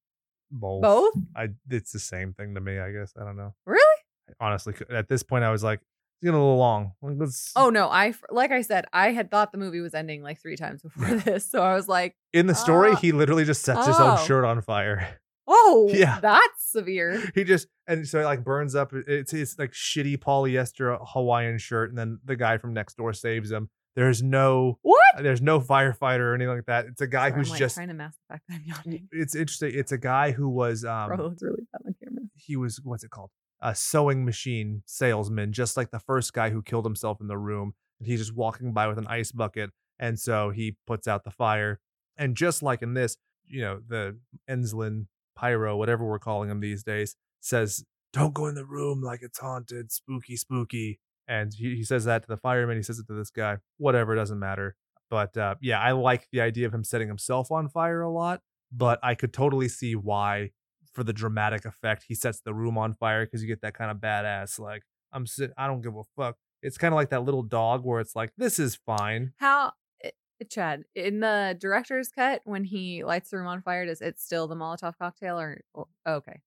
[0.52, 0.82] Both.
[0.82, 1.14] Both?
[1.36, 1.50] I.
[1.70, 2.80] It's the same thing to me.
[2.80, 3.54] I guess I don't know.
[3.66, 3.99] Really?
[4.40, 6.94] Honestly, at this point, I was like, it's getting a little long.
[7.02, 7.52] Let's.
[7.56, 10.56] Oh no, I like I said, I had thought the movie was ending like three
[10.56, 12.96] times before this, so I was like, In the story, Oh.
[12.96, 14.24] he literally just sets his own Oh.
[14.26, 15.20] shirt on fire.
[15.48, 16.20] "Oh, Yeah.
[16.20, 20.98] that's severe." he just and so it like burns up it's it's like shitty polyester
[21.14, 23.70] Hawaiian shirt, and then the guy from next door saves him.
[23.96, 25.00] There's no What?
[25.24, 26.86] there's no firefighter or anything like that.
[26.86, 28.64] It's a guy Sorry, who's I'm, like, just trying to mask the fact that I'm
[28.66, 29.08] yawning.
[29.12, 29.72] it's interesting.
[29.74, 32.24] It's a guy who was um Bro, it's really bad on camera.
[32.36, 33.32] he was what's it called?
[33.62, 37.74] A sewing machine salesman, just like the first guy who killed himself in the room.
[38.00, 39.72] And he's just walking by with an ice bucket.
[40.00, 41.80] And so he puts out the fire.
[42.18, 44.18] And just like in this, you know, the
[44.48, 47.84] Enslin Pyro, whatever we're calling him these days, says,
[48.14, 51.00] Don't go in the room like it's haunted, spooky, spooky.
[51.28, 52.78] And he, he says that to the fireman.
[52.78, 53.58] He says it to this guy.
[53.78, 54.76] Whatever, doesn't matter.
[55.10, 58.42] But uh, yeah, I like the idea of him setting himself on fire a lot.
[58.72, 60.52] But I could totally see why
[60.94, 63.92] for the dramatic effect, he sets the room on fire because you get that kind
[63.92, 66.36] of badass, like, I'm sit I don't give a fuck.
[66.62, 69.34] It's kind of like that little dog where it's like, this is fine.
[69.38, 69.72] How,
[70.04, 70.10] eh,
[70.50, 74.48] Chad, in the director's cut, when he lights the room on fire, does it still
[74.48, 76.42] the Molotov cocktail or, or okay?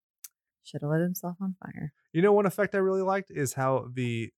[0.64, 1.93] Should have lit himself on fire.
[2.12, 4.32] You know, one effect I really liked is how the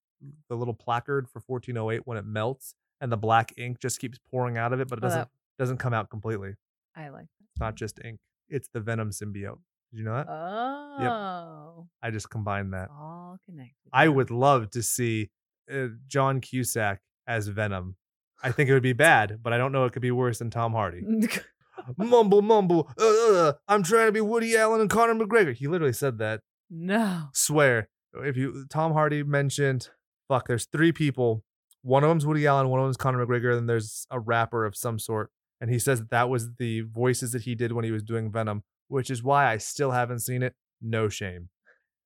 [0.48, 4.56] the little placard for 1408 when it melts and the black ink just keeps pouring
[4.56, 6.54] out of it, but it Oh, doesn't that- doesn't come out completely.
[6.96, 8.20] I like It's not just ink.
[8.48, 9.58] It's the venom symbiote.
[9.94, 10.26] Did you know that?
[10.28, 12.88] Oh, I just combined that.
[12.90, 13.74] all connected.
[13.92, 15.30] I would love to see
[15.72, 17.94] uh, John Cusack as Venom.
[18.42, 20.50] I think it would be bad, but I don't know it could be worse than
[20.50, 21.02] Tom Hardy.
[21.96, 22.90] mumble, mumble.
[23.00, 23.04] Uh,
[23.34, 25.54] uh, I'm trying to be Woody Allen and Conor McGregor.
[25.54, 26.40] He literally said that.
[26.68, 27.28] no.
[27.32, 27.88] Swear.
[28.16, 29.90] If you Tom Hardy mentioned,
[30.28, 31.42] fuck, there's three people.
[31.82, 34.76] One of them's Woody Allen, one of them's Conor McGregor, and there's a rapper of
[34.76, 35.30] some sort.
[35.60, 38.30] And he says that that was the voices that he did when he was doing
[38.30, 38.62] Venom,
[38.94, 40.54] which is why I still haven't seen it.
[40.80, 41.48] No shame.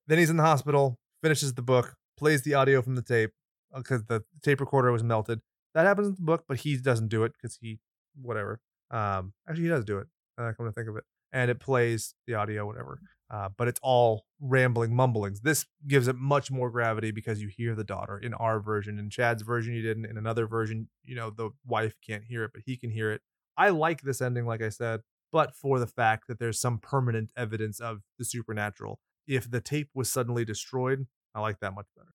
[0.07, 3.33] Then he's in the hospital, finishes the book, plays the audio from the tape
[3.77, 5.41] because the tape recorder was melted.
[5.75, 7.79] That happens in the book, but he doesn't do it because he,
[8.21, 8.61] whatever.
[8.91, 10.07] Um, actually, he does do it.
[10.39, 13.01] Uh, come to think of it, and it plays the audio, whatever.
[13.31, 15.41] Uh, but it's all rambling mumblings.
[15.41, 18.99] This gives it much more gravity because you hear the daughter in our version.
[18.99, 20.07] In Chad's version, you didn't.
[20.07, 23.21] In another version, you know, the wife can't hear it, but he can hear it.
[23.59, 25.01] I like this ending, like I said,
[25.33, 29.01] but for the fact that there's some permanent evidence of the supernatural.
[29.27, 32.15] If the tape was suddenly destroyed, I like that much better.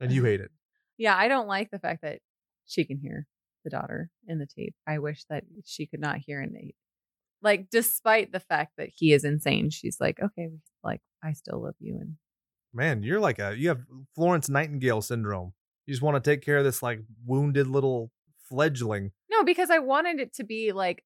[0.00, 0.50] And you hate it.
[0.98, 2.20] Yeah, I don't like the fact that
[2.66, 3.26] she can hear
[3.64, 4.74] the daughter in the tape.
[4.86, 6.74] I wish that she could not hear and they
[7.40, 10.50] like despite the fact that he is insane, she's like, Okay,
[10.84, 12.16] like I still love you and
[12.74, 13.80] Man, you're like a you have
[14.14, 15.54] Florence Nightingale syndrome.
[15.86, 18.12] You just want to take care of this like wounded little
[18.48, 19.12] fledgling.
[19.30, 21.02] No, because I wanted it to be like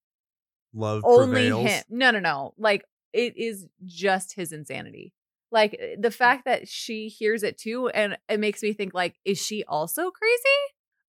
[0.77, 1.63] Love only prevails.
[1.71, 1.83] him.
[1.89, 2.55] No, no, no.
[2.59, 5.13] Like it is just his insanity.
[5.51, 9.17] Like eh, the fact that she hears it too, and it makes me think like,
[9.25, 10.61] is she also crazy?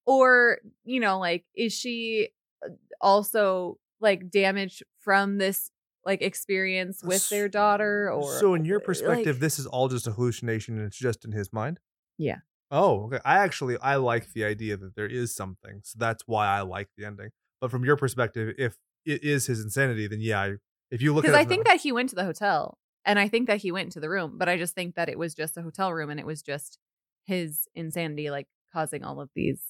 [0.05, 2.29] Or, you know, like, is she
[2.65, 2.69] uh,
[3.01, 5.69] also like damaged from this
[6.05, 8.09] like experience with their daughter?
[8.09, 10.97] Or so, in your uh, perspective, like- this is all just a hallucination and it's
[10.97, 11.79] just in his mind.
[12.17, 12.37] Yeah.
[12.71, 13.19] Oh, okay.
[13.25, 16.87] I actually I like the idea that there is something, so that's why I like
[16.97, 17.29] the ending.
[17.59, 18.77] But from your perspective, if
[19.07, 20.53] it is his insanity, then yeah, I,
[20.91, 23.17] if you look at because I think the- that he went to the hotel and
[23.17, 25.33] I think that he went to the room, but I just think that it was
[25.33, 26.77] just a hotel room and it was just
[27.25, 29.61] his insanity like causing all of these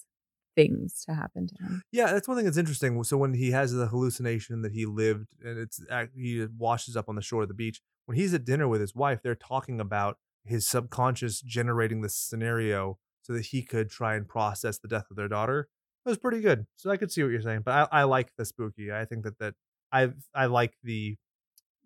[0.55, 1.81] things to happen to him.
[1.91, 3.03] Yeah, that's one thing that's interesting.
[3.03, 5.79] So when he has the hallucination that he lived, and it's
[6.15, 7.79] he washes up on the shore of the beach.
[8.05, 12.97] When he's at dinner with his wife, they're talking about his subconscious generating this scenario
[13.21, 15.67] so that he could try and process the death of their daughter.
[16.07, 16.65] It was pretty good.
[16.77, 18.93] So I could see what you're saying, but I, I like the spooky.
[18.93, 19.55] I think that that
[19.91, 21.17] I I like the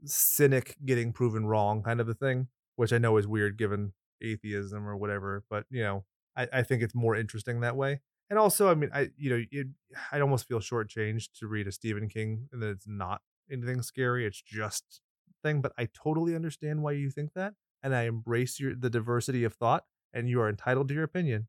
[0.05, 4.87] cynic getting proven wrong kind of a thing, which I know is weird given atheism
[4.87, 5.43] or whatever.
[5.49, 6.05] But you know,
[6.37, 8.01] I, I think it's more interesting that way.
[8.29, 9.67] And also, I mean, I you know, it,
[10.11, 14.27] I'd almost feel shortchanged to read a Stephen King and that it's not anything scary.
[14.27, 15.01] It's just
[15.41, 15.61] thing.
[15.61, 19.55] But I totally understand why you think that, and I embrace your the diversity of
[19.55, 21.47] thought, and you are entitled to your opinion.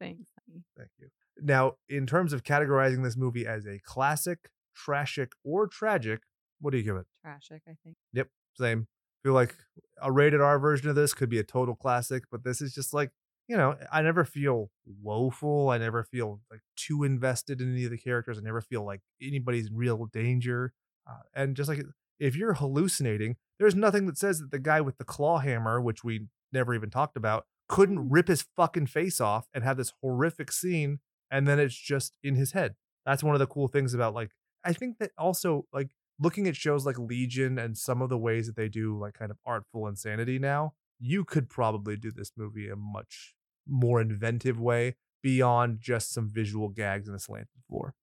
[0.00, 0.30] Thanks.
[0.74, 1.10] Thank you.
[1.40, 6.20] Now, in terms of categorizing this movie as a classic, trashic, or tragic,
[6.60, 7.06] what do you give it?
[7.22, 7.96] Trashic, I think.
[8.12, 8.88] Yep, same.
[9.22, 9.54] feel like
[10.02, 12.92] a rated R version of this could be a total classic, but this is just
[12.92, 13.10] like,
[13.48, 14.70] you know, I never feel
[15.02, 15.70] woeful.
[15.70, 18.38] I never feel like too invested in any of the characters.
[18.38, 20.72] I never feel like anybody's in real danger.
[21.08, 21.82] Uh, and just like
[22.20, 26.04] if you're hallucinating, there's nothing that says that the guy with the claw hammer, which
[26.04, 30.52] we never even talked about, couldn't rip his fucking face off and have this horrific
[30.52, 30.98] scene
[31.30, 32.74] and then it's just in his head.
[33.06, 34.30] That's one of the cool things about like
[34.64, 38.46] I think that also like looking at shows like Legion and some of the ways
[38.46, 42.68] that they do like kind of artful insanity now, you could probably do this movie
[42.68, 43.34] a much
[43.66, 47.94] more inventive way beyond just some visual gags and a slanted floor.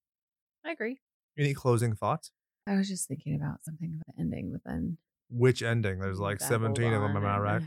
[0.65, 0.99] I agree.
[1.38, 2.31] Any closing thoughts?
[2.68, 4.97] I was just thinking about something about the ending, but then
[5.30, 5.99] which ending.
[5.99, 7.15] There's like 17 of them.
[7.18, 7.41] Am I on.
[7.41, 7.64] right?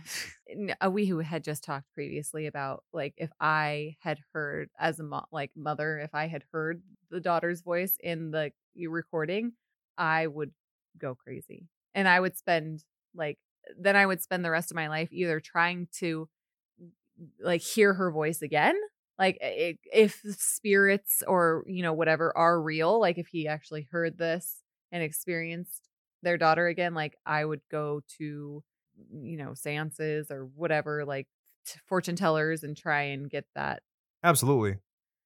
[0.80, 5.04] Uh, we who had just talked previously about like if I had heard as a
[5.04, 8.52] mo- like mother, if I had heard the daughter's voice in the
[8.88, 9.52] recording,
[9.98, 10.52] I would
[10.98, 12.84] go crazy, and I would spend
[13.14, 13.38] like
[13.78, 16.28] then I would spend the rest of my life either trying to
[17.40, 18.76] like hear her voice again
[19.18, 24.62] like if spirits or you know whatever are real like if he actually heard this
[24.92, 25.88] and experienced
[26.22, 28.62] their daughter again like i would go to
[29.10, 31.28] you know seances or whatever like
[31.66, 33.82] t- fortune tellers and try and get that
[34.22, 34.78] Absolutely.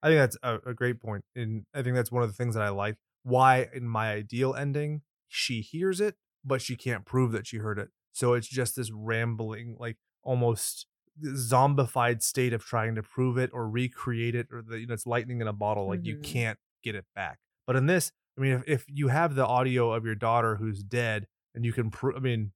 [0.03, 1.25] I think that's a, a great point.
[1.35, 2.97] And I think that's one of the things that I like.
[3.23, 7.79] Why, in my ideal ending, she hears it, but she can't prove that she heard
[7.79, 7.91] it.
[8.13, 10.87] So it's just this rambling, like almost
[11.25, 15.07] zombified state of trying to prove it or recreate it, or the, you know, it's
[15.07, 15.87] lightning in a bottle.
[15.89, 16.23] Like you Mhm.
[16.23, 17.39] can't get it back.
[17.67, 20.83] But in this, I mean, if, if you have the audio of your daughter who's
[20.83, 22.53] dead and you can prove, I mean,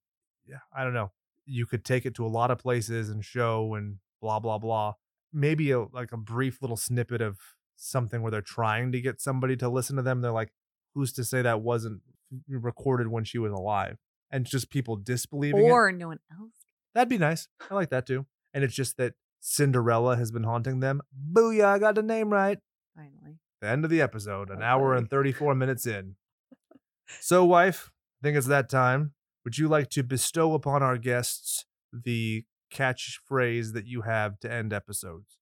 [0.49, 1.13] yeah, I don't know.
[1.45, 4.95] You could take it to a lot of places and show and blah, blah, blah
[5.33, 7.39] maybe a like a brief little snippet of
[7.77, 10.23] something where they're trying to get somebody to listen to them.
[10.23, 10.53] They're like,
[10.95, 12.01] who's to say that wasn't
[12.49, 13.99] recorded when she was alive?
[14.31, 15.71] And just people disbelieving it.
[15.71, 16.53] or no one else
[16.95, 17.49] That'd be nice.
[17.71, 18.25] I like that too.
[18.55, 21.03] And it's just that Cinderella has been haunting them.
[21.33, 22.59] Booyah, I got the name right.
[22.97, 26.17] finally The end of the episode, an Oh, hour and 34 minutes in.
[27.21, 29.13] So, wife, I think it's that time.
[29.47, 34.73] Would you like to bestow upon our guests the catchphrase that you have to end
[34.73, 35.39] episodes?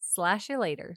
[0.00, 0.94] slash you later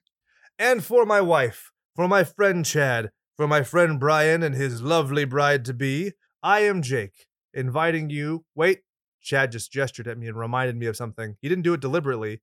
[0.58, 5.26] And for my wife, for my friend Chad, for my friend Brian and his lovely
[5.26, 8.46] bride to be, I am Jake, inviting you.
[8.56, 8.84] Wait,
[9.22, 11.36] Chad just gestured at me and reminded me of something.
[11.42, 12.42] He didn't do it deliberately.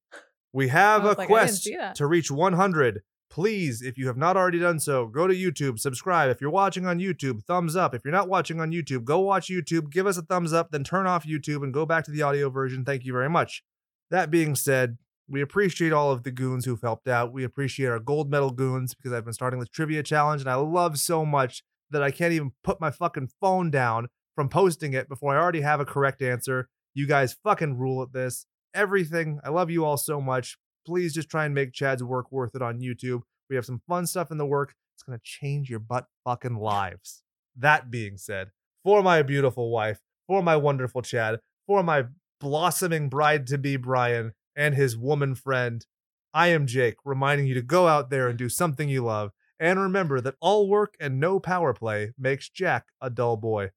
[0.53, 3.01] We have a like, quest to reach 100.
[3.33, 6.29] Please, if you have not already done so, go to YouTube, subscribe.
[6.29, 7.95] If you're watching on YouTube, thumbs up.
[7.95, 10.85] If you're not watching on YouTube, go watch YouTube, give us a thumbs up, then
[10.85, 12.85] turn off YouTube and go back to the audio version.
[12.85, 13.65] Thank you very much.
[14.11, 17.33] That being said, we appreciate all of the goons who've helped out.
[17.33, 20.57] We appreciate our gold medal goons because I've been starting this trivia challenge and I
[20.57, 25.09] love so much that I can't even put my fucking phone down from posting it
[25.09, 26.69] before I already have a correct answer.
[26.93, 28.45] You guys fucking rule at this.
[28.75, 29.41] Everything.
[29.43, 30.59] I love you all so much.
[30.85, 33.23] Please just try and make Chad's work worth it on YouTube.
[33.49, 34.75] We have some fun stuff in the work.
[34.95, 37.23] It's going to change your butt fucking lives.
[37.57, 38.51] That being said,
[38.83, 42.07] for my beautiful wife, for my wonderful Chad, for my
[42.41, 45.87] blossoming bride to be Brian and his woman friend,
[46.35, 49.33] I am Jake, reminding you to go out there and do something you love.
[49.61, 53.71] And remember that all work and no power play makes Jack a dull boy.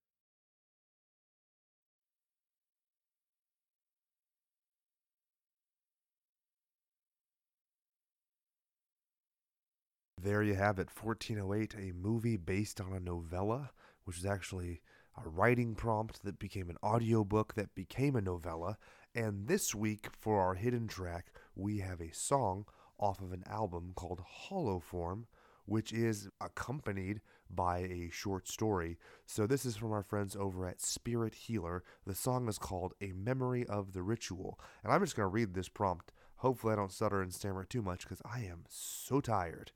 [10.25, 13.69] There you have it, 1408, a movie based on a novella,
[14.05, 14.81] which is actually
[15.23, 18.79] a writing prompt that became an audiobook that became a novella.
[19.13, 22.65] And this week, for our hidden track, we have a song
[22.99, 25.27] off of an album called Hollow Form,
[25.67, 28.97] which is accompanied by a short story.
[29.27, 31.83] So, this is from our friends over at Spirit Healer.
[32.07, 34.59] The song is called A Memory of the Ritual.
[34.83, 36.11] And I'm just going to read this prompt.
[36.37, 39.71] Hopefully, I don't stutter and stammer too much because I am so tired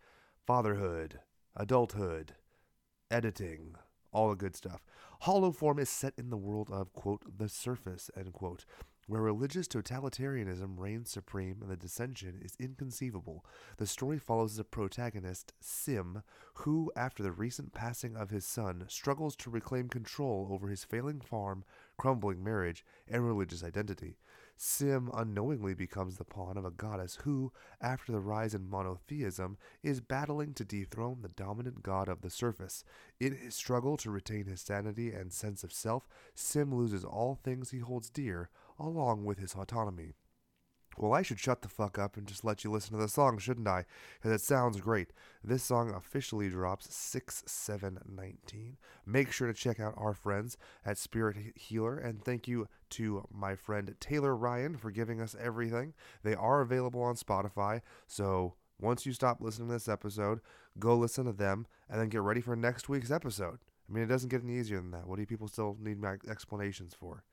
[0.50, 1.20] fatherhood,
[1.56, 2.34] adulthood,
[3.12, 3.76] editing,
[4.12, 4.82] all the good stuff.
[5.20, 8.66] Hollow Form is set in the world of, quote, the surface, end quote,
[9.06, 13.46] where religious totalitarianism reigns supreme and the dissension is inconceivable.
[13.78, 16.24] The story follows the protagonist, Sim,
[16.56, 21.22] who, after the recent passing of his son, struggles to reclaim control over his failing
[21.22, 21.64] farm,
[21.96, 24.18] crumbling marriage, and religious identity.
[24.61, 30.02] Sim unknowingly becomes the pawn of a goddess who, after the rise in monotheism, is
[30.02, 32.84] battling to dethrone the dominant god of the surface.
[33.22, 37.72] In his struggle to retain his sanity and sense of self, Sim loses all things
[37.72, 40.15] he holds dear, along with his autonomy.
[40.98, 43.38] Well, I should shut the fuck up and just let you listen to the song,
[43.38, 43.86] shouldn't I?
[44.18, 45.14] Because it sounds great.
[45.44, 48.78] This song officially drops 6 7 19.
[49.06, 53.56] Make sure to check out our friends at Spirit Healer, and thank you to my
[53.56, 55.94] friend Taylor Ryan for giving us everything.
[56.24, 60.40] They are available on Spotify, so once you stop listening to this episode,
[60.80, 63.60] go listen to them and then get ready for next week's episode.
[63.90, 65.07] I mean, it doesn't get any easier than that.
[65.07, 67.24] What do people still need my explanations for?